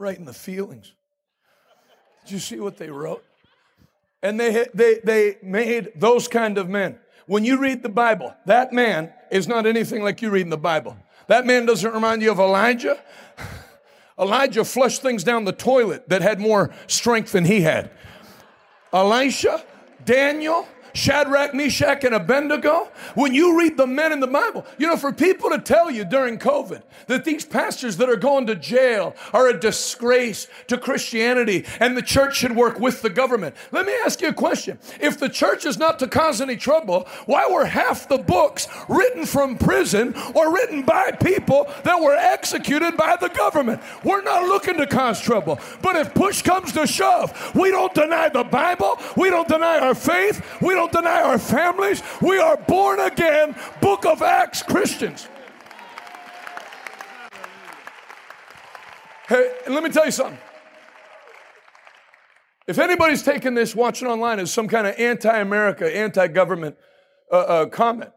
[0.00, 0.94] Right in the feelings.
[2.24, 3.22] Did you see what they wrote?
[4.22, 6.98] And they, they, they made those kind of men.
[7.26, 10.56] When you read the Bible, that man is not anything like you read in the
[10.56, 10.96] Bible.
[11.26, 12.98] That man doesn't remind you of Elijah.
[14.18, 17.90] Elijah flushed things down the toilet that had more strength than he had.
[18.94, 19.62] Elisha,
[20.06, 24.96] Daniel, Shadrach, Meshach, and Abednego, when you read the men in the Bible, you know,
[24.96, 29.14] for people to tell you during COVID that these pastors that are going to jail
[29.32, 33.54] are a disgrace to Christianity and the church should work with the government.
[33.72, 34.78] Let me ask you a question.
[35.00, 39.26] If the church is not to cause any trouble, why were half the books written
[39.26, 43.82] from prison or written by people that were executed by the government?
[44.04, 45.58] We're not looking to cause trouble.
[45.82, 49.94] But if push comes to shove, we don't deny the Bible, we don't deny our
[49.94, 52.02] faith, we don't deny our families.
[52.20, 55.28] We are born again, book of Acts Christians.
[59.28, 60.38] Hey, let me tell you something.
[62.66, 66.76] If anybody's taking this watching online as some kind of anti America, anti government
[67.30, 68.12] uh, uh, comment,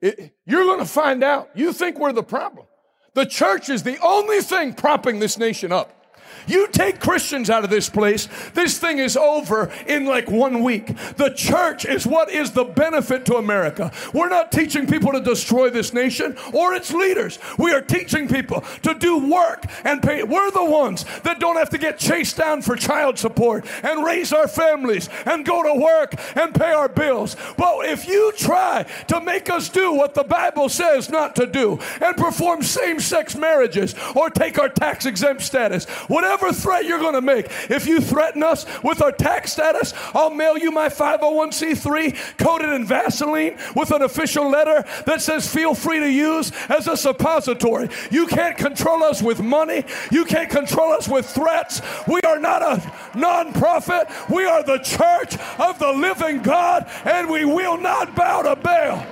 [0.00, 1.50] it, you're going to find out.
[1.54, 2.66] You think we're the problem.
[3.14, 6.01] The church is the only thing propping this nation up.
[6.46, 10.86] You take Christians out of this place, this thing is over in like one week.
[11.16, 13.92] The church is what is the benefit to America.
[14.12, 17.38] We're not teaching people to destroy this nation or its leaders.
[17.58, 20.22] We are teaching people to do work and pay.
[20.22, 24.32] We're the ones that don't have to get chased down for child support and raise
[24.32, 27.36] our families and go to work and pay our bills.
[27.56, 31.78] But if you try to make us do what the Bible says not to do
[32.00, 37.00] and perform same sex marriages or take our tax exempt status, whatever whatever threat you're
[37.00, 37.46] going to make.
[37.68, 42.84] If you threaten us with our tax status, I'll mail you my 501c3 coated in
[42.84, 47.88] Vaseline with an official letter that says feel free to use as a suppository.
[48.12, 49.84] You can't control us with money.
[50.12, 51.82] You can't control us with threats.
[52.06, 52.76] We are not a
[53.18, 54.30] nonprofit.
[54.30, 59.04] We are the church of the living God, and we will not bow to Baal.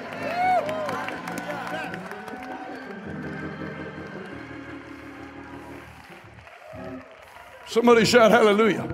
[7.71, 8.93] Somebody shout hallelujah.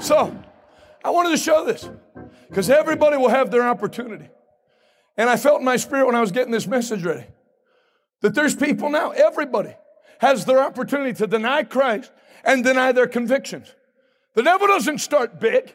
[0.00, 0.36] So,
[1.04, 1.88] I wanted to show this
[2.48, 4.28] because everybody will have their opportunity.
[5.16, 7.24] And I felt in my spirit when I was getting this message ready
[8.22, 9.76] that there's people now, everybody
[10.18, 12.10] has their opportunity to deny Christ
[12.42, 13.72] and deny their convictions.
[14.34, 15.72] The devil doesn't start big.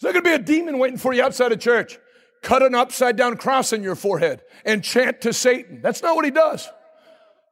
[0.00, 1.96] There's going to be a demon waiting for you outside of church.
[2.42, 5.80] Cut an upside down cross in your forehead and chant to Satan.
[5.80, 6.68] That's not what he does.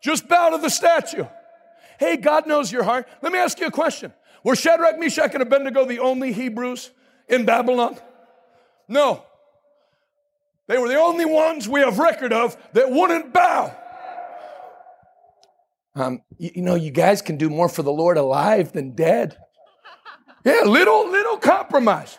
[0.03, 1.27] Just bow to the statue.
[1.99, 3.09] Hey, God knows your heart.
[3.23, 4.13] Let me ask you a question.
[4.43, 6.91] Were Shadrach, Meshach, and Abednego the only Hebrews
[7.29, 7.97] in Babylon?
[8.89, 9.25] No.
[10.67, 13.75] They were the only ones we have record of that wouldn't bow.
[15.95, 19.37] Um, you, you know, you guys can do more for the Lord alive than dead.
[20.45, 22.19] Yeah, little, little compromise.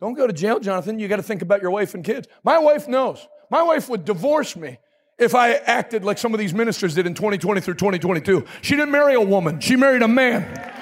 [0.00, 0.98] Don't go to jail, Jonathan.
[0.98, 2.28] You got to think about your wife and kids.
[2.44, 3.26] My wife knows.
[3.50, 4.78] My wife would divorce me
[5.18, 8.44] if I acted like some of these ministers did in 2020 through 2022.
[8.60, 10.72] She didn't marry a woman, she married a man.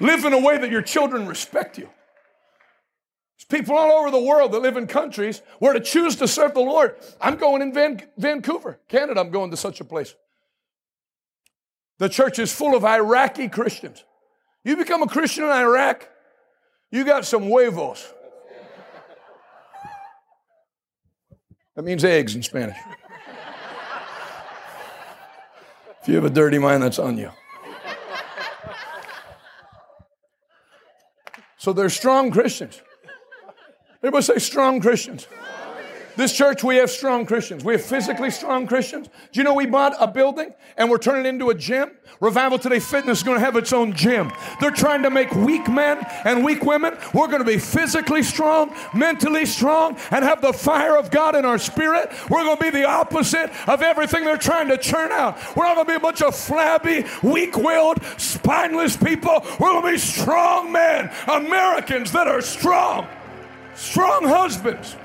[0.00, 1.88] Live in a way that your children respect you.
[3.36, 6.54] There's people all over the world that live in countries where to choose to serve
[6.54, 6.96] the Lord.
[7.20, 9.20] I'm going in Van- Vancouver, Canada.
[9.20, 10.14] I'm going to such a place.
[11.98, 14.04] The church is full of Iraqi Christians.
[14.64, 16.08] You become a Christian in Iraq,
[16.90, 18.12] you got some huevos.
[21.76, 22.76] That means eggs in Spanish.
[26.02, 27.30] If you have a dirty mind, that's on you.
[31.58, 32.80] So they're strong Christians.
[34.02, 35.26] Everybody say strong Christians.
[36.16, 37.64] This church, we have strong Christians.
[37.64, 39.08] We have physically strong Christians.
[39.32, 41.92] Do you know we bought a building and we're turning it into a gym?
[42.20, 44.32] Revival Today Fitness is going to have its own gym.
[44.60, 46.96] They're trying to make weak men and weak women.
[47.14, 51.44] We're going to be physically strong, mentally strong, and have the fire of God in
[51.44, 52.10] our spirit.
[52.28, 55.38] We're going to be the opposite of everything they're trying to churn out.
[55.56, 59.44] We're not going to be a bunch of flabby, weak willed, spineless people.
[59.58, 63.06] We're going to be strong men, Americans that are strong,
[63.74, 64.96] strong husbands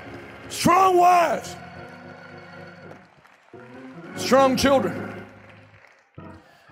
[0.48, 1.56] strong wives,
[4.16, 5.24] strong children.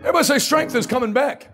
[0.01, 1.51] Everybody say strength is coming back.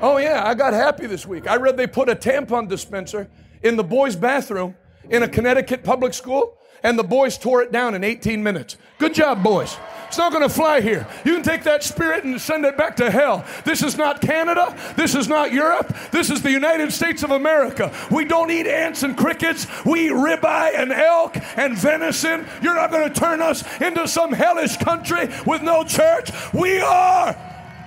[0.00, 1.48] Oh, yeah, I got happy this week.
[1.48, 3.28] I read they put a tampon dispenser
[3.62, 4.76] in the boys' bathroom
[5.10, 8.76] in a Connecticut public school, and the boys tore it down in 18 minutes.
[8.98, 9.76] Good job, boys.
[10.08, 11.06] It's not going to fly here.
[11.22, 13.44] You can take that spirit and send it back to hell.
[13.64, 14.74] This is not Canada.
[14.96, 15.94] This is not Europe.
[16.10, 17.94] This is the United States of America.
[18.10, 19.66] We don't eat ants and crickets.
[19.84, 22.46] We eat ribeye and elk and venison.
[22.62, 26.30] You're not going to turn us into some hellish country with no church.
[26.54, 27.36] We are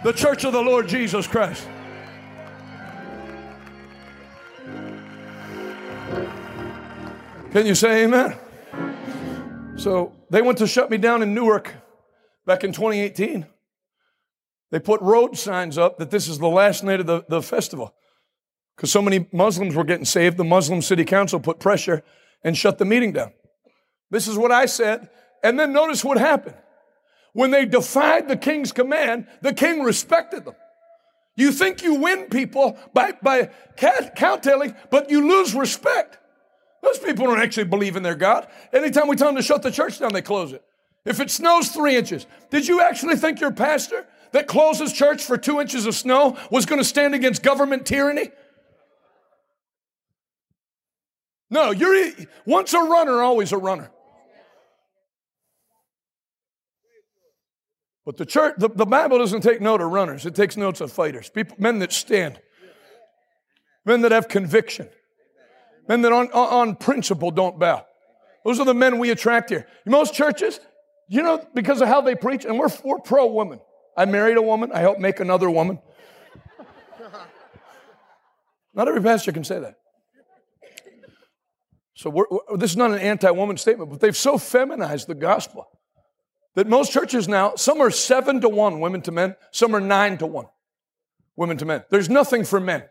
[0.03, 1.67] the church of the Lord Jesus Christ.
[7.51, 8.37] Can you say amen?
[9.75, 11.80] So they went to shut me down in Newark
[12.45, 13.45] back in 2018.
[14.71, 17.93] They put road signs up that this is the last night of the, the festival.
[18.75, 22.03] Because so many Muslims were getting saved, the Muslim city council put pressure
[22.43, 23.33] and shut the meeting down.
[24.09, 25.09] This is what I said.
[25.43, 26.55] And then notice what happened.
[27.33, 30.55] When they defied the king's command, the king respected them.
[31.35, 36.17] You think you win people by, by counttailing, but you lose respect.
[36.83, 38.47] Those people don't actually believe in their God.
[38.73, 40.63] Anytime we tell them to shut the church down, they close it.
[41.05, 45.37] If it snows three inches, did you actually think your pastor that closes church for
[45.37, 48.29] two inches of snow was going to stand against government tyranny?
[51.49, 52.11] No, you're
[52.45, 53.91] once a runner, always a runner.
[58.05, 60.91] But the church, the, the Bible doesn't take note of runners, it takes notes of
[60.91, 62.39] fighters, people, men that stand,
[63.85, 64.89] men that have conviction,
[65.87, 67.85] men that on, on principle don't bow.
[68.43, 69.67] Those are the men we attract here.
[69.85, 70.59] Most churches,
[71.11, 73.59] you know, because of how they preach, and we're, we're pro woman.
[73.97, 75.79] I married a woman, I helped make another woman.
[78.73, 79.75] Not every pastor can say that.
[81.95, 85.13] So we're, we're, this is not an anti woman statement, but they've so feminized the
[85.13, 85.67] gospel
[86.55, 90.17] that most churches now, some are seven to one women to men, some are nine
[90.19, 90.45] to one
[91.35, 91.83] women to men.
[91.89, 92.85] There's nothing for men.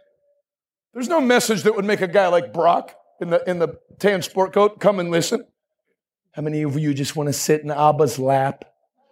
[0.92, 4.20] There's no message that would make a guy like Brock in the, in the tan
[4.20, 5.46] sport coat come and listen.
[6.40, 8.64] How many of you just want to sit in Abba's lap?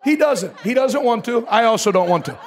[0.02, 0.58] He doesn't.
[0.60, 1.46] He doesn't want to.
[1.46, 2.38] I also don't want to.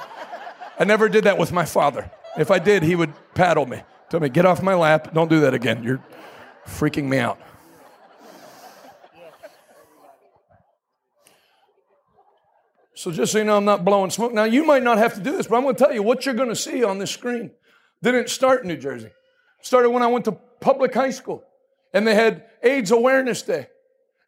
[0.76, 2.10] I never did that with my father.
[2.36, 3.80] If I did, he would paddle me.
[4.10, 5.14] Tell me, get off my lap.
[5.14, 5.84] Don't do that again.
[5.84, 6.04] You're
[6.66, 7.40] freaking me out.
[12.94, 14.32] So just so you know, I'm not blowing smoke.
[14.32, 16.26] Now, you might not have to do this, but I'm going to tell you what
[16.26, 17.52] you're going to see on this screen.
[18.02, 19.10] Didn't start in New Jersey.
[19.60, 21.44] Started when I went to public high school,
[21.94, 23.68] and they had AIDS Awareness Day,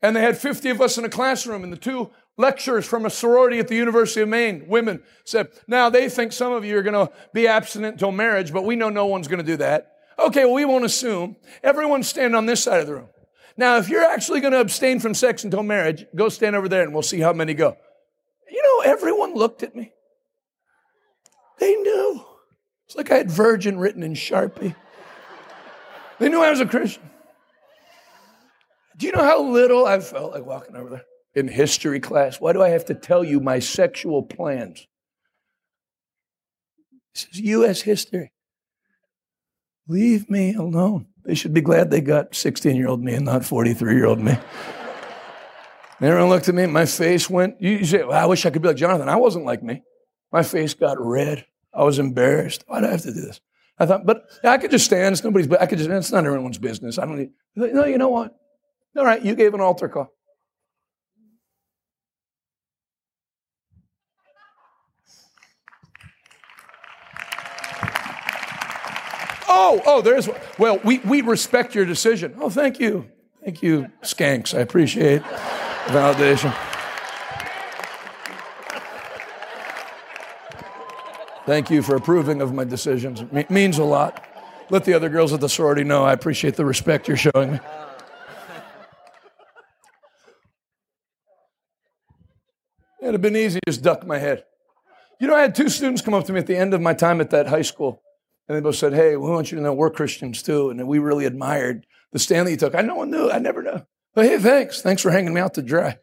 [0.05, 3.11] and they had 50 of us in a classroom, and the two lecturers from a
[3.11, 6.83] sorority at the University of Maine, women, said, "Now they think some of you are
[6.83, 9.93] going to be abstinent until marriage, but we know no one's going to do that."
[10.19, 11.37] Okay, well, we won't assume.
[11.63, 13.09] Everyone stand on this side of the room.
[13.57, 16.83] Now, if you're actually going to abstain from sex until marriage, go stand over there
[16.83, 17.75] and we'll see how many go.
[18.51, 19.93] You know, everyone looked at me.
[21.59, 22.25] They knew.
[22.87, 24.77] It's like I had virgin written in Sharpie.
[26.19, 27.11] They knew I was a Christian.
[28.97, 31.05] Do you know how little I felt like walking over there
[31.35, 32.41] in history class?
[32.41, 34.87] Why do I have to tell you my sexual plans?
[37.15, 37.83] This is U.S.
[37.83, 38.33] history.
[39.87, 41.07] Leave me alone.
[41.25, 44.21] They should be glad they got 16 year old me and not 43 year old
[44.21, 44.37] me.
[46.01, 48.69] everyone looked at me, my face went, you say, well, I wish I could be
[48.69, 49.09] like Jonathan.
[49.09, 49.83] I wasn't like me.
[50.33, 51.47] My face got red.
[51.73, 52.65] I was embarrassed.
[52.67, 53.41] Why do I have to do this?
[53.79, 55.13] I thought, but I could just stand.
[55.13, 56.99] It's nobody's, I could just, it's not everyone's business.
[56.99, 58.35] I don't need, no, you know what?
[58.97, 60.13] All right, you gave an altar call.
[69.49, 72.35] Oh, oh, there's, well, we, we respect your decision.
[72.39, 73.11] Oh, thank you.
[73.45, 74.57] Thank you, skanks.
[74.57, 76.55] I appreciate the validation.
[81.47, 83.23] Thank you for approving of my decisions.
[83.33, 84.25] It means a lot.
[84.71, 87.61] Let the other girls at the sorority know I appreciate the respect you're showing me.
[93.03, 94.45] It'd have been easy just duck my head.
[95.19, 96.93] You know, I had two students come up to me at the end of my
[96.93, 98.03] time at that high school.
[98.47, 100.69] And they both said, Hey, we want you to know we're Christians too.
[100.71, 102.75] And we really admired the stand that you took.
[102.75, 103.31] I no one knew.
[103.31, 103.81] I never knew.
[104.15, 104.83] But hey, thanks.
[104.83, 105.99] Thanks for hanging me out to dry.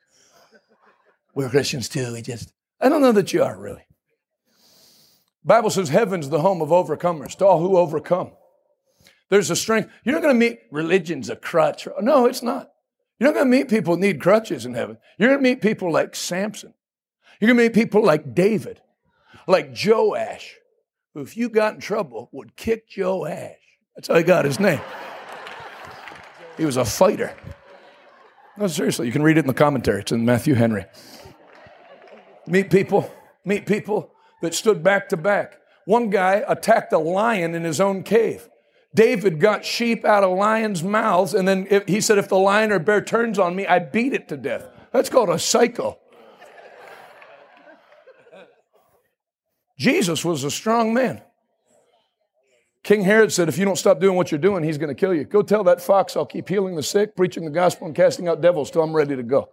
[1.36, 2.14] We're Christians too.
[2.14, 3.86] We just, I don't know that you are really.
[5.44, 8.32] Bible says heaven's the home of overcomers, to all who overcome.
[9.30, 9.92] There's a strength.
[10.04, 11.88] You're not going to meet religion's a crutch.
[12.02, 12.72] No, it's not.
[13.20, 14.98] You're not going to meet people who need crutches in heaven.
[15.18, 16.74] You're going to meet people like Samson.
[17.42, 18.82] You're going to meet people like David,
[19.48, 20.58] like Joash,
[21.16, 23.56] who, if you got in trouble, would kick Joe Ash.
[23.96, 24.80] That's how he got his name.
[26.56, 27.36] He was a fighter.
[28.58, 30.02] No, seriously, you can read it in the commentary.
[30.02, 30.86] It's in Matthew Henry.
[32.46, 33.12] Meet people,
[33.44, 34.12] meet people
[34.44, 35.58] that stood back to back.
[35.86, 38.48] One guy attacked a lion in his own cave.
[38.94, 42.78] David got sheep out of lions' mouths, and then he said, If the lion or
[42.78, 44.68] bear turns on me, I beat it to death.
[44.92, 45.98] That's called a psycho.
[49.82, 51.24] Jesus was a strong man.
[52.84, 55.12] King Herod said, If you don't stop doing what you're doing, he's going to kill
[55.12, 55.24] you.
[55.24, 58.42] Go tell that fox I'll keep healing the sick, preaching the gospel, and casting out
[58.42, 59.50] devils till I'm ready to go.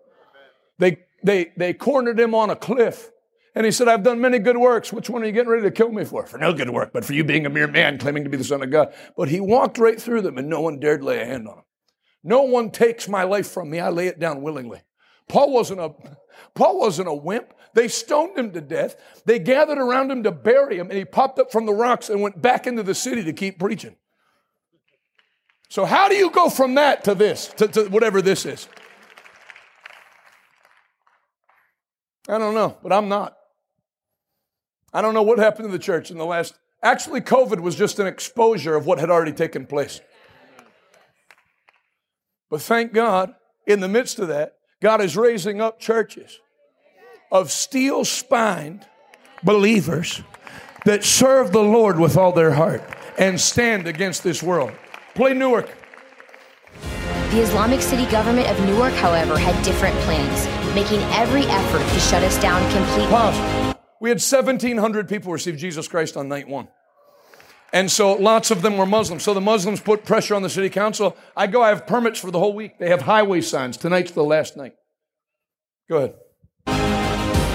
[0.78, 3.10] They, they, they cornered him on a cliff.
[3.54, 4.92] And he said, I've done many good works.
[4.92, 6.26] Which one are you getting ready to kill me for?
[6.26, 8.44] For no good work, but for you being a mere man claiming to be the
[8.44, 8.92] Son of God.
[9.16, 11.64] But he walked right through them and no one dared lay a hand on him.
[12.22, 13.80] No one takes my life from me.
[13.80, 14.82] I lay it down willingly.
[15.26, 15.94] Paul wasn't a
[16.54, 17.54] Paul wasn't a wimp.
[17.78, 18.96] They stoned him to death.
[19.24, 22.20] They gathered around him to bury him, and he popped up from the rocks and
[22.20, 23.94] went back into the city to keep preaching.
[25.68, 28.68] So, how do you go from that to this, to, to whatever this is?
[32.28, 33.36] I don't know, but I'm not.
[34.92, 36.58] I don't know what happened to the church in the last.
[36.82, 40.00] Actually, COVID was just an exposure of what had already taken place.
[42.50, 43.36] But thank God,
[43.68, 46.40] in the midst of that, God is raising up churches
[47.30, 48.86] of steel spined
[49.42, 50.22] believers
[50.84, 52.82] that serve the Lord with all their heart
[53.18, 54.72] and stand against this world.
[55.14, 55.68] Play Newark.
[57.30, 62.22] The Islamic City government of Newark, however, had different plans, making every effort to shut
[62.22, 63.08] us down completely.
[63.08, 63.76] Pause.
[64.00, 66.68] We had 1,700 people receive Jesus Christ on night one.
[67.72, 69.24] And so lots of them were Muslims.
[69.24, 71.16] So the Muslims put pressure on the city council.
[71.36, 72.78] I go, I have permits for the whole week.
[72.78, 73.76] They have highway signs.
[73.76, 74.72] Tonight's the last night.
[75.90, 76.14] Go
[76.66, 76.97] ahead.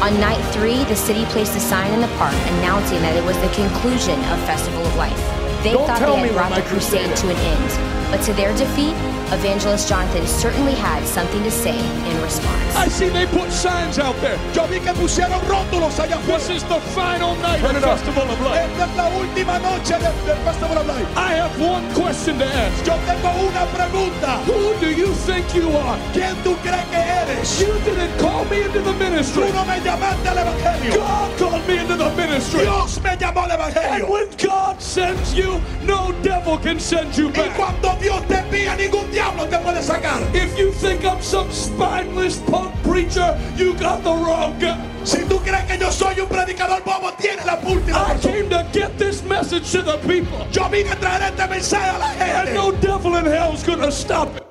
[0.04, 3.40] On night three, the city placed a sign in the park announcing that it was
[3.40, 5.16] the conclusion of Festival of Life.
[5.64, 8.12] They Don't thought they had brought the crusade crusade to an end.
[8.12, 8.92] But to their defeat,
[9.34, 12.76] Evangelist Jonathan certainly had something to say in response.
[12.76, 14.38] I see they put signs out there.
[14.54, 17.86] Yo vi que pusieron rótulos allá This is the final night Turn of it.
[17.86, 18.60] Festival of Life.
[18.60, 21.08] Esta es la última noche del, del Festival of Life.
[21.18, 22.86] I have one question to ask.
[22.86, 24.38] Yo tengo una pregunta.
[24.46, 25.98] Who do you think you are?
[26.14, 27.60] ¿Quién tú crees que eres?
[27.60, 29.44] You didn't call me into the ministry.
[29.44, 29.52] Tú ministry.
[29.54, 30.94] no me llamaste al Evangelio.
[30.94, 32.62] God called me into the ministry.
[32.62, 37.32] Dios me llamó al And when God sends you, no devil can send you Y
[37.32, 37.56] back.
[37.56, 40.22] cuando Dios te envía, ningún diablo te puede sacar.
[40.36, 44.78] If you think I'm some spineless punk preacher, you got the wrong guy.
[45.04, 48.66] Si tú crees que yo soy un predicador bobo, tienes la última I came to
[48.72, 50.48] get this message to the people.
[50.52, 52.54] Yo vine a traer este mensaje a la And gente.
[52.54, 54.44] no devil in hell's gonna stop it.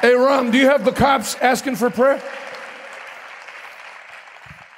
[0.00, 2.20] Hey, Ram, do you have the cops asking for prayer?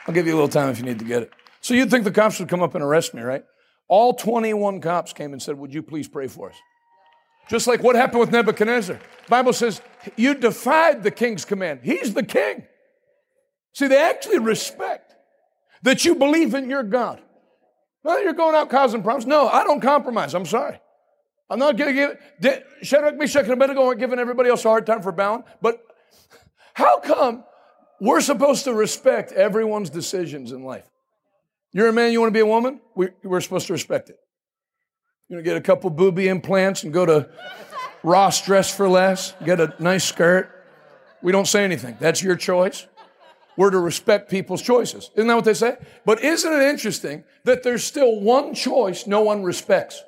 [0.06, 1.32] I'll give you a little time if you need to get it.
[1.62, 3.44] So you'd think the cops would come up and arrest me, right?
[3.88, 6.56] All 21 cops came and said, Would you please pray for us?
[7.48, 8.98] Just like what happened with Nebuchadnezzar.
[9.28, 9.82] Bible says,
[10.16, 11.80] You defied the king's command.
[11.82, 12.64] He's the king.
[13.72, 15.14] See, they actually respect
[15.82, 17.20] that you believe in your God.
[18.02, 19.26] Well, you're going out causing problems.
[19.26, 20.34] No, I don't compromise.
[20.34, 20.78] I'm sorry.
[21.50, 24.86] I'm not going to give Shadrach, Meshach, and Abednego aren't giving everybody else a hard
[24.86, 25.44] time for bowing.
[25.60, 25.82] But
[26.72, 27.44] how come
[28.00, 30.88] we're supposed to respect everyone's decisions in life?
[31.74, 32.80] You're a man, you want to be a woman?
[32.94, 34.16] We, we're supposed to respect it.
[35.28, 37.28] You're going to get a couple booby implants and go to
[38.04, 40.50] Ross Dress for Less, get a nice skirt.
[41.20, 41.96] We don't say anything.
[41.98, 42.86] That's your choice.
[43.56, 45.10] We're to respect people's choices.
[45.16, 45.76] Isn't that what they say?
[46.04, 50.02] But isn't it interesting that there's still one choice no one respects?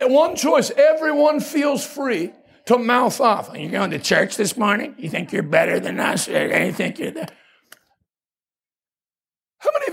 [0.00, 2.32] And one choice everyone feels free
[2.66, 3.50] to mouth off.
[3.50, 4.94] Are you going to church this morning?
[4.96, 6.28] You think you're better than us?
[6.28, 7.28] You think you're the...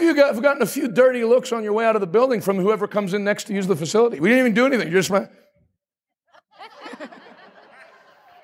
[0.06, 2.58] You got, gotten a few dirty looks on your way out of the building from
[2.58, 4.20] whoever comes in next to use the facility?
[4.20, 4.92] We didn't even do anything.
[4.92, 5.28] You're just my...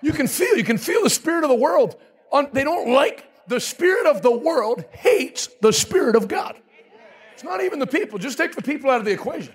[0.04, 1.96] You can feel, you can feel the spirit of the world.
[2.32, 6.56] On, they don't like the spirit of the world hates the spirit of God.
[7.34, 8.18] It's not even the people.
[8.18, 9.54] Just take the people out of the equation.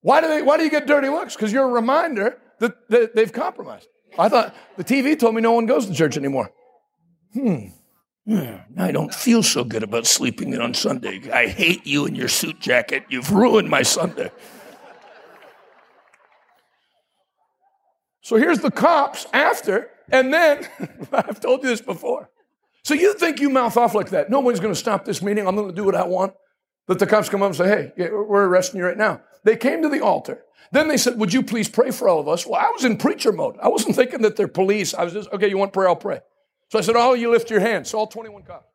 [0.00, 0.42] Why do they?
[0.42, 1.36] Why do you get dirty looks?
[1.36, 3.86] Because you're a reminder that, that they've compromised.
[4.18, 6.50] I thought the TV told me no one goes to church anymore.
[7.32, 7.68] Hmm.
[8.28, 11.30] I don't feel so good about sleeping in on Sunday.
[11.32, 13.04] I hate you and your suit jacket.
[13.08, 14.30] You've ruined my Sunday.
[18.20, 20.66] So here's the cops after, and then
[21.12, 22.28] I've told you this before.
[22.82, 24.30] So you think you mouth off like that?
[24.30, 25.46] Nobody's going to stop this meeting.
[25.46, 26.34] I'm going to do what I want.
[26.88, 29.82] That the cops come up and say, "Hey, we're arresting you right now." They came
[29.82, 30.42] to the altar.
[30.72, 32.96] Then they said, "Would you please pray for all of us?" Well, I was in
[32.96, 33.56] preacher mode.
[33.60, 34.94] I wasn't thinking that they're police.
[34.94, 35.88] I was just, "Okay, you want prayer?
[35.88, 36.20] I'll pray."
[36.68, 38.66] So I said, "Oh, you lift your hands." So all 21 cops.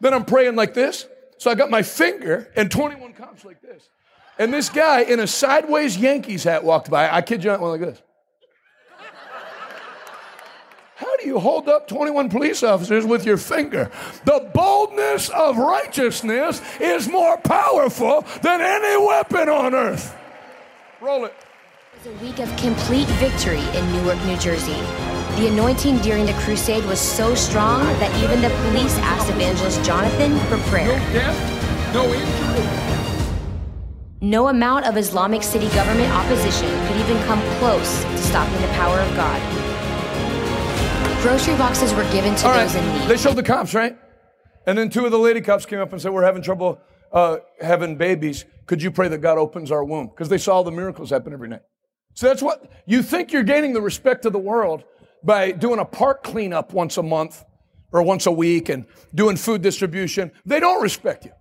[0.00, 1.06] Then I'm praying like this.
[1.38, 3.88] So I got my finger and 21 cops like this.
[4.38, 7.10] And this guy in a sideways Yankees hat walked by.
[7.10, 8.02] I kid you not, went like this.
[10.96, 13.90] How do you hold up 21 police officers with your finger?
[14.26, 20.14] The boldness of righteousness is more powerful than any weapon on earth.
[21.00, 21.34] Roll it.
[21.94, 25.19] It was a week of complete victory in Newark, New Jersey.
[25.40, 30.38] The anointing during the crusade was so strong that even the police asked Evangelist Jonathan
[30.50, 30.98] for prayer.
[30.98, 32.68] No death, no injury.
[34.20, 38.98] No amount of Islamic City government opposition could even come close to stopping the power
[39.00, 39.40] of God.
[41.22, 42.84] Grocery boxes were given to All those right.
[42.84, 43.08] in need.
[43.08, 43.96] They showed the cops, right?
[44.66, 47.38] And then two of the lady cops came up and said, We're having trouble uh,
[47.62, 48.44] having babies.
[48.66, 50.08] Could you pray that God opens our womb?
[50.08, 51.62] Because they saw the miracles happen every night.
[52.12, 54.84] So that's what you think you're gaining the respect of the world.
[55.22, 57.44] By doing a park cleanup once a month
[57.92, 61.32] or once a week and doing food distribution, they don't respect you.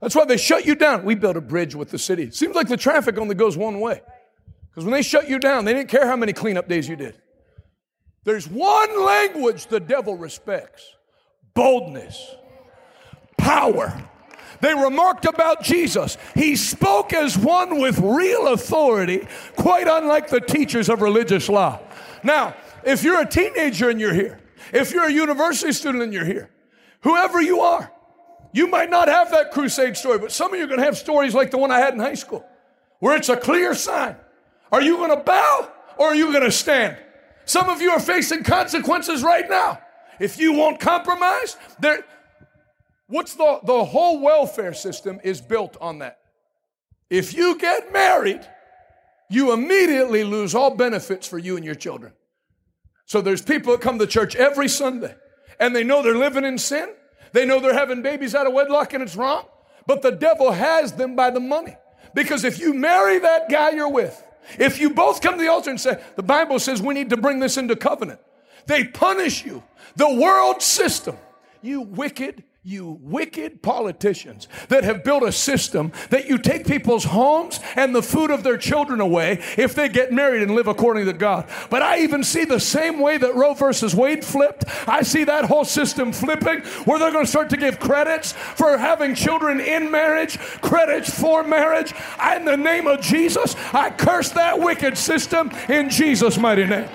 [0.00, 1.04] That's why they shut you down.
[1.04, 2.30] We built a bridge with the city.
[2.30, 4.00] Seems like the traffic only goes one way.
[4.70, 7.20] Because when they shut you down, they didn't care how many cleanup days you did.
[8.24, 10.96] There's one language the devil respects
[11.54, 12.34] boldness,
[13.36, 14.08] power.
[14.60, 16.16] They remarked about Jesus.
[16.34, 19.26] He spoke as one with real authority,
[19.56, 21.80] quite unlike the teachers of religious law.
[22.22, 22.54] Now,
[22.84, 24.40] if you're a teenager and you're here,
[24.72, 26.50] if you're a university student and you're here,
[27.02, 27.90] whoever you are,
[28.52, 30.98] you might not have that crusade story, but some of you are going to have
[30.98, 32.44] stories like the one I had in high school,
[32.98, 34.16] where it's a clear sign.
[34.72, 36.96] Are you going to bow or are you going to stand?
[37.44, 39.80] Some of you are facing consequences right now.
[40.18, 42.04] If you won't compromise, there,
[43.06, 46.18] what's the, the whole welfare system is built on that.
[47.08, 48.46] If you get married,
[49.28, 52.12] you immediately lose all benefits for you and your children.
[53.10, 55.12] So there's people that come to church every Sunday
[55.58, 56.90] and they know they're living in sin.
[57.32, 59.46] They know they're having babies out of wedlock and it's wrong.
[59.84, 61.74] But the devil has them by the money.
[62.14, 64.22] Because if you marry that guy you're with,
[64.60, 67.16] if you both come to the altar and say, the Bible says we need to
[67.16, 68.20] bring this into covenant,
[68.66, 69.64] they punish you.
[69.96, 71.16] The world system,
[71.62, 77.58] you wicked, you wicked politicians that have built a system that you take people's homes
[77.74, 81.12] and the food of their children away if they get married and live according to
[81.14, 81.48] God.
[81.70, 84.64] But I even see the same way that Roe versus Wade flipped.
[84.86, 88.76] I see that whole system flipping where they're going to start to give credits for
[88.76, 91.94] having children in marriage, credits for marriage.
[92.36, 96.88] In the name of Jesus, I curse that wicked system in Jesus' mighty name.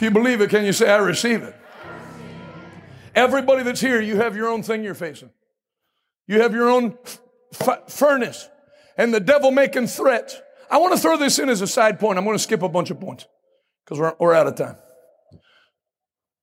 [0.00, 1.54] If you believe it, can you say, I receive it?
[3.14, 5.28] Everybody that's here, you have your own thing you're facing.
[6.26, 6.96] You have your own
[7.52, 8.48] f- furnace
[8.96, 10.40] and the devil making threats.
[10.70, 12.16] I want to throw this in as a side point.
[12.16, 13.26] I'm going to skip a bunch of points
[13.84, 14.76] because we're, we're out of time.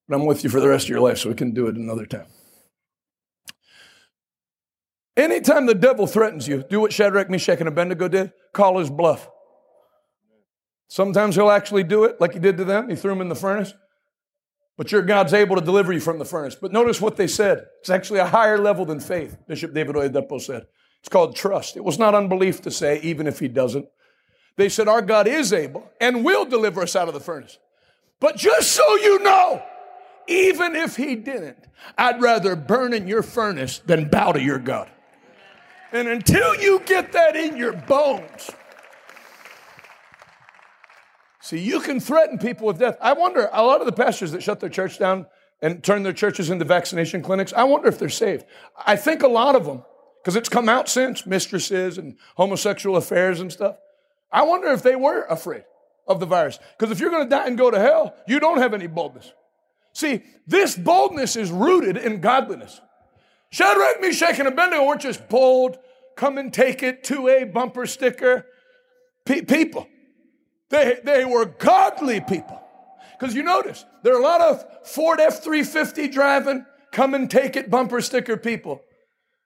[0.07, 1.75] But I'm with you for the rest of your life, so we can do it
[1.75, 2.27] another time.
[5.15, 9.27] Anytime the devil threatens you, do what Shadrach, Meshach, and Abednego did call his bluff.
[10.87, 12.89] Sometimes he'll actually do it like he did to them.
[12.89, 13.73] He threw them in the furnace.
[14.77, 16.55] But your God's able to deliver you from the furnace.
[16.55, 17.65] But notice what they said.
[17.79, 20.67] It's actually a higher level than faith, Bishop David Oyedepo said.
[20.99, 21.75] It's called trust.
[21.75, 23.87] It was not unbelief to say, even if he doesn't.
[24.55, 27.57] They said, Our God is able and will deliver us out of the furnace.
[28.19, 29.63] But just so you know,
[30.27, 31.57] even if he didn't,
[31.97, 34.89] I'd rather burn in your furnace than bow to your God.
[35.91, 38.51] And until you get that in your bones,
[41.47, 42.97] See, you can threaten people with death.
[42.99, 45.27] I wonder, a lot of the pastors that shut their church down
[45.61, 48.43] and turn their churches into vaccination clinics, I wonder if they're saved.
[48.85, 49.85] I think a lot of them,
[50.21, 53.77] because it's come out since mistresses and homosexual affairs and stuff.
[54.29, 55.63] I wonder if they were afraid
[56.05, 56.59] of the virus.
[56.77, 59.31] Because if you're going to die and go to hell, you don't have any boldness.
[59.93, 62.81] See, this boldness is rooted in godliness.
[63.51, 65.77] Shadrach, Meshach, and Abednego weren't just bold,
[66.17, 68.45] come and take it, to a bumper sticker
[69.23, 69.87] Pe- people.
[70.69, 72.61] They, they were godly people.
[73.17, 77.55] Because you notice, there are a lot of Ford F 350 driving, come and take
[77.55, 78.81] it bumper sticker people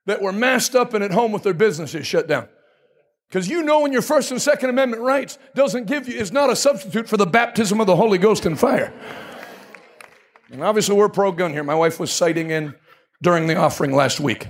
[0.06, 2.48] that were masked up and at home with their businesses shut down.
[3.30, 6.49] Because you know when your First and Second Amendment rights doesn't give you, is not
[6.49, 8.93] a substitute for the baptism of the Holy Ghost and fire.
[10.52, 11.64] And obviously we're pro-gun here.
[11.64, 12.76] My wife was sighting in
[13.22, 14.49] during the offering last week.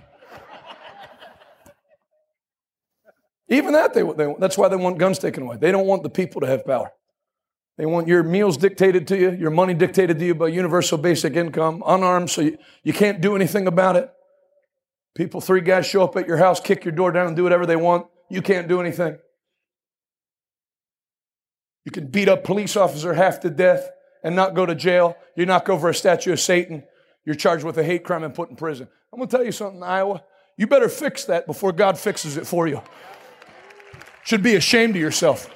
[3.52, 5.58] Even that, they, they, that's why they want guns taken away.
[5.58, 6.92] They don't want the people to have power.
[7.78, 11.36] They want your meals dictated to you, your money dictated to you by universal basic
[11.36, 14.10] income, unarmed, so you, you can't do anything about it.
[15.16, 17.66] People, three guys show up at your house, kick your door down, and do whatever
[17.66, 18.08] they want.
[18.30, 19.18] You can't do anything.
[21.84, 23.90] You can beat up police officer half to death
[24.24, 25.18] and not go to jail.
[25.36, 26.84] You knock over a statue of Satan.
[27.26, 28.88] You're charged with a hate crime and put in prison.
[29.12, 30.24] I'm going to tell you something, Iowa.
[30.58, 32.82] You better fix that before God fixes it for you.
[34.24, 35.50] Should be ashamed of yourself.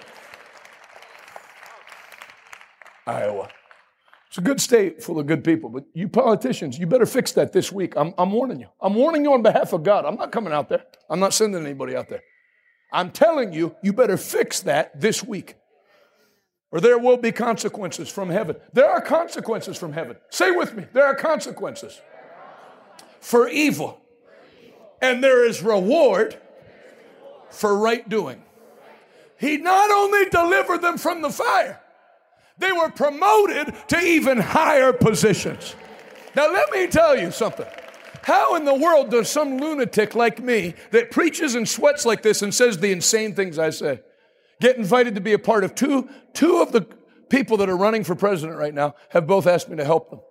[3.08, 3.50] Iowa.
[4.28, 7.54] It's a good state full of good people, but you politicians, you better fix that
[7.54, 7.94] this week.
[7.96, 8.68] I'm, I'm warning you.
[8.82, 10.04] I'm warning you on behalf of God.
[10.04, 10.84] I'm not coming out there.
[11.10, 12.22] I'm not sending anybody out there.
[12.92, 15.56] I'm telling you, you better fix that this week.
[16.72, 18.58] Or there will be consequences from heaven.
[18.74, 20.18] There are consequences from heaven.
[20.30, 22.02] Say with me, there are consequences
[23.22, 24.02] for evil.
[25.02, 26.38] And there is reward
[27.52, 28.44] for right doing.
[29.40, 31.82] He not only delivered them from the fire,
[32.58, 35.76] they were promoted to even higher positions.
[36.36, 37.68] Now, let me tell you something.
[38.24, 42.42] How in the world does some lunatic like me that preaches and sweats like this
[42.42, 44.02] and says the insane things I say
[44.60, 46.88] get invited to be a part of two, two of the
[47.30, 50.22] people that are running for president right now have both asked me to help them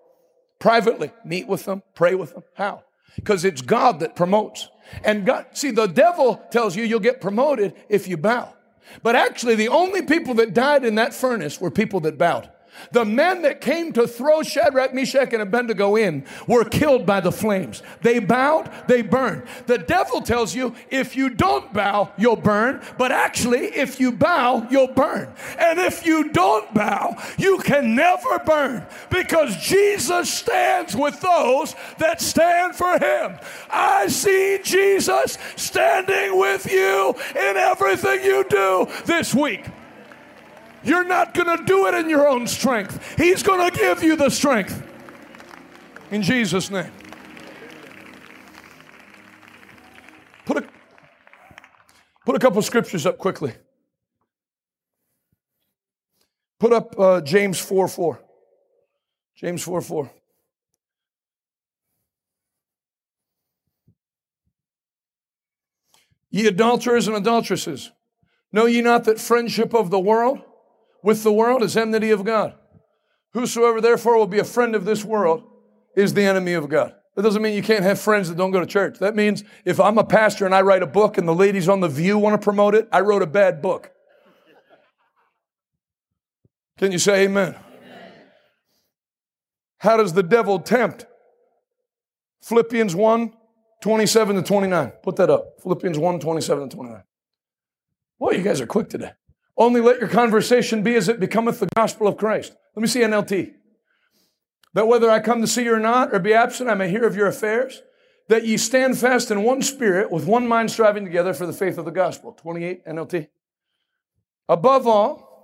[0.59, 2.43] privately, meet with them, pray with them.
[2.55, 2.83] How?
[3.17, 4.69] Because it's God that promotes.
[5.05, 8.53] And God, see, the devil tells you you'll get promoted if you bow.
[9.03, 12.51] But actually, the only people that died in that furnace were people that bowed.
[12.93, 17.33] The men that came to throw Shadrach, Meshach, and Abednego in were killed by the
[17.33, 17.83] flames.
[18.03, 19.45] They bowed, they burned.
[19.67, 22.83] The devil tells you if you don't bow, you'll burn.
[22.99, 25.33] But actually, if you bow, you'll burn.
[25.59, 32.21] And if you don't bow, you can never burn because Jesus stands with those that
[32.21, 33.39] stand for him.
[33.71, 39.65] I see Jesus standing with you in everything you do this week.
[40.85, 43.17] You're not going to do it in your own strength.
[43.17, 44.83] He's going to give you the strength.
[46.11, 46.93] In Jesus' name.
[50.45, 50.69] Put a,
[52.27, 53.55] put a couple scriptures up quickly.
[56.61, 58.21] Put up uh, James 4 4.
[59.37, 60.11] James 4 4.
[66.31, 67.93] Ye adulterers and adulteresses,
[68.53, 70.43] know ye not that friendship of the world
[71.05, 72.55] with the world is enmity of God.
[73.35, 75.45] Whosoever therefore will be a friend of this world
[75.95, 76.95] is the enemy of God.
[77.15, 78.99] That doesn't mean you can't have friends that don't go to church.
[79.01, 81.81] That means if I'm a pastor and I write a book and the ladies on
[81.81, 83.91] The View want to promote it, I wrote a bad book.
[86.79, 87.55] Can you say amen?
[87.55, 88.13] amen?
[89.79, 91.07] How does the devil tempt?
[92.43, 93.33] Philippians 1
[93.83, 94.93] 27 to 29.
[95.03, 95.61] Put that up.
[95.63, 97.03] Philippians 1 27 to 29.
[98.19, 99.13] Boy, you guys are quick today.
[99.57, 102.55] Only let your conversation be as it becometh the gospel of Christ.
[102.75, 103.55] Let me see NLT.
[104.75, 107.05] That whether I come to see you or not, or be absent, I may hear
[107.05, 107.83] of your affairs.
[108.29, 111.79] That ye stand fast in one spirit, with one mind striving together for the faith
[111.79, 112.33] of the gospel.
[112.33, 113.29] 28 NLT.
[114.49, 115.35] Above all,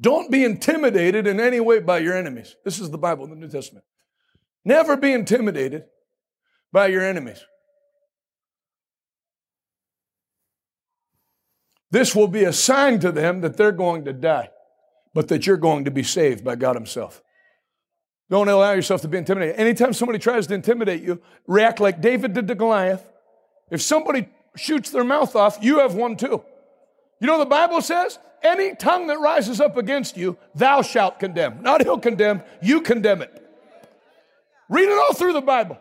[0.00, 2.54] don't be intimidated in any way by your enemies.
[2.64, 3.84] This is the Bible, the New Testament.
[4.64, 5.84] Never be intimidated
[6.72, 7.44] by your enemies.
[11.90, 14.50] This will be a sign to them that they're going to die,
[15.14, 17.22] but that you're going to be saved by God Himself.
[18.28, 19.56] Don't allow yourself to be intimidated.
[19.56, 23.04] Anytime somebody tries to intimidate you, react like David did to Goliath.
[23.70, 26.42] If somebody shoots their mouth off, you have one too.
[27.20, 28.18] You know the Bible says?
[28.42, 31.62] Any tongue that rises up against you, thou shalt condemn.
[31.62, 33.42] Not he'll condemn, you condemn it.
[34.68, 35.78] Read it all through the Bible.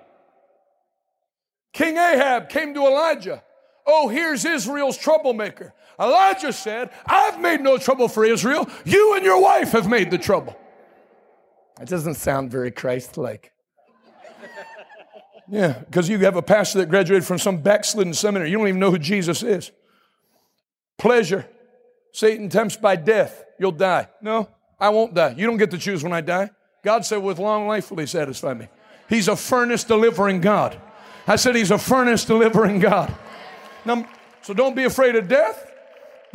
[1.74, 3.44] King Ahab came to Elijah.
[3.86, 5.74] Oh, here's Israel's troublemaker.
[6.00, 8.70] Elijah said, I've made no trouble for Israel.
[8.84, 10.58] You and your wife have made the trouble.
[11.78, 13.52] That doesn't sound very Christ like.
[15.48, 18.50] Yeah, because you have a pastor that graduated from some backslidden seminary.
[18.50, 19.72] You don't even know who Jesus is.
[20.98, 21.46] Pleasure.
[22.14, 23.44] Satan tempts by death.
[23.60, 24.08] You'll die.
[24.22, 24.50] No,
[24.80, 25.36] I won't die.
[25.38, 26.50] You don't get to choose when I die.
[26.84, 28.68] God said, with long life will he satisfy me.
[29.08, 30.80] He's a furnace delivering God.
[31.28, 33.14] I said, He's a furnace delivering God.
[33.84, 34.08] Now,
[34.42, 35.65] so don't be afraid of death.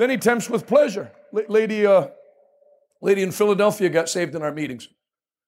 [0.01, 1.13] Then he tempts with pleasure.
[1.31, 2.09] lady, uh,
[3.03, 4.89] lady in Philadelphia got saved in our meetings.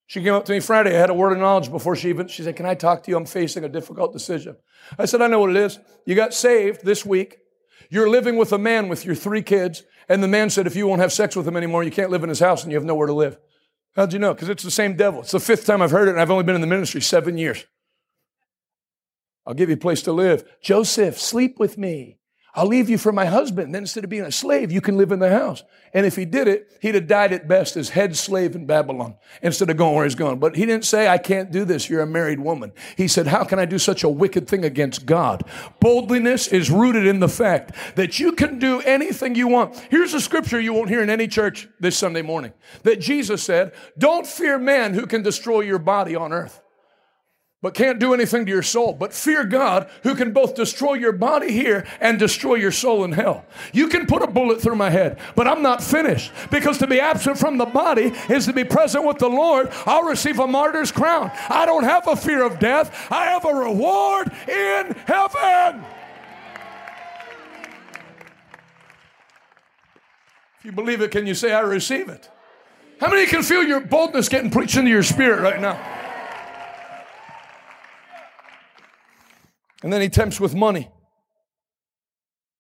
[0.09, 0.95] She came up to me Friday.
[0.95, 3.11] I had a word of knowledge before she even, she said, Can I talk to
[3.11, 3.17] you?
[3.17, 4.57] I'm facing a difficult decision.
[4.99, 5.79] I said, I know what it is.
[6.05, 7.39] You got saved this week.
[7.89, 9.85] You're living with a man with your three kids.
[10.07, 12.23] And the man said, If you won't have sex with him anymore, you can't live
[12.23, 13.39] in his house and you have nowhere to live.
[13.97, 14.35] How'd you know?
[14.35, 15.23] Because it's the same devil.
[15.23, 17.39] It's the fifth time I've heard it, and I've only been in the ministry seven
[17.39, 17.65] years.
[19.47, 20.45] I'll give you a place to live.
[20.61, 22.19] Joseph, sleep with me.
[22.55, 23.75] I'll leave you for my husband.
[23.75, 25.63] Then instead of being a slave, you can live in the house.
[25.95, 29.17] And if he did it, he'd have died at best as head slave in Babylon
[29.41, 30.39] instead of going where he's going.
[30.39, 31.89] But he didn't say, I can't do this.
[31.89, 32.73] You're a married woman.
[32.97, 35.45] He said, how can I do such a wicked thing against God?
[35.81, 39.79] Boldness is rooted in the fact that you can do anything you want.
[39.91, 42.53] Here's a scripture you won't hear in any church this Sunday morning
[42.83, 46.61] that Jesus said, don't fear man who can destroy your body on earth
[47.63, 48.93] but can't do anything to your soul.
[48.93, 53.13] But fear God who can both destroy your body here and destroy your soul in
[53.13, 53.47] hell.
[53.73, 57.01] You can put a bullet through my head, but I'm not finished because to be
[57.01, 59.69] absent from the body is to be present with the Lord.
[59.87, 61.31] I'll receive a martyr's crown.
[61.49, 65.85] I don't have a fear of death, I have a reward in heaven.
[70.59, 72.29] If you believe it, can you say, I receive it?
[73.01, 75.92] How many can feel your boldness getting preached into your spirit right now?
[79.83, 80.91] And then he tempts with money.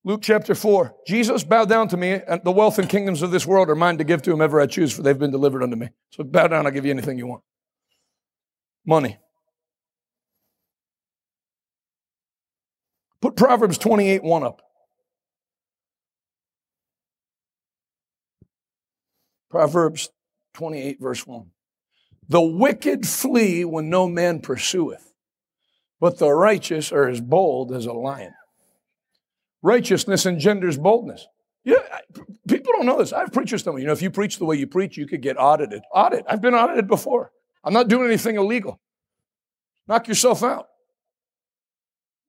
[0.04, 0.94] Luke chapter 4.
[1.06, 3.98] Jesus, bow down to me, and the wealth and kingdoms of this world are mine
[3.98, 5.90] to give to whomever I choose, for they've been delivered unto me.
[6.10, 7.42] So bow down, I'll give you anything you want.
[8.84, 9.18] Money.
[13.20, 14.62] Put Proverbs 28 1 up.
[19.48, 20.08] Proverbs
[20.54, 21.50] 28, verse 1.
[22.28, 25.11] The wicked flee when no man pursueth,
[26.02, 28.34] but the righteous are as bold as a lion.
[29.62, 31.28] Righteousness engenders boldness.
[31.62, 31.76] Yeah,
[32.48, 33.12] people don't know this.
[33.12, 35.06] I have preachers tell me, you know, if you preach the way you preach, you
[35.06, 35.84] could get audited.
[35.94, 36.24] Audit.
[36.28, 37.30] I've been audited before.
[37.62, 38.80] I'm not doing anything illegal.
[39.86, 40.66] Knock yourself out.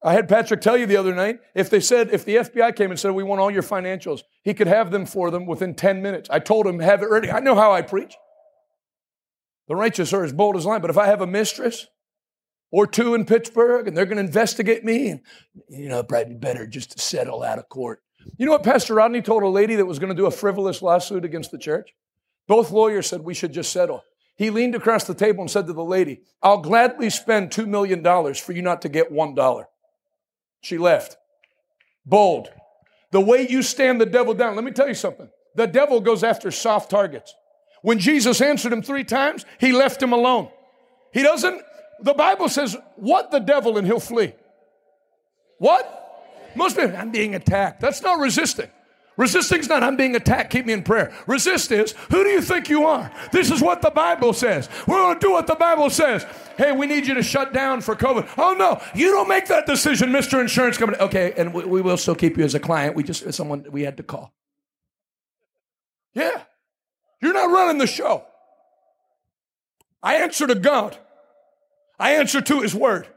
[0.03, 2.91] I had Patrick tell you the other night if they said, if the FBI came
[2.91, 5.99] and said, we want all your financials, he could have them for them within 10
[5.99, 6.29] minutes.
[6.29, 7.31] I told him, have it ready.
[7.31, 8.13] I know how I preach.
[9.67, 10.83] The righteous are as bold as lion.
[10.83, 11.87] But if I have a mistress
[12.73, 15.21] or two in Pittsburgh and they're going to investigate me, and,
[15.69, 18.01] you know, probably be better just to settle out of court.
[18.37, 20.81] You know what Pastor Rodney told a lady that was going to do a frivolous
[20.81, 21.93] lawsuit against the church?
[22.47, 24.03] Both lawyers said we should just settle.
[24.35, 28.03] He leaned across the table and said to the lady, I'll gladly spend $2 million
[28.33, 29.65] for you not to get $1.
[30.61, 31.17] She left.
[32.07, 32.49] Bold.
[33.11, 35.29] The way you stand the devil down, let me tell you something.
[35.55, 37.35] The devil goes after soft targets.
[37.83, 40.49] When Jesus answered him three times, he left him alone.
[41.13, 41.61] He doesn't,
[42.01, 44.33] the Bible says, what the devil and he'll flee.
[45.57, 45.99] What?
[46.55, 47.81] Most people, I'm being attacked.
[47.81, 48.69] That's not resisting.
[49.15, 51.13] Resisting's not, I'm being attacked, keep me in prayer.
[51.27, 53.11] Resist is, who do you think you are?
[53.31, 54.67] This is what the Bible says.
[54.87, 56.25] We're going to do what the Bible says.
[56.57, 58.27] Hey, we need you to shut down for COVID.
[58.37, 60.41] Oh, no, you don't make that decision, Mr.
[60.41, 60.99] Insurance Company.
[60.99, 62.95] Okay, and we, we will still keep you as a client.
[62.95, 64.33] We just, someone we had to call.
[66.15, 66.41] Yeah,
[67.21, 68.25] you're not running the show.
[70.01, 70.97] I answer to God,
[72.03, 73.07] I answer to His Word,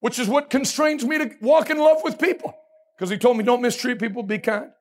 [0.00, 2.52] which is what constrains me to walk in love with people.
[2.96, 4.72] Because He told me, don't mistreat people, be kind.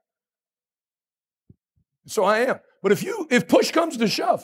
[2.08, 2.60] So I am.
[2.82, 4.44] But if you if push comes to shove,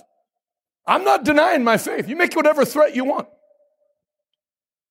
[0.86, 2.08] I'm not denying my faith.
[2.08, 3.28] You make whatever threat you want.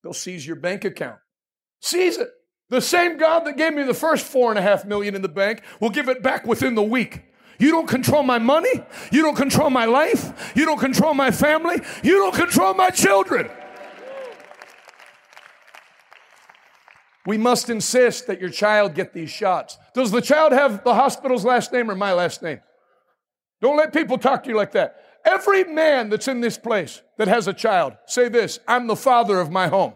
[0.02, 1.20] They'll seize your bank account.
[1.80, 2.28] Seize it.
[2.70, 5.28] The same God that gave me the first four and a half million in the
[5.28, 7.22] bank will give it back within the week.
[7.60, 8.82] You don't control my money.
[9.12, 10.52] You don't control my life.
[10.56, 11.80] You don't control my family.
[12.02, 13.48] You don't control my children.
[17.26, 19.76] We must insist that your child get these shots.
[19.94, 22.60] Does the child have the hospital's last name or my last name?
[23.60, 25.02] Don't let people talk to you like that.
[25.24, 29.40] Every man that's in this place that has a child, say this I'm the father
[29.40, 29.94] of my home.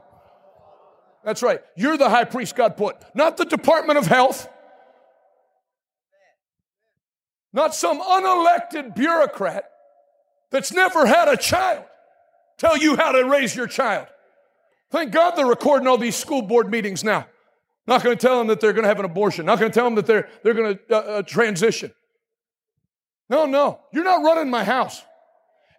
[1.24, 1.60] That's right.
[1.76, 4.48] You're the high priest God put, not the Department of Health,
[7.52, 9.70] not some unelected bureaucrat
[10.50, 11.84] that's never had a child
[12.58, 14.06] tell you how to raise your child.
[14.90, 17.26] Thank God they're recording all these school board meetings now.
[17.86, 19.46] Not going to tell them that they're going to have an abortion.
[19.46, 21.92] Not going to tell them that they're, they're going to uh, uh, transition.
[23.28, 23.80] No, no.
[23.92, 25.02] You're not running my house.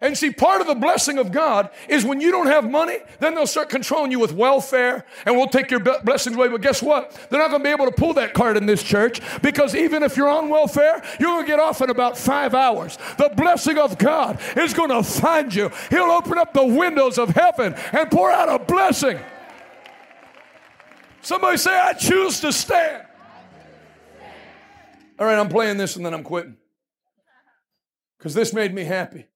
[0.02, 3.36] And see, part of the blessing of God is when you don't have money, then
[3.36, 6.48] they'll start controlling you with welfare and we'll take your blessings away.
[6.48, 7.16] But guess what?
[7.30, 10.02] They're not going to be able to pull that card in this church because even
[10.02, 12.98] if you're on welfare, you're going to get off in about five hours.
[13.16, 15.70] The blessing of God is going to find you.
[15.88, 19.20] He'll open up the windows of heaven and pour out a blessing.
[21.20, 23.06] Somebody say, I choose to stand.
[25.16, 26.56] All right, I'm playing this and then I'm quitting
[28.18, 29.26] because this made me happy.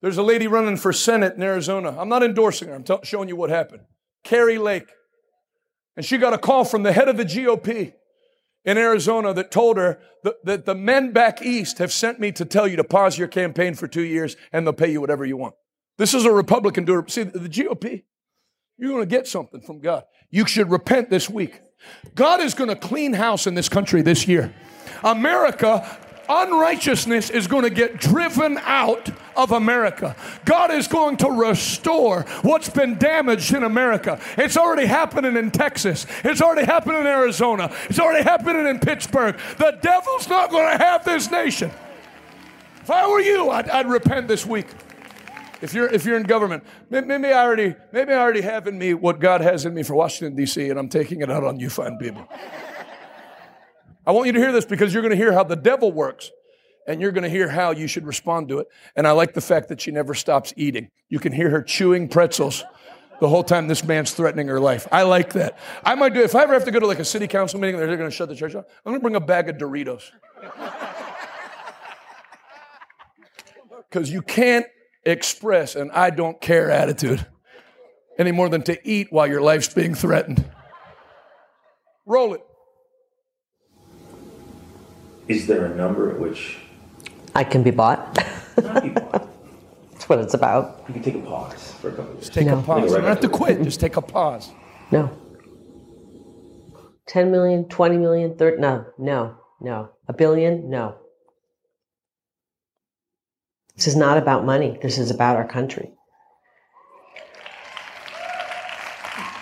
[0.00, 1.96] There's a lady running for Senate in Arizona.
[1.98, 3.82] I'm not endorsing her, I'm t- showing you what happened.
[4.24, 4.88] Kari Lake.
[5.96, 7.92] And she got a call from the head of the GOP
[8.64, 12.44] in Arizona that told her that, that the men back east have sent me to
[12.44, 15.36] tell you to pause your campaign for two years and they'll pay you whatever you
[15.36, 15.54] want.
[15.96, 17.04] This is a Republican doer.
[17.08, 18.04] See, the GOP,
[18.76, 20.04] you're going to get something from God.
[20.30, 21.60] You should repent this week.
[22.14, 24.54] God is going to clean house in this country this year.
[25.02, 25.98] America
[26.28, 30.16] unrighteousness is going to get driven out of America.
[30.44, 34.20] God is going to restore what's been damaged in America.
[34.36, 36.06] It's already happening in Texas.
[36.24, 37.72] It's already happening in Arizona.
[37.88, 39.38] It's already happening in Pittsburgh.
[39.58, 41.70] The devil's not going to have this nation.
[42.82, 44.66] If I were you, I'd, I'd repent this week.
[45.60, 48.94] If you're, if you're in government, maybe I already, maybe I already have in me
[48.94, 50.70] what God has in me for Washington D.C.
[50.70, 52.28] and I'm taking it out on you fine people.
[54.08, 56.30] I want you to hear this because you're going to hear how the devil works
[56.86, 58.68] and you're going to hear how you should respond to it.
[58.96, 60.88] And I like the fact that she never stops eating.
[61.10, 62.64] You can hear her chewing pretzels
[63.20, 64.88] the whole time this man's threatening her life.
[64.90, 65.58] I like that.
[65.84, 67.78] I might do if I ever have to go to like a city council meeting
[67.78, 68.64] and they're going to shut the church off.
[68.86, 70.10] I'm going to bring a bag of Doritos.
[73.90, 74.66] Because you can't
[75.06, 77.26] express an I don't care attitude
[78.18, 80.44] any more than to eat while your life's being threatened.
[82.04, 82.42] Roll it.
[85.28, 86.58] Is there a number at which
[87.34, 88.16] I can be bought?
[88.62, 89.28] not be bought?
[89.92, 90.82] That's what it's about.
[90.88, 92.20] You can take a pause for a couple of years.
[92.26, 92.58] Just take No.
[92.58, 92.84] a pause.
[92.90, 93.36] You Right don't have to after.
[93.36, 93.62] quit.
[93.62, 94.50] Just take a pause.
[94.90, 95.10] No.
[97.06, 99.90] 10 million, 20 million, 30, no, no, no.
[100.08, 100.96] A billion, no.
[103.76, 104.78] This is not about money.
[104.82, 105.92] This is about our country.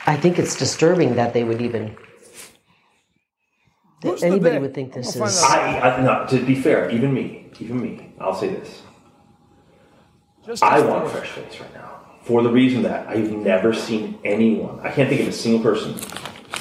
[0.08, 1.96] I think it's disturbing that they would even.
[4.02, 5.42] That Who's anybody would think this is.
[5.42, 8.82] I, I no, to be fair, even me, even me, I'll say this.
[10.44, 12.00] Just I want a fresh face right now.
[12.22, 15.92] For the reason that I've never seen anyone, I can't think of a single person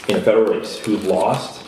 [0.08, 1.68] in a federal race who lost,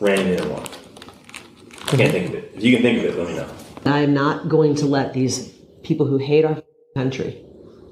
[0.00, 0.62] ran in and won.
[0.62, 2.52] I can't think of it.
[2.54, 3.48] If you can think of it, let me know.
[3.84, 5.48] I am not going to let these
[5.82, 6.62] people who hate our
[6.94, 7.44] country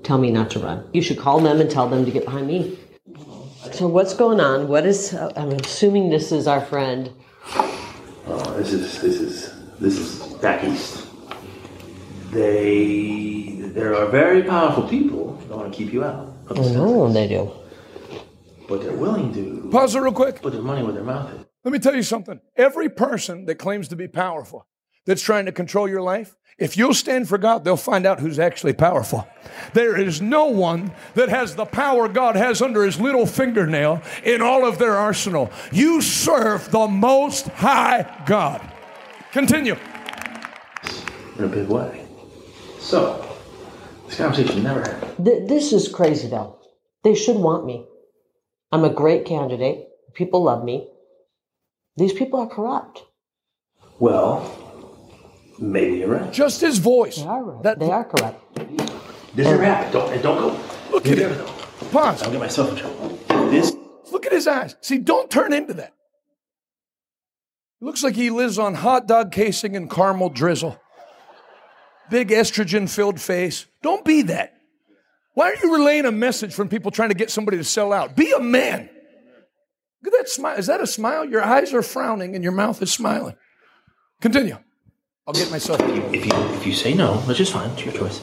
[0.03, 0.89] tell me not to run.
[0.93, 2.79] You should call them and tell them to get behind me.
[3.75, 4.69] So what's going on?
[4.69, 5.13] What is?
[5.15, 7.13] I'm assuming this is our friend.
[8.25, 11.09] Oh, this is this is this is back east.
[12.31, 16.37] They there are very powerful people that want to keep you out.
[16.47, 17.51] of the I they do.
[18.69, 20.41] But they're willing to Pause it real quick.
[20.41, 21.45] put their money where their mouth is.
[21.65, 22.41] Let me tell you something.
[22.57, 24.69] Every person that claims to be powerful,
[25.07, 28.39] that's trying to control your life, if you'll stand for God, they'll find out who's
[28.39, 29.27] actually powerful.
[29.73, 34.41] There is no one that has the power God has under his little fingernail in
[34.41, 35.51] all of their arsenal.
[35.73, 38.61] You serve the most high God.
[39.33, 39.77] Continue.
[41.39, 42.07] in a big way.
[42.79, 43.37] So,
[44.07, 45.27] this conversation never happened.
[45.27, 46.61] Th- this is crazy, though.
[47.03, 47.85] They should want me.
[48.71, 49.89] I'm a great candidate.
[50.15, 50.89] People love me.
[51.97, 53.03] These people are corrupt.
[53.99, 54.64] Well,
[55.59, 56.33] maybe you're right.
[56.33, 57.17] Just his voice.
[57.17, 57.63] They are right.
[57.63, 58.57] That- they are corrupt.
[59.35, 59.93] This never happened.
[59.93, 60.61] Don't, and don't go.
[60.93, 61.91] Look You at never him.
[61.91, 62.23] Pause.
[62.23, 63.19] I'll get myself in trouble.
[63.51, 63.73] This
[64.13, 64.77] Look at his eyes.
[64.81, 65.93] See, don't turn into that.
[67.81, 70.79] Looks like he lives on hot dog casing and caramel drizzle.
[72.11, 73.67] Big estrogen filled face.
[73.83, 74.55] Don't be that.
[75.35, 78.15] Why are you relaying a message from people trying to get somebody to sell out?
[78.15, 78.89] Be a man.
[80.03, 80.57] Look at that smile.
[80.57, 81.25] Is that a smile?
[81.25, 83.35] Your eyes are frowning and your mouth is smiling.
[84.21, 84.59] Continue.
[85.27, 85.81] I'll get myself.
[85.81, 88.21] if you if you say no, which is fine, it's your choice.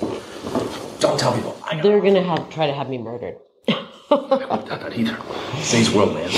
[0.99, 1.57] Don't tell people.
[1.65, 3.37] I got They're gonna have try to have me murdered.
[3.67, 5.17] that either.
[5.65, 6.29] Today's world, man.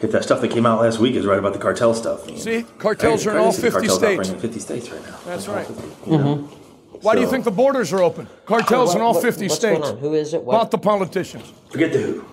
[0.00, 2.36] If that stuff that came out last week is right about the cartel stuff, man.
[2.36, 4.12] See, cartels Hey, are in all crazy the 50 cartels states.
[4.20, 5.18] operating in 50 states right now.
[5.24, 5.68] That's right.
[6.06, 6.36] You know?
[6.36, 6.98] Mm-hmm.
[7.00, 8.28] Why do you think the borders are open?
[8.44, 9.80] Cartels What- in all what- 50 what's states.
[9.80, 9.98] going on?
[9.98, 10.42] Who is it?
[10.42, 10.52] What?
[10.54, 11.50] Not the politicians.
[11.70, 12.24] Forget the who.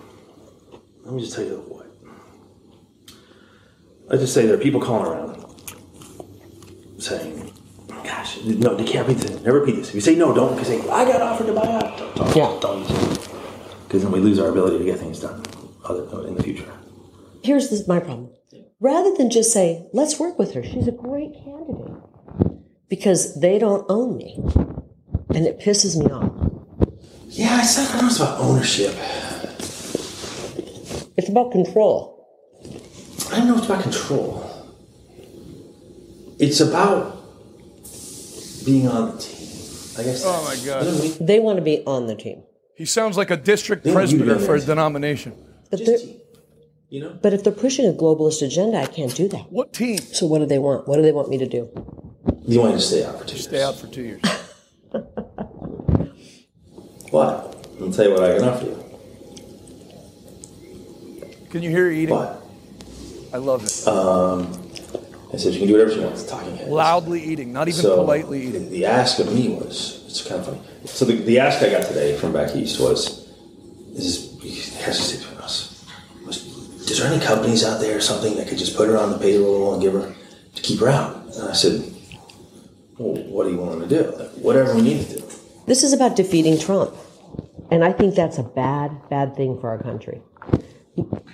[1.04, 1.86] Let me just tell you the what.
[4.06, 5.41] Let's just say there are people calling around
[7.02, 7.52] saying,
[8.04, 9.42] "Gosh, no, they can't repeat this.
[9.42, 9.88] Never repeat this.
[9.88, 10.52] If you say no, don't.
[10.54, 11.98] Because say I got offered to buy out.
[11.98, 12.58] Don't, don't, Yeah.
[12.60, 13.28] don't use it.
[13.86, 15.42] Because then we lose our ability to get things done
[15.84, 16.64] other, uh, in the future.
[17.42, 18.30] Here's this, my problem.
[18.80, 21.96] Rather than just say, let's work with her, she's a great candidate.
[22.88, 24.38] Because they don't own me.
[25.34, 26.32] And it pisses me off.
[27.28, 28.94] Yeah, I said I know it's about ownership.
[31.16, 32.26] It's about control.
[33.30, 34.48] I don't know it's about control.
[36.42, 37.22] It's about
[38.64, 39.38] being on the team.
[39.98, 40.22] I guess.
[40.26, 40.84] Oh my God.
[40.84, 41.26] You know I mean?
[41.26, 42.42] They want to be on the team.
[42.76, 45.32] He sounds like a district They want you to be presbyter for a denomination.
[45.70, 46.14] But, Just they're.
[46.88, 47.18] You know.
[47.22, 49.50] but if they're pushing a globalist agenda, I can't do that.
[49.50, 49.98] What team?
[49.98, 50.88] So what do they want?
[50.88, 51.70] What do they want me to do?
[52.44, 53.44] You want to stay out for two years.
[53.44, 54.20] Stay out for two years.
[57.12, 57.54] What?
[57.78, 58.84] I'll tell you what I can offer you.
[61.50, 62.14] Can you hear her eating?
[62.14, 62.42] What?
[63.34, 63.86] I love it.
[63.86, 64.61] Um,
[65.32, 66.24] I said you can do whatever she wants.
[66.24, 66.68] Talking heads.
[66.70, 68.70] Loudly eating, not even So, politely The, eating.
[68.70, 70.60] the ask of me was, it's kind of funny.
[70.84, 73.28] So the, the ask I got today from back east was,
[73.94, 75.86] is, it has to stay between us.
[76.26, 76.44] Was,
[76.90, 79.18] is there any companies out there or something that could just put her on the
[79.18, 80.14] payroll and give her,
[80.54, 81.16] to keep her out?
[81.34, 81.82] And I said,
[82.98, 84.10] well, what do you want to do?
[84.10, 85.24] Like, whatever we need to do.
[85.66, 86.94] This is about defeating Trump.
[87.70, 90.20] And I think that's a bad, bad thing for our country.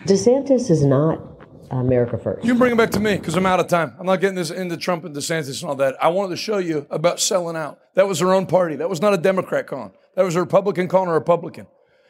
[0.07, 1.38] DeSantis is not
[1.71, 2.45] America first.
[2.45, 3.95] You can bring it back to me because I'm out of time.
[3.99, 6.03] I'm not getting this into Trump and DeSantis and all that.
[6.03, 7.79] I wanted to show you about selling out.
[7.95, 8.77] That was her own party.
[8.77, 9.93] That was not a Democrat calling.
[10.15, 11.67] That was a Republican calling a Republican.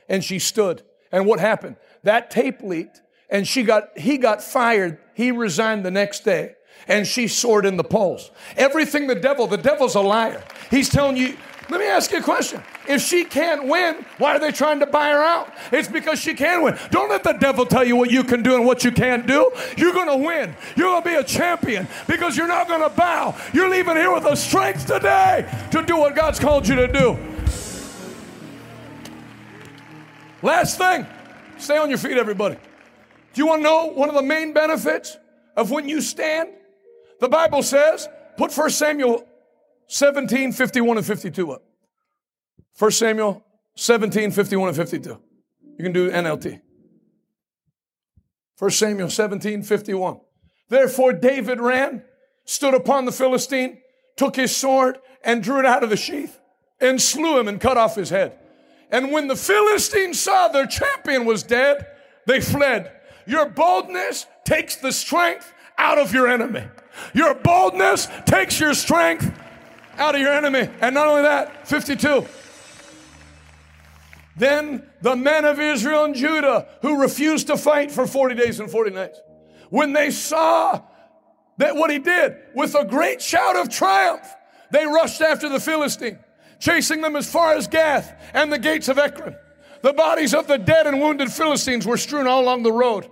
[0.09, 0.83] And she stood.
[1.13, 1.77] And what happened?
[2.03, 4.99] That tape leaked and she got he got fired.
[5.15, 6.55] He resigned the next day.
[6.87, 8.31] And she soared in the polls.
[8.57, 10.43] Everything the devil, the devil's a liar.
[10.71, 11.37] He's telling you,
[11.69, 12.63] let me ask you a question.
[12.89, 15.53] If she can't win, why are they trying to buy her out?
[15.71, 16.79] It's because she can win.
[16.91, 19.51] Don't let the devil tell you what you can do and what you can't do.
[19.77, 20.57] You're going to win.
[20.75, 23.37] You're going to be a champion because you're not going to bow.
[23.53, 27.19] You're leaving here with the strength today to do what God's called you to do.
[30.41, 31.07] Last thing,
[31.59, 32.57] stay on your feet, everybody.
[33.35, 35.19] Do you want to know one of the main benefits
[35.57, 36.51] of when you stand?
[37.21, 38.09] The Bible says,
[38.39, 39.27] put 1 Samuel
[39.89, 41.63] 17, 51 and 52 up.
[42.79, 43.45] 1 Samuel
[43.77, 45.21] 17, 51 and 52.
[45.79, 46.61] You can do NLT.
[48.59, 50.21] 1 Samuel 17, 51.
[50.69, 52.03] Therefore David ran,
[52.45, 53.79] stood upon the Philistine,
[54.17, 56.39] took his sword, and drew it out of the sheath,
[56.81, 58.39] and slew him and cut off his head.
[58.91, 61.87] And when the Philistines saw their champion was dead,
[62.27, 62.93] they fled.
[63.27, 66.65] Your boldness takes the strength out of your enemy.
[67.13, 69.31] Your boldness takes your strength
[69.99, 70.69] out of your enemy.
[70.81, 72.27] And not only that, 52.
[74.39, 78.71] Then the men of Israel and Judah who refused to fight for 40 days and
[78.71, 79.21] 40 nights,
[79.71, 80.81] when they saw
[81.59, 84.27] that what he did with a great shout of triumph,
[84.71, 86.19] they rushed after the Philistine,
[86.61, 89.37] chasing them as far as Gath and the gates of Ekron.
[89.83, 93.09] The bodies of the dead and wounded Philistines were strewn all along the road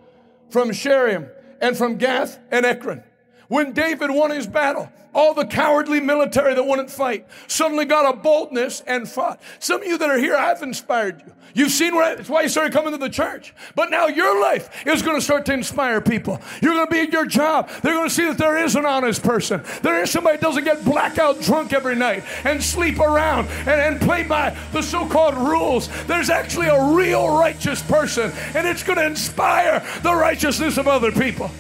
[0.51, 1.29] from Shaaraim
[1.61, 3.03] and from Gath and Ekron.
[3.49, 8.17] When David won his battle, all the cowardly military that wouldn't fight suddenly got a
[8.17, 9.41] boldness and fought.
[9.59, 11.33] Some of you that are here, I've inspired you.
[11.55, 13.55] You've seen where why you started coming to the church.
[13.75, 16.39] But now your life is going to start to inspire people.
[16.61, 17.71] You're going to be at your job.
[17.83, 19.65] They're going to see that there is an honest person.
[19.83, 24.01] There is somebody that doesn't get blackout drunk every night and sleep around and, and
[24.01, 25.89] play by the so-called rules.
[26.05, 31.11] There's actually a real righteous person, and it's going to inspire the righteousness of other
[31.11, 31.51] people.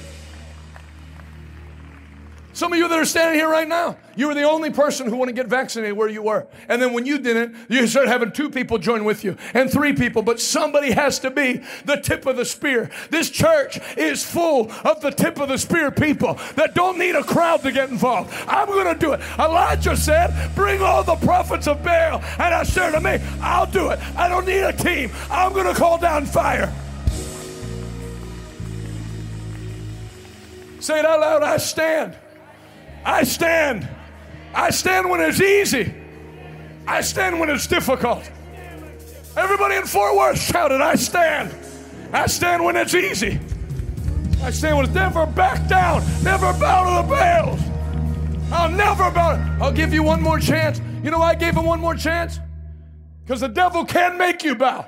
[2.56, 5.16] Some of you that are standing here right now, you were the only person who
[5.16, 6.46] wanted to get vaccinated where you were.
[6.70, 9.92] And then when you didn't, you started having two people join with you and three
[9.92, 12.88] people, but somebody has to be the tip of the spear.
[13.10, 17.22] This church is full of the tip of the spear people that don't need a
[17.22, 18.32] crowd to get involved.
[18.48, 19.20] I'm going to do it.
[19.38, 23.18] Elijah said, Bring all the prophets of Baal and I said to me.
[23.42, 23.98] I'll do it.
[24.16, 25.10] I don't need a team.
[25.30, 26.72] I'm going to call down fire.
[30.80, 32.16] Say it out loud I stand.
[33.06, 33.88] I stand.
[34.52, 35.94] I stand when it's easy.
[36.88, 38.28] I stand when it's difficult.
[39.36, 41.54] Everybody in Fort Worth shouted, I stand.
[42.12, 43.38] I stand when it's easy.
[44.42, 47.60] I stand when it's never back down, never bow to the Baals.
[48.50, 49.56] I'll never bow.
[49.60, 50.80] I'll give you one more chance.
[51.04, 52.40] You know why I gave him one more chance?
[53.22, 54.84] Because the devil can't make you bow.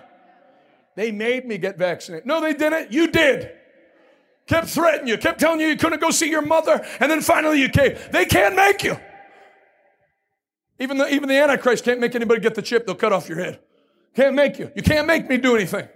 [0.97, 2.27] They made me get vaccinated.
[2.27, 2.93] No, they didn't.
[2.93, 3.58] You did
[4.49, 7.61] kept threatening you, kept telling you you couldn't go see your mother, and then finally
[7.61, 7.97] you came.
[8.11, 8.99] They can't make you.
[10.81, 13.39] Even the, even the Antichrist can't make anybody get the chip, they'll cut off your
[13.39, 13.61] head.
[14.15, 14.73] Can't make you.
[14.75, 15.89] You can't make me do anything.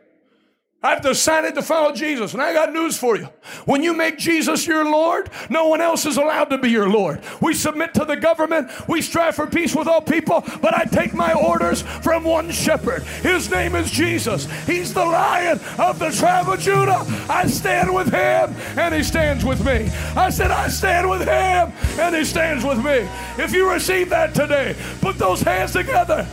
[0.84, 3.28] I've decided to follow Jesus, and I got news for you.
[3.66, 7.20] When you make Jesus your Lord, no one else is allowed to be your Lord.
[7.40, 11.14] We submit to the government, we strive for peace with all people, but I take
[11.14, 13.04] my orders from one shepherd.
[13.22, 14.46] His name is Jesus.
[14.66, 17.04] He's the lion of the tribe of Judah.
[17.28, 19.88] I stand with him, and he stands with me.
[20.16, 23.08] I said, I stand with him, and he stands with me.
[23.38, 26.26] If you receive that today, put those hands together.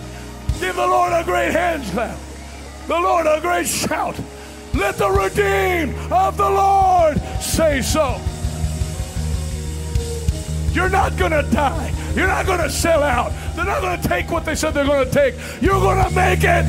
[0.59, 2.17] Give the Lord a great hand clap.
[2.87, 4.19] The Lord a great shout.
[4.79, 8.19] Let the redeemed of the Lord say so.
[10.71, 11.93] You're not going to die.
[12.15, 13.33] You're not going to sell out.
[13.55, 15.35] They're not going to take what they said they're going to take.
[15.61, 16.65] You're going to make it.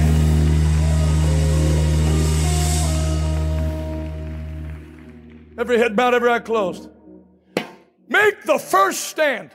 [5.57, 6.89] Every head bowed, every eye closed.
[8.09, 9.51] Make the first stand.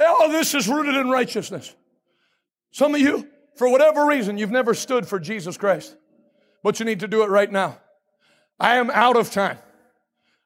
[0.00, 1.72] All this is rooted in righteousness.
[2.72, 5.96] Some of you, for whatever reason, you've never stood for Jesus Christ,
[6.62, 7.78] but you need to do it right now.
[8.58, 9.58] I am out of time.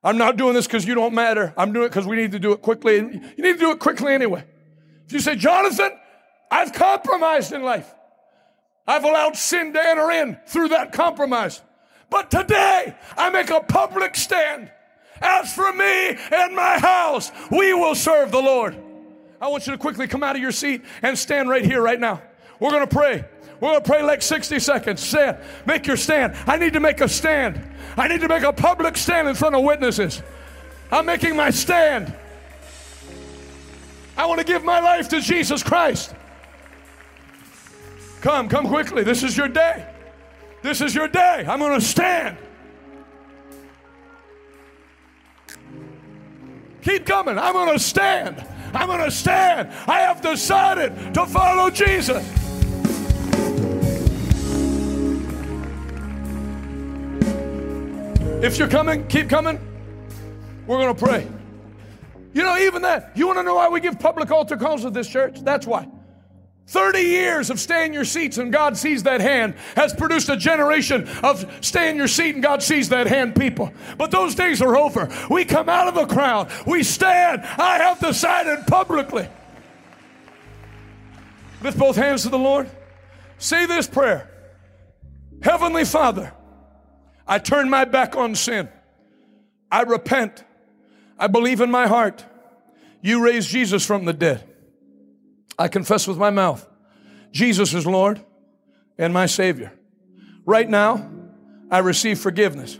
[0.04, 1.54] I'm not doing this because you don't matter.
[1.56, 2.96] I'm doing it because we need to do it quickly.
[2.96, 4.44] You need to do it quickly anyway.
[5.06, 5.90] If you say, Jonathan,
[6.50, 7.92] I've compromised in life.
[8.86, 11.62] I've allowed sin to enter in through that compromise.
[12.10, 14.70] But today, I make a public stand.
[15.20, 18.76] As for me and my house, we will serve the Lord.
[19.40, 21.98] I want you to quickly come out of your seat and stand right here, right
[21.98, 22.20] now.
[22.58, 23.24] We're going to pray.
[23.62, 25.00] We're going to pray like 60 seconds.
[25.00, 25.38] Stand.
[25.66, 26.34] Make your stand.
[26.48, 27.62] I need to make a stand.
[27.96, 30.20] I need to make a public stand in front of witnesses.
[30.90, 32.12] I'm making my stand.
[34.16, 36.12] I want to give my life to Jesus Christ.
[38.20, 39.04] Come, come quickly.
[39.04, 39.86] This is your day.
[40.62, 41.46] This is your day.
[41.48, 42.36] I'm going to stand.
[46.82, 47.38] Keep coming.
[47.38, 48.44] I'm going to stand.
[48.74, 49.68] I'm going to stand.
[49.86, 52.51] I have decided to follow Jesus.
[58.42, 59.60] If you're coming, keep coming.
[60.66, 61.28] We're going to pray.
[62.34, 64.92] You know, even that, you want to know why we give public altar calls at
[64.92, 65.40] this church?
[65.42, 65.88] That's why.
[66.66, 70.36] 30 years of stay in your seats and God sees that hand has produced a
[70.36, 73.72] generation of stay in your seat and God sees that hand people.
[73.96, 75.08] But those days are over.
[75.30, 76.50] We come out of the crowd.
[76.66, 77.42] We stand.
[77.42, 79.28] I have decided publicly.
[81.62, 82.68] Lift both hands to the Lord.
[83.38, 84.28] Say this prayer
[85.42, 86.32] Heavenly Father,
[87.26, 88.68] I turn my back on sin.
[89.70, 90.44] I repent.
[91.18, 92.24] I believe in my heart.
[93.00, 94.48] You raised Jesus from the dead.
[95.58, 96.66] I confess with my mouth
[97.30, 98.20] Jesus is Lord
[98.98, 99.72] and my Savior.
[100.44, 101.10] Right now,
[101.70, 102.78] I receive forgiveness.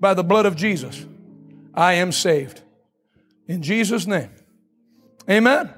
[0.00, 1.06] By the blood of Jesus,
[1.72, 2.60] I am saved.
[3.48, 4.30] In Jesus' name,
[5.28, 5.72] amen.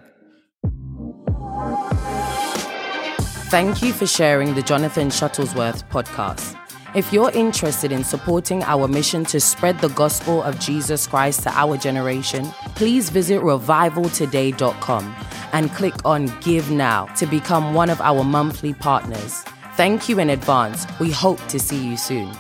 [3.48, 6.65] Thank you for sharing the Jonathan Shuttlesworth podcast.
[6.96, 11.50] If you're interested in supporting our mission to spread the gospel of Jesus Christ to
[11.50, 15.14] our generation, please visit revivaltoday.com
[15.52, 19.44] and click on Give Now to become one of our monthly partners.
[19.74, 20.86] Thank you in advance.
[20.98, 22.32] We hope to see you soon.